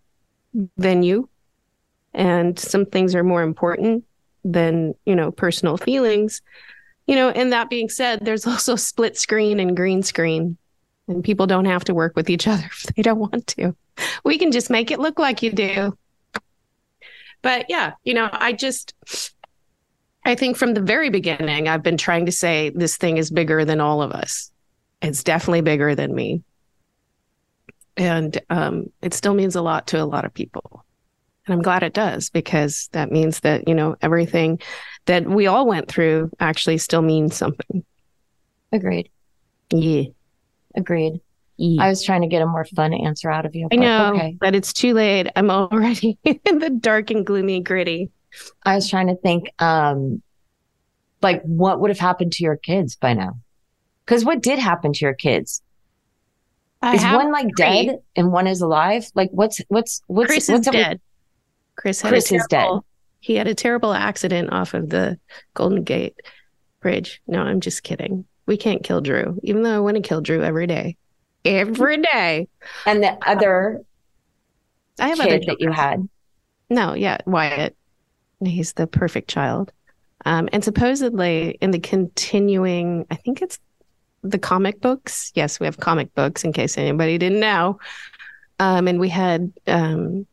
than 0.77 1.03
you 1.03 1.29
and 2.14 2.59
some 2.59 2.87
things 2.87 3.14
are 3.14 3.24
more 3.24 3.43
important 3.43 4.05
than, 4.45 4.95
you 5.07 5.16
know, 5.16 5.31
personal 5.31 5.77
feelings. 5.77 6.43
You 7.07 7.14
know, 7.14 7.31
and 7.31 7.53
that 7.53 7.70
being 7.70 7.89
said, 7.89 8.24
there's 8.24 8.47
also 8.47 8.77
split 8.77 9.16
screen 9.16 9.61
and 9.61 9.77
green 9.77 10.03
screen 10.03 10.57
and 11.09 11.22
people 11.22 11.47
don't 11.47 11.66
have 11.66 11.85
to 11.85 11.95
work 11.95 12.14
with 12.16 12.31
each 12.31 12.47
other 12.49 12.64
if 12.64 12.83
they 12.95 13.03
don't 13.03 13.18
want 13.18 13.47
to. 13.49 13.74
We 14.24 14.39
can 14.39 14.53
just 14.53 14.70
make 14.70 14.91
it 14.91 15.01
look 15.01 15.18
like 15.18 15.43
you 15.43 15.53
do. 15.53 15.97
But 17.43 17.66
yeah, 17.68 17.93
you 18.03 18.14
know, 18.14 18.29
I 18.33 18.53
just 18.53 18.95
I 20.27 20.35
think 20.35 20.57
from 20.57 20.74
the 20.74 20.81
very 20.83 21.09
beginning 21.09 21.68
I've 21.68 21.83
been 21.83 21.97
trying 21.97 22.27
to 22.27 22.33
say 22.33 22.70
this 22.74 22.97
thing 22.97 23.16
is 23.16 23.31
bigger 23.31 23.64
than 23.64 23.81
all 23.81 24.03
of 24.03 24.12
us. 24.12 24.51
It's 25.01 25.22
definitely 25.24 25.61
bigger 25.62 25.95
than 25.95 26.14
me. 26.14 26.43
And 27.97 28.39
um, 28.51 28.87
it 29.01 29.14
still 29.14 29.35
means 29.35 29.57
a 29.57 29.62
lot 29.62 29.87
to 29.89 30.03
a 30.03 30.05
lot 30.05 30.24
of 30.24 30.35
people. 30.35 30.85
And 31.47 31.55
I'm 31.55 31.62
glad 31.62 31.83
it 31.83 31.95
does 31.95 32.29
because 32.29 32.89
that 32.93 33.11
means 33.11 33.41
that, 33.41 33.68
you 33.68 33.74
know, 33.74 33.97
everything 34.03 34.61
that 35.07 35.24
we 35.27 35.47
all 35.47 35.66
went 35.66 35.89
through 35.89 36.31
actually 36.41 36.79
still 36.79 37.03
means 37.03 37.37
something. 37.37 37.85
Agreed. 38.72 39.09
Yeah. 39.70 40.05
Agreed. 40.74 41.20
yeah. 41.57 41.83
I 41.85 41.89
was 41.89 42.05
trying 42.05 42.22
to 42.22 42.27
get 42.29 42.43
a 42.43 42.47
more 42.47 42.64
fun 42.64 42.93
answer 42.93 43.31
out 43.31 43.47
of 43.47 43.55
you. 43.55 43.68
I 43.72 43.77
know, 43.77 44.12
Okay. 44.14 44.37
but 44.41 44.55
it's 44.55 44.72
too 44.72 44.93
late. 44.93 45.29
I'm 45.37 45.51
already 45.51 46.18
in 46.24 46.59
the 46.59 46.70
dark 46.70 47.11
and 47.11 47.24
gloomy 47.24 47.61
gritty. 47.61 48.11
I 48.64 48.74
was 48.74 48.89
trying 48.89 49.09
to 49.09 49.16
think, 49.16 49.51
um, 49.61 50.22
like 51.22 51.43
what 51.43 51.80
would 51.80 51.91
have 51.91 51.99
happened 51.99 52.32
to 52.32 52.45
your 52.45 52.57
kids 52.57 52.97
by 52.97 53.14
now? 53.14 53.39
Because 54.05 54.24
what 54.24 54.43
did 54.43 54.59
happen 54.59 54.93
to 54.93 55.05
your 55.05 55.14
kids? 55.14 55.62
I 56.82 56.95
is 56.95 57.03
one 57.03 57.32
like 57.32 57.47
three. 57.57 57.87
dead 57.87 57.99
and 58.14 58.30
one 58.32 58.47
is 58.47 58.61
alive? 58.61 59.07
Like 59.14 59.30
what's 59.32 59.61
what's 59.68 60.03
what's 60.07 60.30
Chris 60.30 60.49
what's 60.49 60.61
is 60.61 60.66
with- 60.66 60.74
dead. 60.74 61.01
Chris 61.76 62.01
had 62.01 62.09
Chris 62.11 62.30
a 62.30 62.37
is 62.37 62.47
dead. 62.49 62.59
terrible, 62.61 62.84
He 63.20 63.34
had 63.34 63.47
a 63.49 63.55
terrible 63.55 63.93
accident 63.93 64.53
off 64.53 64.72
of 64.74 64.89
the 64.89 65.18
Golden 65.55 65.82
Gate 65.84 66.14
Bridge. 66.80 67.20
No, 67.26 67.41
I'm 67.43 67.61
just 67.61 67.82
kidding. 67.82 68.24
We 68.47 68.57
can't 68.57 68.82
kill 68.84 69.01
Drew, 69.01 69.39
even 69.43 69.62
though 69.62 69.74
I 69.76 69.80
want 69.80 69.97
to 69.97 70.03
kill 70.03 70.20
Drew 70.20 70.43
every 70.43 70.66
day. 70.66 70.97
Every 71.45 71.99
day. 71.99 72.49
and 72.87 73.03
the 73.03 73.18
other 73.26 73.82
I 74.99 75.09
have 75.09 75.20
other 75.20 75.39
kid 75.39 75.45
that 75.49 75.61
you 75.61 75.70
had. 75.72 76.09
No, 76.70 76.95
yeah, 76.95 77.18
Wyatt. 77.26 77.76
He's 78.45 78.74
the 78.74 78.87
perfect 78.87 79.28
child. 79.28 79.72
Um, 80.24 80.49
and 80.53 80.64
supposedly 80.64 81.51
in 81.61 81.70
the 81.70 81.78
continuing, 81.78 83.07
I 83.11 83.16
think 83.16 83.43
it's 83.43 83.59
the 84.22 84.39
comic 84.39 84.80
books. 84.80 85.30
Yes, 85.34 85.61
we 85.61 85.66
have 85.66 85.78
comic 85.78 86.14
books 86.14 86.45
in 86.45 86.53
case 86.53 86.76
anybody 86.76 87.18
didn't 87.18 87.41
know. 87.41 87.78
Um, 88.59 88.89
and 88.89 88.99
we 88.99 89.09
had 89.09 89.53
um, 89.66 90.26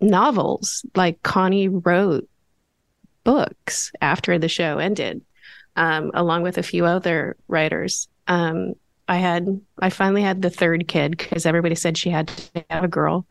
novels 0.00 0.84
like 0.94 1.22
Connie 1.22 1.68
wrote 1.68 2.28
books 3.24 3.92
after 4.00 4.38
the 4.38 4.48
show 4.48 4.78
ended, 4.78 5.22
um, 5.76 6.10
along 6.14 6.42
with 6.42 6.58
a 6.58 6.62
few 6.62 6.84
other 6.84 7.36
writers. 7.48 8.08
Um, 8.26 8.74
I 9.08 9.16
had, 9.16 9.60
I 9.78 9.90
finally 9.90 10.22
had 10.22 10.42
the 10.42 10.50
third 10.50 10.88
kid 10.88 11.16
because 11.16 11.46
everybody 11.46 11.74
said 11.74 11.96
she 11.96 12.10
had 12.10 12.28
to 12.28 12.64
have 12.70 12.84
a 12.84 12.88
girl. 12.88 13.26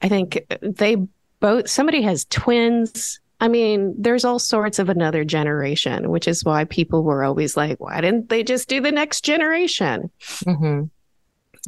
I 0.00 0.08
think 0.08 0.46
they 0.62 0.96
both, 1.40 1.68
somebody 1.68 2.02
has 2.02 2.24
twins. 2.24 3.20
I 3.42 3.48
mean, 3.48 3.92
there's 3.98 4.24
all 4.24 4.38
sorts 4.38 4.78
of 4.78 4.88
another 4.88 5.24
generation, 5.24 6.10
which 6.10 6.28
is 6.28 6.44
why 6.44 6.62
people 6.64 7.02
were 7.02 7.24
always 7.24 7.56
like, 7.56 7.80
why 7.80 8.00
didn't 8.00 8.28
they 8.28 8.44
just 8.44 8.68
do 8.68 8.80
the 8.80 8.92
next 8.92 9.22
generation? 9.24 10.10
Mhm. 10.44 10.88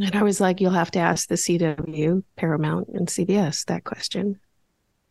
And 0.01 0.15
I 0.15 0.23
was 0.23 0.41
like, 0.41 0.61
you'll 0.61 0.71
have 0.71 0.93
to 0.93 1.01
ask 1.01 1.29
the 1.29 1.35
CW, 1.35 2.23
Paramount, 2.37 2.89
and 2.95 3.09
CBS 3.09 3.65
that 3.67 3.83
question. 3.83 4.39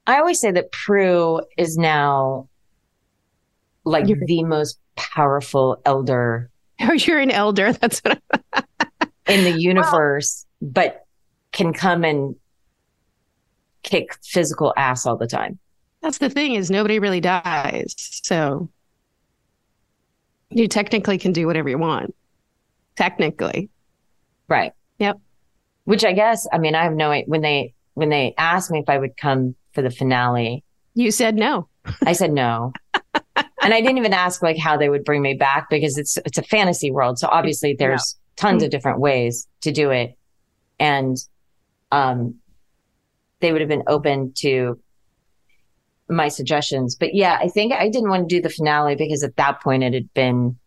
I 0.07 0.19
always 0.19 0.39
say 0.39 0.51
that 0.51 0.71
Prue 0.71 1.41
is 1.57 1.77
now 1.77 2.47
like 3.83 4.07
You're- 4.07 4.25
the 4.25 4.45
most 4.45 4.79
powerful 4.95 5.81
elder 5.85 6.49
Oh, 6.79 6.93
you're 6.93 7.19
an 7.19 7.31
elder. 7.31 7.73
That's 7.81 7.99
what 7.99 8.21
I'm... 8.53 8.63
in 9.27 9.43
the 9.43 9.51
universe, 9.61 10.45
but 10.61 11.05
can 11.51 11.73
come 11.73 12.05
and 12.05 12.35
kick 13.83 14.17
physical 14.23 14.73
ass 14.77 15.05
all 15.05 15.17
the 15.17 15.27
time. 15.27 15.59
That's 16.03 16.17
the 16.19 16.29
thing 16.29 16.53
is 16.53 16.69
nobody 16.69 16.99
really 16.99 17.21
dies. 17.21 17.95
So 17.97 18.69
you 20.49 20.67
technically 20.67 21.17
can 21.17 21.31
do 21.31 21.47
whatever 21.47 21.69
you 21.69 21.77
want. 21.77 22.13
Technically. 22.95 23.69
Right. 24.47 24.73
Yep. 24.99 25.19
Which 25.85 26.05
I 26.05 26.11
guess, 26.11 26.45
I 26.51 26.57
mean, 26.59 26.75
I 26.75 26.83
have 26.83 26.93
no 26.93 27.17
when 27.25 27.41
they 27.41 27.73
when 27.95 28.09
they 28.09 28.35
asked 28.37 28.69
me 28.69 28.79
if 28.79 28.89
I 28.89 28.97
would 28.97 29.17
come 29.17 29.55
for 29.71 29.81
the 29.81 29.89
finale, 29.89 30.63
You 30.93 31.09
said 31.11 31.35
no. 31.35 31.67
I 32.05 32.13
said 32.13 32.31
no. 32.31 32.73
and 33.35 33.73
I 33.73 33.81
didn't 33.81 33.97
even 33.97 34.13
ask 34.13 34.41
like 34.43 34.57
how 34.57 34.77
they 34.77 34.89
would 34.89 35.05
bring 35.05 35.21
me 35.21 35.33
back 35.33 35.69
because 35.69 35.97
it's 35.97 36.17
it's 36.17 36.37
a 36.37 36.43
fantasy 36.43 36.91
world. 36.91 37.17
So 37.17 37.27
obviously 37.27 37.75
there's 37.77 38.17
tons 38.35 38.61
of 38.61 38.69
different 38.71 38.99
ways 38.99 39.47
to 39.61 39.71
do 39.71 39.89
it. 39.91 40.17
And 40.79 41.17
um 41.91 42.35
they 43.39 43.51
would 43.51 43.61
have 43.61 43.69
been 43.69 43.83
open 43.87 44.33
to 44.37 44.79
my 46.09 46.27
suggestions. 46.27 46.95
But 46.95 47.13
yeah, 47.15 47.37
I 47.41 47.47
think 47.47 47.73
I 47.73 47.89
didn't 47.89 48.09
want 48.09 48.27
to 48.27 48.35
do 48.35 48.41
the 48.41 48.49
finale 48.49 48.95
because 48.95 49.23
at 49.23 49.35
that 49.37 49.61
point 49.61 49.83
it 49.83 49.93
had 49.93 50.13
been 50.13 50.57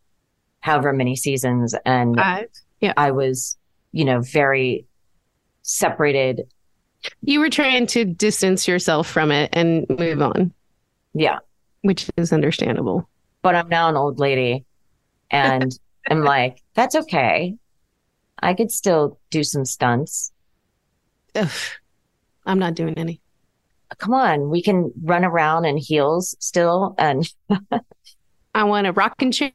however 0.61 0.93
many 0.93 1.15
seasons 1.17 1.75
and 1.85 2.17
yeah. 2.81 2.93
I 2.97 3.11
was, 3.11 3.57
you 3.93 4.05
know, 4.05 4.21
very 4.21 4.87
separated. 5.63 6.43
You 7.23 7.41
were 7.41 7.51
trying 7.51 7.87
to 7.89 8.05
distance 8.05 8.67
yourself 8.67 9.09
from 9.09 9.31
it 9.31 9.51
and 9.53 9.87
move 9.89 10.21
on, 10.23 10.53
Yeah. 11.15 11.39
which 11.83 12.09
is 12.17 12.33
understandable. 12.33 13.09
But 13.43 13.55
I'm 13.55 13.69
now 13.69 13.89
an 13.89 13.97
old 13.97 14.19
lady 14.19 14.65
and 15.31 15.71
I'm 16.11 16.23
like, 16.23 16.63
that's 16.75 16.95
okay. 16.97 17.57
I 18.41 18.55
could 18.55 18.71
still 18.71 19.19
do 19.31 19.45
some 19.45 19.65
stunts. 19.65 20.33
Ugh, 21.35 21.49
I'm 22.45 22.59
not 22.59 22.75
doing 22.75 22.95
any. 22.99 23.21
Come 23.99 24.15
on, 24.15 24.51
we 24.51 24.63
can 24.63 24.93
run 25.03 25.25
around 25.25 25.65
in 25.65 25.77
heels 25.77 26.35
still 26.41 26.95
and 26.99 27.29
I 28.55 28.65
want 28.65 28.87
a 28.87 28.93
rocking 28.93 29.31
chair 29.33 29.53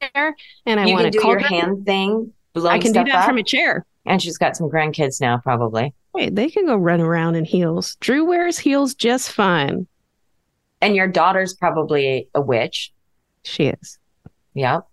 and 0.66 0.80
I 0.80 0.86
you 0.86 0.94
want 0.94 1.08
a 1.08 1.12
do 1.12 1.28
your 1.28 1.40
hand 1.40 1.86
thing, 1.86 2.32
I 2.56 2.80
can 2.80 2.92
do 2.94 3.04
that 3.04 3.26
from 3.26 3.38
a 3.38 3.44
chair. 3.44 3.86
and 4.06 4.22
she's 4.22 4.38
got 4.38 4.56
some 4.56 4.70
grandkids 4.70 5.20
now, 5.20 5.38
probably. 5.38 5.94
Wait, 6.14 6.36
they 6.36 6.50
can 6.50 6.66
go 6.66 6.76
run 6.76 7.02
around 7.02 7.36
in 7.36 7.46
heels. 7.46 7.96
Drew 8.00 8.26
wears 8.26 8.60
heels 8.60 8.94
just 8.94 9.32
fine. 9.32 9.88
And 10.82 10.96
your 10.96 11.08
daughter's 11.08 11.54
probably 11.54 12.28
a 12.34 12.42
witch. 12.42 12.92
She 13.44 13.66
is. 13.66 13.98
Yep. 14.54 14.88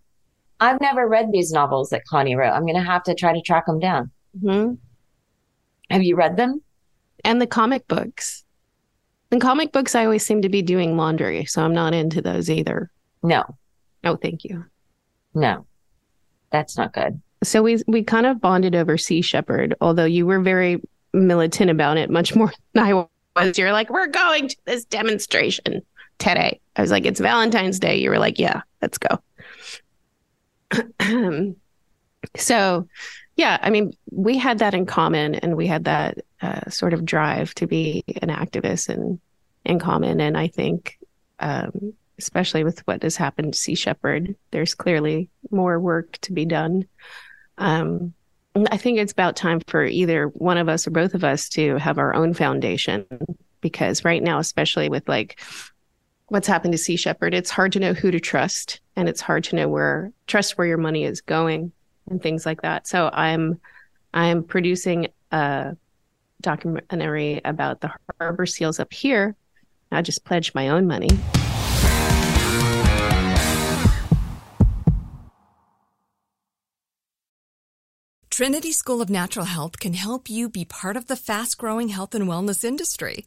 I've 0.60 0.80
never 0.80 1.08
read 1.08 1.30
these 1.32 1.52
novels 1.52 1.90
that 1.90 2.04
Connie 2.04 2.34
wrote. 2.34 2.52
I'm 2.52 2.62
going 2.66 2.74
to 2.76 2.82
have 2.82 3.02
to 3.04 3.14
try 3.14 3.32
to 3.32 3.40
track 3.42 3.66
them 3.66 3.78
down. 3.78 4.10
hmm 4.40 4.74
Have 5.90 6.02
you 6.02 6.16
read 6.16 6.36
them? 6.36 6.62
And 7.24 7.40
the 7.40 7.46
comic 7.46 7.86
books. 7.88 8.44
In 9.30 9.40
comic 9.40 9.72
books, 9.72 9.94
I 9.94 10.04
always 10.04 10.24
seem 10.24 10.42
to 10.42 10.48
be 10.48 10.62
doing 10.62 10.96
laundry, 10.96 11.44
so 11.44 11.62
I'm 11.62 11.74
not 11.74 11.92
into 11.94 12.22
those 12.22 12.48
either. 12.50 12.90
No, 13.22 13.44
Oh, 14.04 14.16
thank 14.16 14.44
you. 14.44 14.64
no. 15.34 15.66
That's 16.50 16.78
not 16.78 16.94
good. 16.94 17.20
So 17.42 17.62
we 17.62 17.82
we 17.86 18.02
kind 18.02 18.24
of 18.24 18.40
bonded 18.40 18.74
over 18.74 18.96
Sea 18.96 19.20
Shepherd, 19.20 19.74
although 19.82 20.06
you 20.06 20.24
were 20.24 20.40
very 20.40 20.80
militant 21.12 21.70
about 21.70 21.98
it, 21.98 22.08
much 22.08 22.34
more 22.34 22.50
than 22.72 22.84
I 22.84 23.04
was. 23.36 23.58
You're 23.58 23.72
like, 23.72 23.90
we're 23.90 24.06
going 24.06 24.48
to 24.48 24.56
this 24.64 24.86
demonstration 24.86 25.82
today. 26.18 26.58
I 26.74 26.80
was 26.80 26.90
like, 26.90 27.04
it's 27.04 27.20
Valentine's 27.20 27.78
Day. 27.78 27.98
You 27.98 28.08
were 28.10 28.18
like, 28.18 28.38
yeah, 28.38 28.62
let's 28.80 28.98
go. 28.98 29.18
so, 32.36 32.88
yeah, 33.38 33.56
I 33.62 33.70
mean, 33.70 33.92
we 34.10 34.36
had 34.36 34.58
that 34.58 34.74
in 34.74 34.84
common, 34.84 35.36
and 35.36 35.56
we 35.56 35.68
had 35.68 35.84
that 35.84 36.18
uh, 36.42 36.68
sort 36.68 36.92
of 36.92 37.04
drive 37.04 37.54
to 37.54 37.68
be 37.68 38.02
an 38.20 38.30
activist 38.30 38.90
in 38.90 39.20
in 39.64 39.78
common. 39.78 40.20
And 40.20 40.36
I 40.36 40.48
think, 40.48 40.98
um, 41.38 41.92
especially 42.18 42.64
with 42.64 42.80
what 42.80 43.04
has 43.04 43.14
happened 43.14 43.52
to 43.52 43.58
Sea 43.58 43.76
Shepherd, 43.76 44.34
there's 44.50 44.74
clearly 44.74 45.30
more 45.52 45.78
work 45.78 46.18
to 46.22 46.32
be 46.32 46.46
done. 46.46 46.88
Um, 47.58 48.12
I 48.72 48.76
think 48.76 48.98
it's 48.98 49.12
about 49.12 49.36
time 49.36 49.60
for 49.68 49.84
either 49.84 50.26
one 50.26 50.58
of 50.58 50.68
us 50.68 50.88
or 50.88 50.90
both 50.90 51.14
of 51.14 51.22
us 51.22 51.48
to 51.50 51.76
have 51.76 51.98
our 51.98 52.14
own 52.14 52.34
foundation 52.34 53.06
because 53.60 54.04
right 54.04 54.22
now, 54.22 54.40
especially 54.40 54.88
with 54.88 55.08
like 55.08 55.40
what's 56.26 56.48
happened 56.48 56.72
to 56.72 56.78
Sea 56.78 56.96
Shepherd, 56.96 57.34
it's 57.34 57.50
hard 57.50 57.72
to 57.74 57.78
know 57.78 57.92
who 57.92 58.10
to 58.10 58.18
trust 58.18 58.80
and 58.96 59.08
it's 59.08 59.20
hard 59.20 59.44
to 59.44 59.54
know 59.54 59.68
where 59.68 60.10
trust 60.26 60.58
where 60.58 60.66
your 60.66 60.76
money 60.76 61.04
is 61.04 61.20
going 61.20 61.70
and 62.10 62.22
things 62.22 62.46
like 62.46 62.62
that. 62.62 62.86
So 62.86 63.10
I'm 63.12 63.60
I'm 64.14 64.42
producing 64.42 65.08
a 65.30 65.76
documentary 66.40 67.40
about 67.44 67.80
the 67.80 67.92
harbor 68.18 68.46
seals 68.46 68.80
up 68.80 68.92
here. 68.92 69.36
I 69.90 70.02
just 70.02 70.24
pledged 70.24 70.54
my 70.54 70.68
own 70.68 70.86
money. 70.86 71.10
Trinity 78.30 78.70
School 78.70 79.02
of 79.02 79.10
Natural 79.10 79.46
Health 79.46 79.80
can 79.80 79.94
help 79.94 80.30
you 80.30 80.48
be 80.48 80.64
part 80.64 80.96
of 80.96 81.08
the 81.08 81.16
fast 81.16 81.58
growing 81.58 81.88
health 81.88 82.14
and 82.14 82.28
wellness 82.28 82.62
industry. 82.62 83.26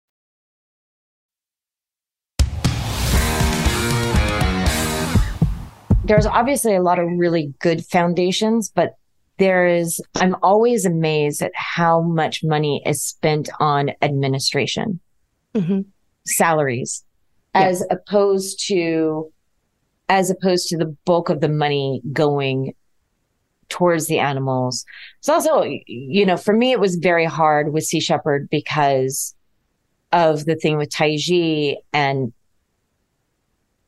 There's 6.05 6.25
obviously 6.25 6.75
a 6.75 6.81
lot 6.81 6.99
of 6.99 7.07
really 7.15 7.53
good 7.59 7.85
foundations, 7.85 8.69
but 8.73 8.95
there 9.37 9.67
is, 9.67 10.01
I'm 10.15 10.35
always 10.43 10.85
amazed 10.85 11.41
at 11.41 11.51
how 11.55 12.01
much 12.01 12.43
money 12.43 12.83
is 12.85 13.03
spent 13.03 13.49
on 13.59 13.91
administration, 14.01 14.99
Mhm. 15.55 15.85
salaries, 16.25 17.03
Yeah. 17.55 17.61
as 17.67 17.83
opposed 17.89 18.67
to, 18.67 19.31
as 20.09 20.29
opposed 20.29 20.67
to 20.69 20.77
the 20.77 20.95
bulk 21.05 21.29
of 21.29 21.39
the 21.39 21.49
money 21.49 22.01
going 22.11 22.73
towards 23.69 24.07
the 24.07 24.19
animals. 24.19 24.85
It's 25.19 25.29
also, 25.29 25.63
you 25.87 26.25
know, 26.25 26.37
for 26.37 26.53
me, 26.53 26.71
it 26.71 26.79
was 26.79 26.95
very 26.97 27.25
hard 27.25 27.73
with 27.73 27.85
Sea 27.85 28.01
Shepherd 28.01 28.49
because 28.49 29.33
of 30.11 30.45
the 30.45 30.55
thing 30.55 30.77
with 30.77 30.89
Taiji 30.89 31.77
and 31.93 32.33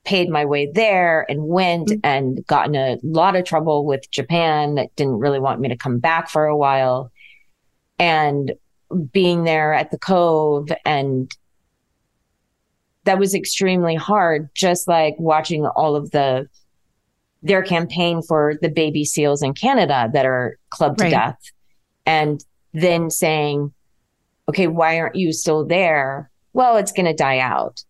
paid 0.06 0.30
my 0.30 0.46
way 0.46 0.70
there 0.72 1.26
and 1.30 1.48
went 1.48 1.88
mm. 1.90 2.00
and 2.04 2.46
got 2.48 2.68
in 2.68 2.76
a 2.76 2.98
lot 3.04 3.36
of 3.36 3.46
trouble 3.46 3.86
with 3.86 4.10
Japan 4.12 4.76
that 4.76 4.96
didn't 4.96 5.20
really 5.20 5.40
want 5.40 5.62
me 5.62 5.70
to 5.70 5.78
come 5.78 6.00
back 6.00 6.30
for 6.30 6.46
a 6.46 6.58
while. 6.58 7.12
And 8.00 8.54
being 9.12 9.44
there 9.44 9.74
at 9.74 9.92
the 9.92 9.98
Cove 9.98 10.70
and 10.86 11.34
that 13.06 13.20
was 13.20 13.34
extremely 13.34 13.96
hard, 13.96 14.50
just 14.54 14.88
like 14.88 15.16
watching 15.18 15.66
all 15.66 15.96
of 15.96 16.12
the 16.12 16.48
their 17.42 17.62
campaign 17.62 18.22
for 18.22 18.56
the 18.62 18.70
baby 18.70 19.04
seals 19.04 19.44
in 19.44 19.54
Canada 19.54 20.10
that 20.14 20.26
are 20.26 20.58
clubbed 20.70 21.02
Right. 21.02 21.10
to 21.10 21.16
death. 21.16 21.40
And 22.06 22.44
then 22.74 23.10
saying, 23.10 23.74
okay, 24.48 24.68
why 24.68 25.00
aren't 25.00 25.16
you 25.16 25.34
still 25.34 25.66
there? 25.66 26.32
Well, 26.54 26.78
it's 26.78 26.94
going 26.94 27.06
to 27.06 27.14
die 27.14 27.40
out. 27.40 27.84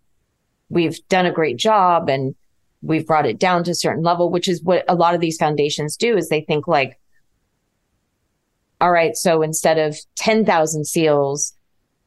We've 0.74 1.00
done 1.08 1.26
a 1.26 1.32
great 1.32 1.58
job 1.58 2.10
and 2.10 2.36
we've 2.82 3.06
brought 3.06 3.26
it 3.26 3.40
down 3.40 3.64
to 3.64 3.72
a 3.72 3.76
certain 3.76 4.04
level, 4.04 4.30
which 4.30 4.48
is 4.48 4.62
what 4.64 4.84
a 4.88 4.96
lot 4.96 5.16
of 5.16 5.22
these 5.22 5.38
foundations 5.38 5.96
do 5.96 6.18
is 6.18 6.30
they 6.30 6.42
think 6.42 6.68
like, 6.68 7.00
all 8.82 8.92
right, 8.92 9.16
so 9.16 9.42
instead 9.42 9.78
of 9.78 9.98
10,000 10.16 10.86
seals, 10.86 11.54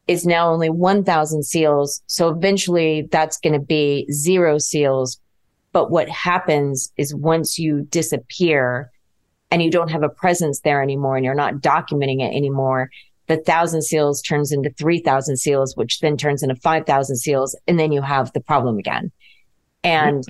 it's 0.07 0.27
now 0.27 0.51
only 0.51 0.69
1,000 0.69 1.45
seals. 1.45 2.03
So 2.07 2.29
eventually 2.29 3.09
that's 3.11 3.39
going 3.39 3.55
to 3.55 3.65
be 3.65 4.07
zero 4.13 4.59
seals. 4.59 5.21
But 5.73 5.91
what 5.91 6.09
happens 6.09 6.93
is 6.97 7.15
once 7.15 7.59
you 7.59 7.87
disappear 7.91 8.91
and 9.51 9.63
you 9.63 9.71
don't 9.71 9.91
have 9.91 10.03
a 10.03 10.09
presence 10.09 10.61
there 10.61 10.83
anymore 10.83 11.17
and 11.17 11.25
you're 11.25 11.35
not 11.35 11.55
documenting 11.55 12.21
it 12.21 12.35
anymore, 12.35 12.91
the 13.27 13.39
thousand 13.39 13.83
seals 13.83 14.23
turns 14.23 14.53
into 14.53 14.71
3,000 14.71 15.37
seals, 15.37 15.77
which 15.77 16.01
then 16.01 16.17
turns 16.17 16.43
into 16.43 16.57
5,000 16.57 17.17
seals. 17.17 17.57
And 17.67 17.79
then 17.79 17.93
you 17.93 18.03
have 18.03 18.33
the 18.33 18.41
problem 18.41 18.79
again. 18.79 19.11
And 19.83 20.25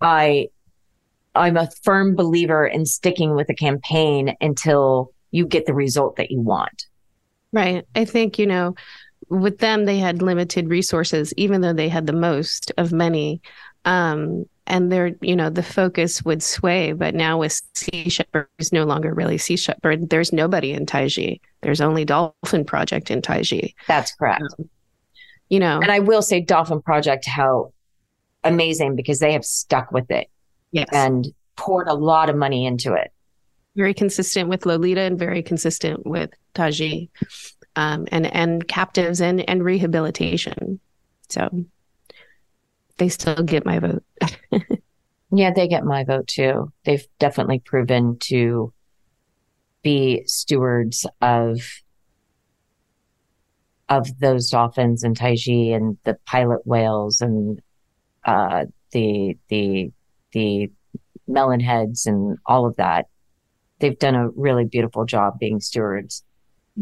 I, 0.00 0.48
I'm 1.34 1.56
a 1.56 1.70
firm 1.82 2.16
believer 2.16 2.66
in 2.66 2.86
sticking 2.86 3.34
with 3.34 3.48
a 3.48 3.54
campaign 3.54 4.36
until 4.40 5.12
you 5.30 5.46
get 5.46 5.66
the 5.66 5.74
result 5.74 6.16
that 6.16 6.30
you 6.30 6.40
want. 6.40 6.86
Right. 7.52 7.84
I 7.94 8.04
think, 8.04 8.38
you 8.38 8.46
know, 8.46 8.74
with 9.28 9.58
them, 9.58 9.84
they 9.84 9.98
had 9.98 10.22
limited 10.22 10.68
resources, 10.68 11.32
even 11.36 11.60
though 11.60 11.72
they 11.72 11.88
had 11.88 12.06
the 12.06 12.12
most 12.12 12.72
of 12.76 12.92
many. 12.92 13.40
Um, 13.84 14.46
and 14.70 14.90
they're, 14.90 15.12
you 15.20 15.36
know, 15.36 15.50
the 15.50 15.62
focus 15.62 16.24
would 16.24 16.42
sway. 16.42 16.92
But 16.92 17.14
now 17.14 17.38
with 17.38 17.60
Sea 17.74 18.08
Shepherd 18.08 18.48
no 18.72 18.84
longer 18.84 19.12
really 19.12 19.36
Sea 19.36 19.56
Shepherd. 19.56 20.08
There's 20.08 20.32
nobody 20.32 20.72
in 20.72 20.86
Taiji. 20.86 21.40
There's 21.60 21.80
only 21.80 22.04
Dolphin 22.04 22.64
Project 22.64 23.10
in 23.10 23.20
Taiji. 23.20 23.74
That's 23.86 24.14
correct. 24.14 24.44
Um, 24.58 24.70
you 25.48 25.58
know, 25.58 25.80
and 25.80 25.90
I 25.90 25.98
will 25.98 26.22
say 26.22 26.40
Dolphin 26.40 26.80
Project, 26.80 27.26
how 27.26 27.72
amazing 28.44 28.96
because 28.96 29.18
they 29.18 29.32
have 29.32 29.44
stuck 29.44 29.90
with 29.90 30.10
it. 30.10 30.28
Yes. 30.70 30.88
And 30.92 31.26
poured 31.56 31.88
a 31.88 31.94
lot 31.94 32.30
of 32.30 32.36
money 32.36 32.64
into 32.64 32.94
it 32.94 33.12
very 33.76 33.94
consistent 33.94 34.48
with 34.48 34.66
Lolita 34.66 35.00
and 35.00 35.18
very 35.18 35.42
consistent 35.42 36.06
with 36.06 36.30
Taiji, 36.54 37.08
um, 37.76 38.06
and 38.10 38.26
and 38.26 38.66
captives 38.66 39.20
and 39.20 39.48
and 39.48 39.64
rehabilitation. 39.64 40.80
So 41.28 41.64
they 43.00 43.08
still 43.08 43.42
get 43.42 43.64
my 43.64 43.78
vote. 43.78 44.04
yeah, 45.32 45.50
they 45.52 45.66
get 45.66 45.84
my 45.84 46.04
vote 46.04 46.28
too. 46.28 46.70
They've 46.84 47.04
definitely 47.18 47.60
proven 47.60 48.18
to 48.24 48.72
be 49.82 50.22
stewards 50.26 51.06
of 51.22 51.60
of 53.88 54.20
those 54.20 54.50
dolphins 54.50 55.02
and 55.02 55.18
Taiji 55.18 55.74
and 55.74 55.96
the 56.04 56.16
pilot 56.26 56.64
whales 56.66 57.22
and 57.22 57.60
uh, 58.24 58.66
the 58.92 59.38
the 59.48 59.90
the 60.32 60.70
melon 61.26 61.60
heads 61.60 62.06
and 62.06 62.38
all 62.44 62.66
of 62.66 62.76
that 62.76 63.06
they've 63.78 63.98
done 63.98 64.14
a 64.14 64.28
really 64.30 64.66
beautiful 64.66 65.06
job 65.06 65.38
being 65.38 65.60
stewards. 65.60 66.22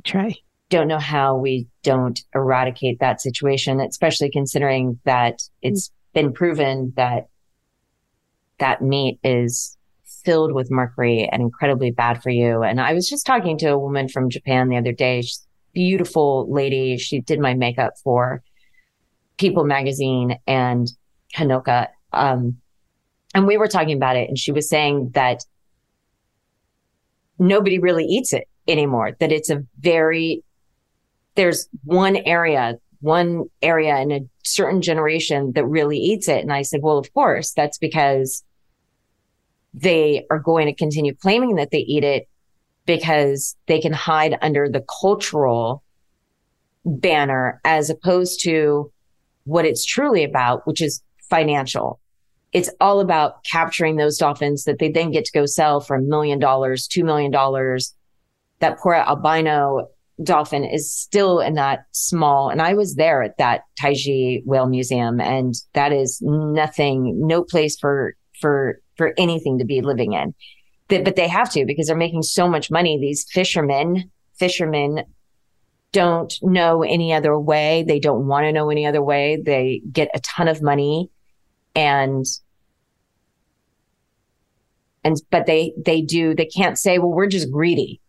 Try. 0.02 0.34
Don't 0.68 0.88
know 0.88 0.98
how 0.98 1.36
we 1.36 1.68
don't 1.84 2.20
eradicate 2.34 2.98
that 2.98 3.20
situation, 3.20 3.80
especially 3.80 4.30
considering 4.30 4.98
that 5.04 5.40
it's 5.62 5.92
been 6.18 6.32
proven 6.32 6.92
that 6.96 7.28
that 8.58 8.82
meat 8.82 9.20
is 9.22 9.76
filled 10.24 10.52
with 10.52 10.68
mercury 10.68 11.28
and 11.30 11.40
incredibly 11.40 11.92
bad 11.92 12.20
for 12.20 12.30
you. 12.30 12.64
And 12.64 12.80
I 12.80 12.92
was 12.92 13.08
just 13.08 13.24
talking 13.24 13.56
to 13.58 13.68
a 13.68 13.78
woman 13.78 14.08
from 14.08 14.28
Japan 14.28 14.68
the 14.68 14.78
other 14.78 14.90
day. 14.90 15.22
She's 15.22 15.46
beautiful 15.72 16.52
lady. 16.52 16.96
She 16.98 17.20
did 17.20 17.38
my 17.38 17.54
makeup 17.54 17.92
for 18.02 18.42
People 19.36 19.64
magazine 19.64 20.38
and 20.48 20.90
Hanoka. 21.36 21.86
Um, 22.12 22.56
and 23.32 23.46
we 23.46 23.56
were 23.56 23.68
talking 23.68 23.96
about 23.96 24.16
it 24.16 24.28
and 24.28 24.36
she 24.36 24.50
was 24.50 24.68
saying 24.68 25.10
that 25.14 25.44
nobody 27.38 27.78
really 27.78 28.06
eats 28.06 28.32
it 28.32 28.48
anymore, 28.66 29.16
that 29.20 29.30
it's 29.30 29.50
a 29.50 29.62
very, 29.78 30.42
there's 31.36 31.68
one 31.84 32.16
area, 32.16 32.80
one 33.00 33.44
area 33.62 33.98
in 33.98 34.10
a 34.10 34.20
certain 34.44 34.82
generation 34.82 35.52
that 35.52 35.64
really 35.64 35.98
eats 35.98 36.28
it. 36.28 36.42
And 36.42 36.52
I 36.52 36.62
said, 36.62 36.80
well, 36.82 36.98
of 36.98 37.12
course, 37.14 37.52
that's 37.52 37.78
because 37.78 38.44
they 39.74 40.26
are 40.30 40.38
going 40.38 40.66
to 40.66 40.74
continue 40.74 41.14
claiming 41.14 41.56
that 41.56 41.70
they 41.70 41.78
eat 41.78 42.04
it 42.04 42.28
because 42.86 43.56
they 43.66 43.80
can 43.80 43.92
hide 43.92 44.38
under 44.40 44.68
the 44.68 44.84
cultural 45.00 45.82
banner 46.84 47.60
as 47.64 47.90
opposed 47.90 48.42
to 48.42 48.90
what 49.44 49.64
it's 49.64 49.84
truly 49.84 50.24
about, 50.24 50.66
which 50.66 50.80
is 50.80 51.02
financial 51.30 52.00
it's 52.52 52.70
all 52.80 53.00
about 53.00 53.44
capturing 53.44 53.96
those 53.96 54.18
dolphins 54.18 54.64
that 54.64 54.78
they 54.78 54.90
then 54.90 55.10
get 55.10 55.24
to 55.26 55.32
go 55.32 55.46
sell 55.46 55.80
for 55.80 55.96
a 55.96 56.02
million 56.02 56.38
dollars, 56.38 56.86
two 56.86 57.04
million 57.04 57.30
dollars. 57.30 57.94
That 58.60 58.78
poor 58.78 58.94
albino 58.94 59.88
dolphin 60.22 60.64
is 60.64 60.90
still 60.90 61.40
in 61.40 61.54
that 61.54 61.84
small. 61.92 62.48
And 62.48 62.60
I 62.60 62.74
was 62.74 62.96
there 62.96 63.22
at 63.22 63.38
that 63.38 63.62
Taiji 63.80 64.42
Whale 64.44 64.66
Museum, 64.66 65.20
and 65.20 65.54
that 65.74 65.92
is 65.92 66.20
nothing, 66.22 67.26
no 67.26 67.42
place 67.42 67.78
for 67.78 68.14
for 68.40 68.80
for 68.96 69.14
anything 69.16 69.58
to 69.58 69.64
be 69.64 69.80
living 69.80 70.12
in. 70.12 70.34
But 70.88 71.16
they 71.16 71.28
have 71.28 71.50
to 71.52 71.66
because 71.66 71.86
they're 71.86 71.96
making 71.96 72.22
so 72.22 72.48
much 72.48 72.70
money. 72.70 72.98
These 72.98 73.26
fishermen, 73.30 74.10
fishermen 74.38 75.04
don't 75.92 76.34
know 76.42 76.82
any 76.82 77.12
other 77.12 77.38
way. 77.38 77.84
They 77.86 77.98
don't 77.98 78.26
want 78.26 78.44
to 78.44 78.52
know 78.52 78.70
any 78.70 78.86
other 78.86 79.02
way. 79.02 79.40
They 79.42 79.82
get 79.90 80.08
a 80.14 80.20
ton 80.20 80.48
of 80.48 80.62
money 80.62 81.10
and 81.74 82.24
and 85.04 85.16
but 85.30 85.46
they 85.46 85.72
they 85.84 86.02
do 86.02 86.34
they 86.34 86.46
can't 86.46 86.78
say 86.78 86.98
well 86.98 87.10
we're 87.10 87.28
just 87.28 87.50
greedy 87.50 88.00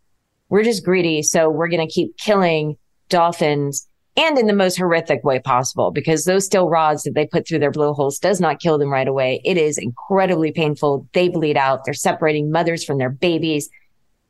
we're 0.50 0.64
just 0.64 0.84
greedy 0.84 1.22
so 1.22 1.50
we're 1.50 1.68
going 1.68 1.86
to 1.86 1.92
keep 1.92 2.16
killing 2.18 2.76
dolphins 3.08 3.88
and 4.18 4.38
in 4.38 4.48
the 4.48 4.54
most 4.54 4.78
horrific 4.78 5.24
way 5.24 5.40
possible 5.40 5.92
because 5.92 6.26
those 6.26 6.46
steel 6.46 6.70
rods 6.70 7.04
that 7.04 7.16
they 7.16 7.26
put 7.26 7.48
through 7.48 7.60
their 7.60 7.72
blowholes 7.72 8.20
does 8.20 8.40
not 8.40 8.60
kill 8.60 8.78
them 8.78 8.92
right 8.92 9.08
away 9.08 9.42
it 9.46 9.58
is 9.58 9.78
incredibly 9.78 10.52
painful 10.52 11.08
they 11.14 11.30
bleed 11.30 11.58
out 11.58 11.86
they're 11.86 11.94
separating 11.94 12.52
mothers 12.52 12.84
from 12.84 12.98
their 12.98 13.10
babies 13.10 13.70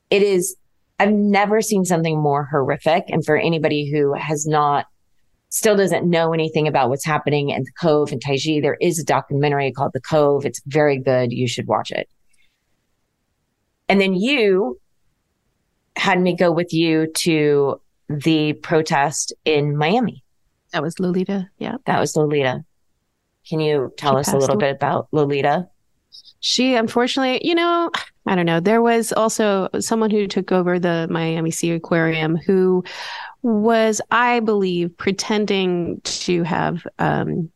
it 0.09 0.21
is 0.21 0.55
i've 0.99 1.11
never 1.11 1.61
seen 1.61 1.85
something 1.85 2.19
more 2.19 2.45
horrific 2.45 3.03
and 3.07 3.25
for 3.25 3.37
anybody 3.37 3.91
who 3.91 4.13
has 4.13 4.45
not 4.45 4.85
still 5.49 5.75
doesn't 5.75 6.07
know 6.07 6.31
anything 6.31 6.67
about 6.67 6.89
what's 6.89 7.05
happening 7.05 7.49
in 7.49 7.63
the 7.63 7.71
Cove 7.79 8.11
in 8.11 8.19
Taiji, 8.19 8.61
there 8.61 8.77
is 8.79 8.99
a 8.99 9.03
documentary 9.03 9.71
called 9.71 9.93
The 9.93 10.01
Cove. 10.01 10.45
It's 10.45 10.61
very 10.67 10.99
good. 10.99 11.31
You 11.31 11.47
should 11.47 11.67
watch 11.67 11.91
it. 11.91 12.07
And 13.87 13.99
then 13.99 14.13
you 14.13 14.79
had 15.99 16.19
me 16.19 16.35
go 16.35 16.51
with 16.51 16.73
you 16.73 17.07
to 17.07 17.79
the 18.09 18.53
protest 18.53 19.33
in 19.45 19.77
Miami. 19.77 20.23
That 20.71 20.81
was 20.81 20.99
Lolita. 20.99 21.49
Yeah. 21.57 21.75
That 21.85 21.99
was 21.99 22.15
Lolita. 22.15 22.63
Can 23.47 23.59
you 23.59 23.93
tell 23.97 24.13
she 24.13 24.19
us 24.19 24.33
a 24.33 24.37
little 24.37 24.55
away. 24.55 24.67
bit 24.67 24.75
about 24.75 25.07
Lolita? 25.11 25.67
She 26.39 26.75
unfortunately, 26.75 27.45
you 27.45 27.53
know, 27.53 27.91
I 28.25 28.35
don't 28.35 28.45
know. 28.45 28.59
There 28.59 28.81
was 28.81 29.11
also 29.11 29.69
someone 29.79 30.09
who 30.09 30.27
took 30.27 30.51
over 30.51 30.79
the 30.79 31.07
Miami 31.09 31.51
Seaquarium 31.51 32.41
who 32.43 32.83
was, 33.41 34.01
I 34.09 34.39
believe, 34.39 34.95
pretending 34.97 36.01
to 36.01 36.43
have 36.43 36.87
um, 36.99 37.51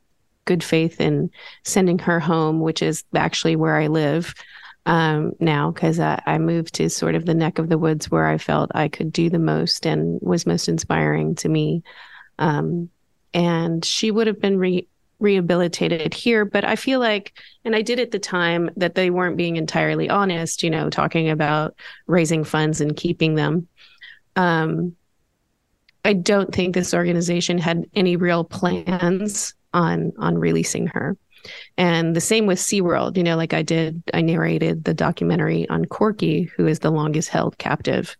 good 0.46 0.64
faith 0.64 1.00
in 1.00 1.30
sending 1.64 2.00
her 2.00 2.20
home, 2.20 2.60
which 2.60 2.82
is 2.82 3.04
actually 3.16 3.56
where 3.56 3.76
I 3.76 3.88
live 3.88 4.34
um, 4.86 5.34
now 5.40 5.72
because 5.72 6.00
I, 6.00 6.22
I, 6.26 6.38
moved 6.38 6.76
to 6.76 6.90
sort 6.90 7.16
of 7.16 7.26
the 7.26 7.34
neck 7.34 7.58
of 7.58 7.70
the 7.70 7.78
woods 7.78 8.12
where 8.12 8.28
I 8.28 8.38
felt 8.38 8.72
I 8.76 8.90
could 8.90 9.14
do 9.14 9.30
the 9.30 9.40
most 9.40 9.86
and 9.86 10.20
was 10.22 10.46
most 10.46 10.68
inspiring 10.68 11.36
to 11.36 11.48
me. 11.50 11.84
Um, 12.38 12.90
and 13.34 13.84
she 13.86 14.12
would 14.12 14.28
have 14.28 14.42
been 14.42 14.58
re- 14.58 14.88
rehabilitated 15.20 16.14
here, 16.14 16.44
but 16.44 16.66
I 16.66 16.76
feel 16.76 17.00
like, 17.00 17.34
and 17.64 17.76
I 17.76 17.82
did 17.82 18.00
at 18.00 18.12
the 18.12 18.20
time 18.20 18.70
that 18.76 18.96
they 18.96 19.10
weren't 19.10 19.38
being 19.38 19.56
entirely 19.56 20.10
honest, 20.10 20.64
you 20.64 20.70
know, 20.70 20.90
talking 20.90 21.30
about 21.30 21.76
raising 22.06 22.44
funds 22.44 22.82
and 22.82 22.96
keeping 22.96 23.36
them. 23.36 23.68
Um, 24.36 24.96
I 26.04 26.14
don't 26.14 26.54
think 26.54 26.76
this 26.76 26.94
organization 26.94 27.58
had 27.58 27.86
any 27.94 28.18
real 28.18 28.44
plans 28.44 29.54
on 29.74 30.12
on 30.18 30.38
releasing 30.38 30.88
her. 30.88 31.16
And 31.78 32.16
the 32.16 32.22
same 32.22 32.46
with 32.46 32.60
SeaWorld, 32.60 33.18
you 33.18 33.24
know, 33.24 33.36
like 33.36 33.54
I 33.54 33.62
did, 33.62 34.02
I 34.14 34.22
narrated 34.22 34.84
the 34.84 34.94
documentary 34.94 35.68
on 35.70 35.86
Corky, 35.86 36.44
who 36.44 36.68
is 36.68 36.80
the 36.80 36.92
longest 36.92 37.30
held 37.30 37.58
captive. 37.58 38.16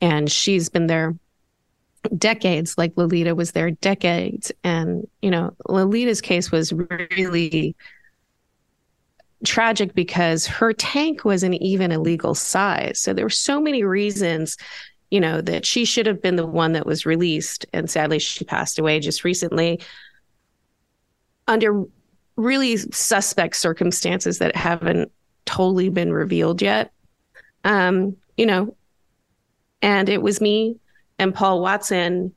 And 0.00 0.30
she's 0.30 0.68
been 0.68 0.86
there 0.86 1.14
decades, 2.18 2.76
like 2.76 2.92
Lolita 2.96 3.34
was 3.34 3.52
there 3.52 3.70
decades. 3.70 4.50
And, 4.64 5.08
you 5.20 5.30
know, 5.30 5.54
Lolita's 5.68 6.20
case 6.20 6.50
was 6.50 6.72
really 6.72 7.76
tragic 9.44 9.94
because 9.94 10.46
her 10.46 10.72
tank 10.72 11.24
wasn't 11.24 11.54
even 11.56 11.92
a 11.92 12.00
legal 12.00 12.34
size. 12.34 12.98
So 13.00 13.12
there 13.12 13.24
were 13.24 13.30
so 13.30 13.60
many 13.60 13.84
reasons, 13.84 14.56
you 15.10 15.20
know, 15.20 15.40
that 15.40 15.66
she 15.66 15.84
should 15.84 16.06
have 16.06 16.22
been 16.22 16.36
the 16.36 16.46
one 16.46 16.72
that 16.72 16.86
was 16.86 17.06
released. 17.06 17.66
And 17.72 17.90
sadly, 17.90 18.18
she 18.18 18.44
passed 18.44 18.78
away 18.78 19.00
just 19.00 19.24
recently 19.24 19.80
under 21.46 21.84
really 22.42 22.76
suspect 22.76 23.56
circumstances 23.56 24.38
that 24.38 24.56
haven't 24.56 25.12
totally 25.44 25.88
been 25.88 26.12
revealed 26.12 26.60
yet. 26.62 26.92
Um, 27.64 28.16
you 28.36 28.46
know, 28.46 28.76
And 29.82 30.08
it 30.08 30.22
was 30.22 30.40
me 30.40 30.76
and 31.18 31.34
Paul 31.34 31.60
Watson 31.60 32.32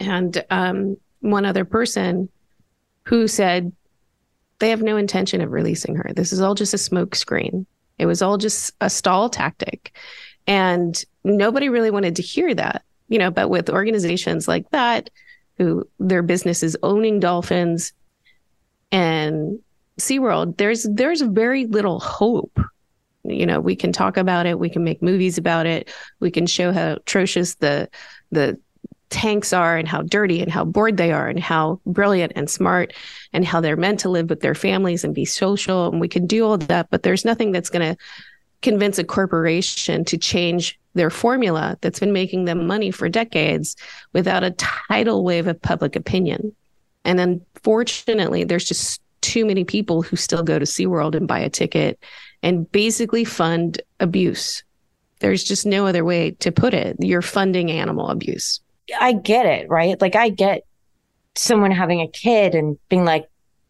and 0.00 0.44
um, 0.50 0.96
one 1.20 1.46
other 1.46 1.64
person 1.64 2.28
who 3.04 3.28
said 3.28 3.72
they 4.58 4.70
have 4.70 4.82
no 4.82 4.96
intention 4.96 5.40
of 5.40 5.52
releasing 5.52 5.94
her. 5.96 6.10
This 6.14 6.32
is 6.32 6.40
all 6.40 6.54
just 6.54 6.74
a 6.74 6.78
smoke 6.78 7.14
screen. 7.14 7.66
It 7.98 8.06
was 8.06 8.22
all 8.22 8.36
just 8.38 8.72
a 8.80 8.90
stall 8.90 9.30
tactic. 9.30 9.96
And 10.46 11.02
nobody 11.22 11.68
really 11.68 11.90
wanted 11.90 12.16
to 12.16 12.22
hear 12.22 12.54
that, 12.54 12.82
you 13.08 13.18
know, 13.18 13.30
but 13.30 13.48
with 13.48 13.70
organizations 13.70 14.48
like 14.48 14.68
that, 14.70 15.10
who 15.56 15.88
their 16.00 16.22
business 16.22 16.62
is 16.62 16.76
owning 16.82 17.20
dolphins 17.20 17.92
and 18.94 19.58
SeaWorld, 19.98 20.56
there's 20.56 20.84
there's 20.84 21.20
very 21.20 21.66
little 21.66 21.98
hope. 21.98 22.60
You 23.24 23.44
know, 23.44 23.58
we 23.58 23.74
can 23.74 23.90
talk 23.90 24.16
about 24.16 24.46
it, 24.46 24.60
we 24.60 24.70
can 24.70 24.84
make 24.84 25.02
movies 25.02 25.36
about 25.36 25.66
it, 25.66 25.92
we 26.20 26.30
can 26.30 26.46
show 26.46 26.72
how 26.72 26.92
atrocious 26.92 27.56
the 27.56 27.88
the 28.30 28.56
tanks 29.10 29.52
are 29.52 29.76
and 29.76 29.88
how 29.88 30.02
dirty 30.02 30.40
and 30.40 30.50
how 30.50 30.64
bored 30.64 30.96
they 30.96 31.10
are 31.10 31.28
and 31.28 31.40
how 31.40 31.80
brilliant 31.86 32.32
and 32.36 32.48
smart 32.48 32.92
and 33.32 33.44
how 33.44 33.60
they're 33.60 33.76
meant 33.76 34.00
to 34.00 34.08
live 34.08 34.30
with 34.30 34.40
their 34.40 34.54
families 34.54 35.04
and 35.04 35.14
be 35.14 35.24
social 35.24 35.88
and 35.88 36.00
we 36.00 36.08
can 36.08 36.26
do 36.26 36.44
all 36.44 36.58
that 36.58 36.88
but 36.90 37.04
there's 37.04 37.24
nothing 37.24 37.52
that's 37.52 37.70
going 37.70 37.94
to 37.94 37.96
convince 38.60 38.98
a 38.98 39.04
corporation 39.04 40.04
to 40.04 40.18
change 40.18 40.80
their 40.94 41.10
formula 41.10 41.76
that's 41.80 42.00
been 42.00 42.12
making 42.12 42.46
them 42.46 42.66
money 42.66 42.90
for 42.90 43.08
decades 43.08 43.76
without 44.14 44.42
a 44.42 44.50
tidal 44.52 45.22
wave 45.22 45.46
of 45.46 45.62
public 45.62 45.94
opinion 45.94 46.52
and 47.04 47.20
unfortunately 47.20 48.44
there's 48.44 48.64
just 48.64 49.00
too 49.20 49.44
many 49.44 49.64
people 49.64 50.02
who 50.02 50.16
still 50.16 50.42
go 50.42 50.58
to 50.58 50.66
SeaWorld 50.66 51.14
and 51.14 51.26
buy 51.26 51.38
a 51.38 51.48
ticket 51.48 51.98
and 52.42 52.70
basically 52.72 53.24
fund 53.24 53.80
abuse 54.00 54.62
there's 55.20 55.44
just 55.44 55.64
no 55.64 55.86
other 55.86 56.04
way 56.04 56.32
to 56.32 56.52
put 56.52 56.74
it 56.74 56.96
you're 57.00 57.22
funding 57.22 57.70
animal 57.70 58.08
abuse 58.08 58.60
I 58.98 59.12
get 59.12 59.46
it, 59.46 59.68
right? 59.68 60.00
Like 60.00 60.16
I 60.16 60.28
get 60.28 60.62
someone 61.34 61.70
having 61.70 62.00
a 62.00 62.08
kid 62.08 62.54
and 62.54 62.78
being 62.88 63.04
like, 63.04 63.24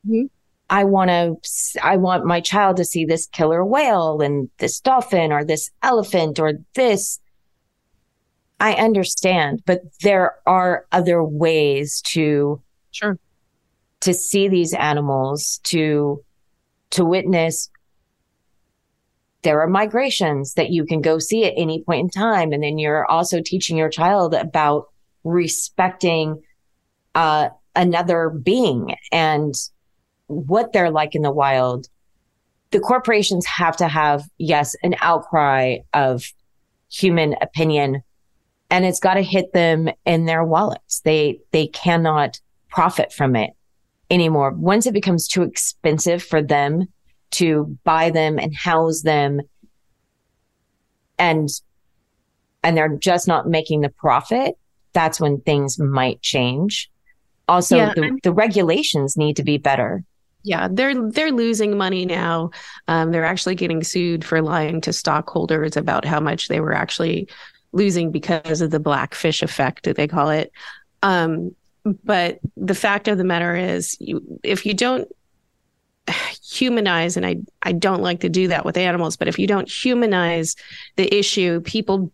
mm-hmm. 0.07 0.27
I 0.71 0.85
want 0.85 1.11
to, 1.11 1.81
I 1.83 1.97
want 1.99 2.25
my 2.25 2.41
child 2.41 2.79
to 2.79 2.85
see 2.85 3.05
this 3.05 3.27
killer 3.27 3.65
whale 3.65 4.21
and 4.23 4.49
this 4.59 4.81
dolphin 4.81 5.31
or 5.31 5.45
this 5.45 5.71
elephant 5.83 6.39
or 6.39 6.55
this. 6.75 7.21
I 8.61 8.73
understand, 8.75 9.63
but 9.67 9.83
there 10.03 10.37
are 10.47 10.87
other 10.91 11.23
ways 11.23 12.01
to 12.07 12.63
sure 12.93 13.19
to 14.05 14.13
see 14.13 14.49
these 14.49 14.75
animals 14.75 15.61
to 15.65 16.23
to 16.91 17.05
witness 17.05 17.71
there 19.45 19.61
are 19.61 19.67
migrations 19.67 20.55
that 20.55 20.71
you 20.71 20.85
can 20.85 21.01
go 21.01 21.19
see 21.19 21.45
at 21.45 21.55
any 21.57 21.83
point 21.83 22.01
in 22.01 22.11
time 22.11 22.53
and 22.53 22.63
then 22.63 22.79
you're 22.79 23.09
also 23.11 23.41
teaching 23.43 23.77
your 23.77 23.91
child 23.91 24.35
about 24.35 24.89
respecting 25.23 26.43
uh, 27.15 27.49
another 27.77 28.31
being 28.31 28.95
and 29.13 29.55
what 30.27 30.73
they're 30.73 30.91
like 30.91 31.15
in 31.15 31.23
the 31.23 31.31
wild. 31.31 31.89
The 32.71 32.81
corporations 32.81 33.45
have 33.45 33.77
to 33.77 33.87
have, 33.87 34.25
yes, 34.39 34.75
an 34.83 34.95
outcry 35.01 35.79
of 35.93 36.25
human 36.91 37.35
opinion 37.43 38.03
and 38.71 38.87
it's 38.87 39.01
got 39.01 39.15
to 39.15 39.23
hit 39.23 39.53
them 39.53 39.91
in 40.07 40.25
their 40.25 40.43
wallets. 40.43 41.01
They, 41.01 41.41
they 41.53 41.67
cannot 41.67 42.41
profit 42.71 43.13
from 43.13 43.37
it 43.37 43.51
anymore. 44.11 44.51
Once 44.51 44.87
it 44.87 44.93
becomes 44.93 45.29
too 45.29 45.43
expensive 45.43 46.23
for 46.23 46.43
them 46.43 46.89
to 47.33 47.77
buy 47.85 48.11
them 48.11 48.39
and 48.39 48.55
house 48.55 49.03
them 49.03 49.41
and, 51.19 51.49
and 52.63 52.77
they're 52.77 52.97
just 52.97 53.29
not 53.29 53.49
making 53.49 53.81
the 53.81 53.89
profit, 53.89 54.57
that's 54.93 55.21
when 55.21 55.41
things 55.41 55.79
might 55.79 56.23
change. 56.23 56.91
Also, 57.49 57.77
yeah, 57.77 57.93
the, 57.95 58.19
the 58.23 58.33
regulations 58.33 59.17
need 59.17 59.37
to 59.37 59.43
be 59.43 59.59
better. 59.59 60.03
Yeah, 60.45 60.69
they're 60.71 61.11
they're 61.11 61.33
losing 61.33 61.77
money 61.77 62.05
now. 62.05 62.51
Um, 62.87 63.13
they're 63.13 63.25
actually 63.25 63.55
getting 63.55 63.83
sued 63.83 64.25
for 64.25 64.43
lying 64.43 64.81
to 64.83 64.93
stockholders 64.93 65.77
about 65.77 66.05
how 66.05 66.21
much 66.21 66.49
they 66.49 66.61
were 66.61 66.75
actually 66.75 67.29
losing 67.73 68.11
because 68.11 68.61
of 68.61 68.71
the 68.71 68.81
blackfish 68.81 69.43
effect, 69.43 69.93
they 69.95 70.07
call 70.07 70.31
it. 70.31 70.53
Um, 71.03 71.55
but 71.85 72.41
the 72.57 72.75
fact 72.75 73.09
of 73.09 73.19
the 73.19 73.25
matter 73.25 73.55
is, 73.55 73.97
you, 74.01 74.41
if 74.43 74.65
you 74.65 74.75
don't 74.75 75.09
humanize, 76.51 77.17
and 77.17 77.27
I 77.27 77.37
I 77.63 77.73
don't 77.73 78.03
like 78.03 78.21
to 78.21 78.29
do 78.29 78.49
that 78.49 78.65
with 78.65 78.77
animals, 78.77 79.17
but 79.17 79.29
if 79.29 79.39
you 79.39 79.47
don't 79.47 79.71
humanize 79.71 80.57
the 80.97 81.13
issue, 81.15 81.61
people 81.61 82.13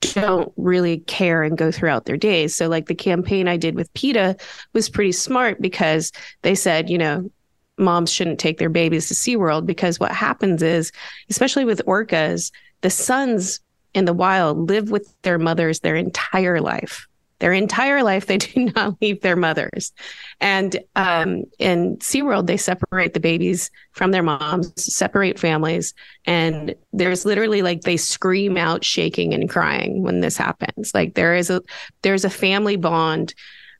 don't 0.00 0.52
really 0.56 0.98
care 1.00 1.42
and 1.42 1.58
go 1.58 1.70
throughout 1.70 2.06
their 2.06 2.16
days. 2.16 2.54
So, 2.54 2.68
like 2.68 2.86
the 2.86 2.94
campaign 2.94 3.48
I 3.48 3.56
did 3.56 3.74
with 3.74 3.92
PETA 3.94 4.36
was 4.72 4.88
pretty 4.88 5.12
smart 5.12 5.60
because 5.60 6.12
they 6.42 6.54
said, 6.54 6.88
you 6.88 6.98
know, 6.98 7.30
moms 7.78 8.12
shouldn't 8.12 8.40
take 8.40 8.58
their 8.58 8.68
babies 8.68 9.08
to 9.08 9.14
SeaWorld 9.14 9.66
because 9.66 10.00
what 10.00 10.12
happens 10.12 10.62
is, 10.62 10.92
especially 11.28 11.64
with 11.64 11.82
orcas, 11.86 12.50
the 12.82 12.90
sons 12.90 13.60
in 13.94 14.04
the 14.04 14.12
wild 14.12 14.68
live 14.68 14.90
with 14.90 15.12
their 15.22 15.38
mothers 15.38 15.80
their 15.80 15.96
entire 15.96 16.60
life. 16.60 17.06
Their 17.40 17.52
entire 17.52 18.02
life, 18.02 18.26
they 18.26 18.38
do 18.38 18.70
not 18.76 19.00
leave 19.00 19.20
their 19.20 19.36
mothers. 19.36 19.92
And 20.40 20.78
um, 20.94 21.44
in 21.58 21.96
SeaWorld, 21.96 22.46
they 22.46 22.56
separate 22.56 23.14
the 23.14 23.20
babies 23.20 23.70
from 23.92 24.12
their 24.12 24.22
moms, 24.22 24.72
separate 24.76 25.38
families. 25.38 25.92
And 26.26 26.74
there's 26.92 27.24
literally 27.24 27.62
like 27.62 27.82
they 27.82 27.96
scream 27.96 28.56
out 28.56 28.84
shaking 28.84 29.34
and 29.34 29.50
crying 29.50 30.02
when 30.02 30.20
this 30.20 30.36
happens. 30.36 30.94
Like 30.94 31.14
there 31.14 31.34
is 31.34 31.50
a 31.50 31.62
there's 32.02 32.24
a 32.24 32.30
family 32.30 32.76
bond 32.76 33.34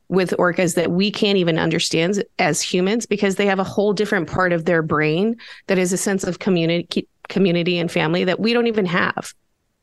with 0.08 0.34
orcas 0.38 0.74
that 0.74 0.90
we 0.90 1.08
can't 1.10 1.38
even 1.38 1.56
understand 1.56 2.24
as 2.40 2.60
humans 2.60 3.06
because 3.06 3.36
they 3.36 3.46
have 3.46 3.60
a 3.60 3.64
whole 3.64 3.92
different 3.92 4.28
part 4.28 4.52
of 4.52 4.64
their 4.64 4.82
brain 4.82 5.36
that 5.68 5.78
is 5.78 5.92
a 5.92 5.96
sense 5.96 6.24
of 6.24 6.40
community 6.40 7.06
community 7.28 7.78
and 7.78 7.92
family 7.92 8.24
that 8.24 8.40
we 8.40 8.52
don't 8.52 8.66
even 8.66 8.86
have. 8.86 9.32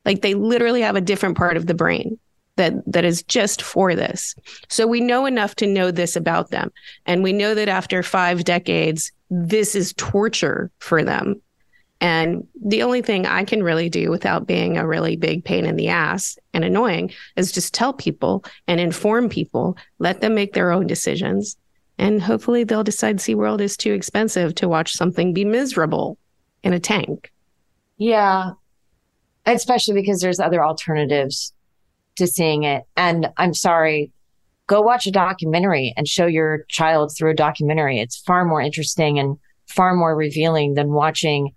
Like 0.03 0.21
they 0.21 0.33
literally 0.33 0.81
have 0.81 0.97
a 0.97 1.01
different 1.01 1.37
part 1.37 1.55
of 1.55 1.65
the 1.65 1.73
brain 1.73 2.19
that 2.57 2.73
that 2.85 3.05
is 3.05 3.23
just 3.23 3.61
for 3.61 3.95
this. 3.95 4.35
So 4.67 4.85
we 4.85 4.99
know 4.99 5.25
enough 5.25 5.55
to 5.55 5.65
know 5.65 5.89
this 5.89 6.15
about 6.15 6.51
them. 6.51 6.71
And 7.05 7.23
we 7.23 7.33
know 7.33 7.55
that 7.55 7.69
after 7.69 8.03
5 8.03 8.43
decades 8.43 9.11
this 9.29 9.75
is 9.75 9.93
torture 9.97 10.71
for 10.79 11.03
them. 11.03 11.41
And 11.99 12.47
the 12.63 12.83
only 12.83 13.01
thing 13.01 13.25
I 13.25 13.43
can 13.43 13.63
really 13.63 13.89
do 13.89 14.11
without 14.11 14.45
being 14.45 14.77
a 14.77 14.87
really 14.87 15.15
big 15.15 15.43
pain 15.43 15.65
in 15.65 15.75
the 15.75 15.87
ass 15.87 16.37
and 16.53 16.63
annoying 16.63 17.11
is 17.35 17.51
just 17.51 17.73
tell 17.73 17.91
people 17.91 18.45
and 18.67 18.79
inform 18.79 19.29
people, 19.29 19.75
let 19.97 20.21
them 20.21 20.35
make 20.35 20.53
their 20.53 20.71
own 20.71 20.85
decisions. 20.85 21.57
And 21.97 22.21
hopefully 22.21 22.63
they'll 22.63 22.83
decide 22.83 23.17
SeaWorld 23.17 23.61
is 23.61 23.75
too 23.75 23.93
expensive 23.93 24.53
to 24.55 24.69
watch 24.69 24.93
something 24.93 25.33
be 25.33 25.43
miserable 25.43 26.17
in 26.63 26.73
a 26.73 26.79
tank. 26.79 27.31
Yeah. 27.97 28.51
Especially 29.47 29.95
because 29.95 30.21
there's 30.21 30.39
other 30.39 30.63
alternatives 30.63 31.53
to 32.17 32.27
seeing 32.27 32.63
it. 32.63 32.83
And 32.95 33.29
I'm 33.37 33.53
sorry, 33.53 34.11
go 34.67 34.81
watch 34.81 35.07
a 35.07 35.11
documentary 35.11 35.93
and 35.97 36.07
show 36.07 36.25
your 36.25 36.65
child 36.69 37.13
through 37.17 37.31
a 37.31 37.35
documentary. 37.35 37.99
It's 37.99 38.17
far 38.17 38.45
more 38.45 38.61
interesting 38.61 39.19
and 39.19 39.37
far 39.67 39.95
more 39.95 40.15
revealing 40.15 40.73
than 40.73 40.91
watching 40.91 41.53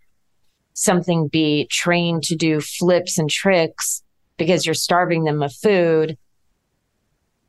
something 0.75 1.29
be 1.29 1.67
trained 1.71 2.23
to 2.25 2.37
do 2.37 2.61
flips 2.61 3.19
and 3.19 3.29
tricks 3.29 4.03
because 4.37 4.65
you're 4.65 4.75
starving 4.75 5.25
them 5.25 5.43
of 5.43 5.53
food 5.53 6.17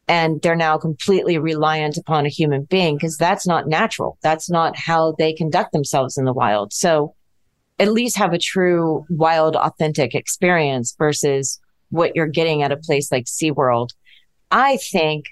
and 0.07 0.41
they're 0.41 0.55
now 0.55 0.77
completely 0.77 1.37
reliant 1.37 1.97
upon 1.97 2.25
a 2.25 2.29
human 2.29 2.63
being 2.63 2.97
because 2.97 3.15
that's 3.15 3.47
not 3.47 3.67
natural. 3.67 4.17
That's 4.21 4.49
not 4.49 4.75
how 4.75 5.15
they 5.17 5.31
conduct 5.31 5.71
themselves 5.71 6.17
in 6.17 6.25
the 6.25 6.33
wild. 6.33 6.73
So 6.73 7.15
at 7.79 7.93
least 7.93 8.17
have 8.17 8.33
a 8.33 8.37
true 8.37 9.05
wild, 9.09 9.55
authentic 9.55 10.13
experience 10.13 10.93
versus 10.97 11.61
what 11.91 12.15
you're 12.15 12.27
getting 12.27 12.63
at 12.63 12.71
a 12.71 12.77
place 12.77 13.11
like 13.11 13.25
SeaWorld. 13.25 13.89
I 14.49 14.77
think 14.77 15.25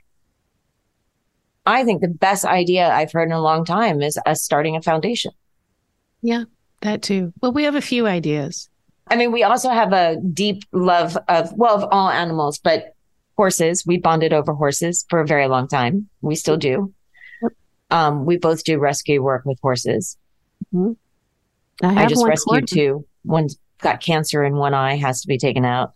I 1.65 1.83
think 1.83 2.01
the 2.01 2.07
best 2.07 2.45
idea 2.45 2.89
I've 2.89 3.11
heard 3.11 3.27
in 3.27 3.31
a 3.31 3.41
long 3.41 3.65
time 3.65 4.01
is 4.01 4.17
us 4.25 4.41
starting 4.41 4.75
a 4.75 4.81
foundation. 4.81 5.31
Yeah, 6.21 6.45
that 6.81 7.01
too. 7.01 7.33
Well, 7.41 7.51
we 7.51 7.63
have 7.63 7.75
a 7.75 7.81
few 7.81 8.07
ideas. 8.07 8.69
I 9.07 9.15
mean, 9.15 9.31
we 9.31 9.43
also 9.43 9.69
have 9.69 9.91
a 9.93 10.17
deep 10.33 10.63
love 10.71 11.17
of, 11.27 11.51
well, 11.53 11.75
of 11.75 11.89
all 11.91 12.09
animals, 12.09 12.59
but 12.59 12.93
horses. 13.35 13.85
We 13.85 13.97
bonded 13.97 14.33
over 14.33 14.53
horses 14.53 15.05
for 15.09 15.19
a 15.19 15.25
very 15.25 15.47
long 15.47 15.67
time. 15.67 16.09
We 16.21 16.35
still 16.35 16.57
do. 16.57 16.93
Um, 17.89 18.25
we 18.25 18.37
both 18.37 18.63
do 18.63 18.77
rescue 18.77 19.23
work 19.23 19.45
with 19.45 19.57
horses. 19.61 20.17
Mm-hmm. 20.73 21.85
I, 21.85 22.03
I, 22.03 22.05
just 22.05 22.25
rescued 22.25 22.67
two. 22.67 23.05
One's 23.23 23.57
got 23.81 24.01
cancer 24.01 24.43
in 24.43 24.55
one 24.55 24.73
eye, 24.73 24.97
has 24.97 25.21
to 25.21 25.27
be 25.27 25.37
taken 25.37 25.63
out. 25.65 25.93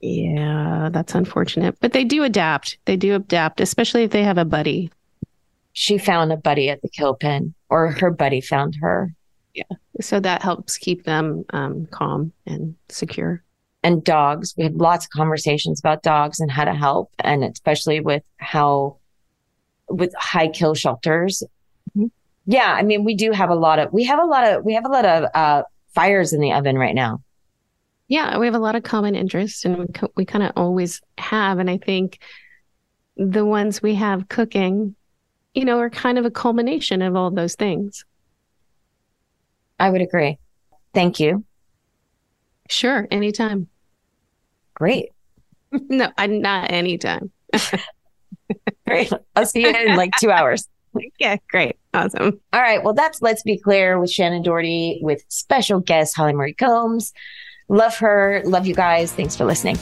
Yeah, 0.00 0.88
that's 0.90 1.14
unfortunate. 1.14 1.76
But 1.80 1.92
they 1.92 2.04
do 2.04 2.22
adapt. 2.24 2.78
They 2.86 2.96
do 2.96 3.14
adapt, 3.14 3.60
especially 3.60 4.04
if 4.04 4.10
they 4.10 4.22
have 4.22 4.38
a 4.38 4.44
buddy. 4.44 4.90
She 5.72 5.98
found 5.98 6.32
a 6.32 6.36
buddy 6.36 6.68
at 6.70 6.82
the 6.82 6.88
kill 6.88 7.14
pen, 7.14 7.54
or 7.68 7.92
her 7.92 8.10
buddy 8.10 8.40
found 8.40 8.76
her. 8.80 9.12
Yeah. 9.54 9.64
So 10.00 10.18
that 10.20 10.42
helps 10.42 10.78
keep 10.78 11.04
them 11.04 11.44
um, 11.50 11.86
calm 11.90 12.32
and 12.46 12.74
secure. 12.88 13.42
and 13.82 14.02
dogs. 14.04 14.54
We 14.56 14.64
had 14.64 14.76
lots 14.76 15.06
of 15.06 15.10
conversations 15.10 15.80
about 15.80 16.02
dogs 16.02 16.40
and 16.40 16.50
how 16.50 16.64
to 16.64 16.74
help, 16.74 17.10
and 17.18 17.44
especially 17.44 18.00
with 18.00 18.22
how 18.38 18.96
with 19.88 20.14
high 20.16 20.48
kill 20.48 20.74
shelters. 20.74 21.42
Mm-hmm. 21.96 22.06
Yeah, 22.46 22.72
I 22.72 22.82
mean, 22.82 23.04
we 23.04 23.14
do 23.14 23.32
have 23.32 23.50
a 23.50 23.54
lot 23.54 23.78
of 23.78 23.92
we 23.92 24.04
have 24.04 24.20
a 24.20 24.24
lot 24.24 24.44
of 24.44 24.64
we 24.64 24.74
have 24.74 24.84
a 24.84 24.88
lot 24.88 25.04
of 25.04 25.24
uh, 25.34 25.62
fires 25.94 26.32
in 26.32 26.40
the 26.40 26.52
oven 26.52 26.76
right 26.78 26.94
now. 26.94 27.20
Yeah, 28.10 28.38
we 28.38 28.46
have 28.46 28.56
a 28.56 28.58
lot 28.58 28.74
of 28.74 28.82
common 28.82 29.14
interests, 29.14 29.64
and 29.64 29.78
we 29.78 29.86
co- 29.86 30.12
we 30.16 30.24
kind 30.24 30.42
of 30.42 30.50
always 30.56 31.00
have, 31.16 31.60
and 31.60 31.70
I 31.70 31.78
think 31.78 32.18
the 33.16 33.46
ones 33.46 33.80
we 33.80 33.94
have 33.94 34.28
cooking, 34.28 34.96
you 35.54 35.64
know, 35.64 35.78
are 35.78 35.88
kind 35.90 36.18
of 36.18 36.24
a 36.24 36.30
culmination 36.30 37.02
of 37.02 37.14
all 37.14 37.30
those 37.30 37.54
things. 37.54 38.04
I 39.78 39.90
would 39.90 40.02
agree. 40.02 40.38
Thank 40.92 41.20
you. 41.20 41.44
Sure, 42.68 43.06
anytime. 43.12 43.68
Great. 44.74 45.10
no, 45.72 46.10
I'm 46.18 46.40
not 46.42 46.72
anytime. 46.72 47.30
great. 48.86 49.12
I'll 49.36 49.46
see 49.46 49.62
you 49.62 49.70
in 49.70 49.96
like 49.96 50.10
two 50.20 50.30
hours. 50.30 50.68
Yeah, 51.20 51.36
great. 51.48 51.76
Awesome. 51.94 52.40
All 52.52 52.60
right. 52.60 52.82
Well, 52.82 52.94
that's 52.94 53.22
Let's 53.22 53.44
Be 53.44 53.56
Clear 53.56 54.00
with 54.00 54.10
Shannen 54.10 54.42
Doherty 54.42 54.98
with 55.02 55.22
special 55.28 55.78
guest 55.78 56.16
Holly 56.16 56.32
Marie 56.32 56.52
Combs. 56.52 57.12
Love 57.70 57.96
her. 57.98 58.42
Love 58.44 58.66
you 58.66 58.74
guys. 58.74 59.12
Thanks 59.12 59.36
for 59.36 59.44
listening. 59.44 59.76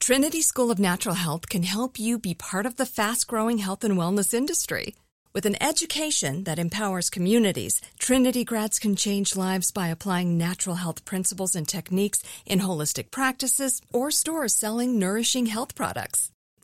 Trinity 0.00 0.40
School 0.40 0.70
of 0.70 0.78
Natural 0.78 1.14
Health 1.14 1.48
can 1.50 1.62
help 1.62 2.00
you 2.00 2.18
be 2.18 2.34
part 2.34 2.64
of 2.66 2.76
the 2.76 2.86
fast 2.86 3.26
growing 3.28 3.58
health 3.58 3.84
and 3.84 3.98
wellness 3.98 4.32
industry. 4.32 4.94
With 5.34 5.44
an 5.46 5.62
education 5.62 6.44
that 6.44 6.58
empowers 6.58 7.10
communities, 7.10 7.80
Trinity 7.98 8.44
grads 8.44 8.78
can 8.78 8.96
change 8.96 9.36
lives 9.36 9.70
by 9.70 9.88
applying 9.88 10.38
natural 10.38 10.76
health 10.76 11.04
principles 11.04 11.54
and 11.54 11.68
techniques 11.68 12.22
in 12.46 12.60
holistic 12.60 13.10
practices 13.10 13.82
or 13.92 14.10
stores 14.10 14.56
selling 14.56 14.98
nourishing 14.98 15.46
health 15.46 15.74
products. 15.74 16.32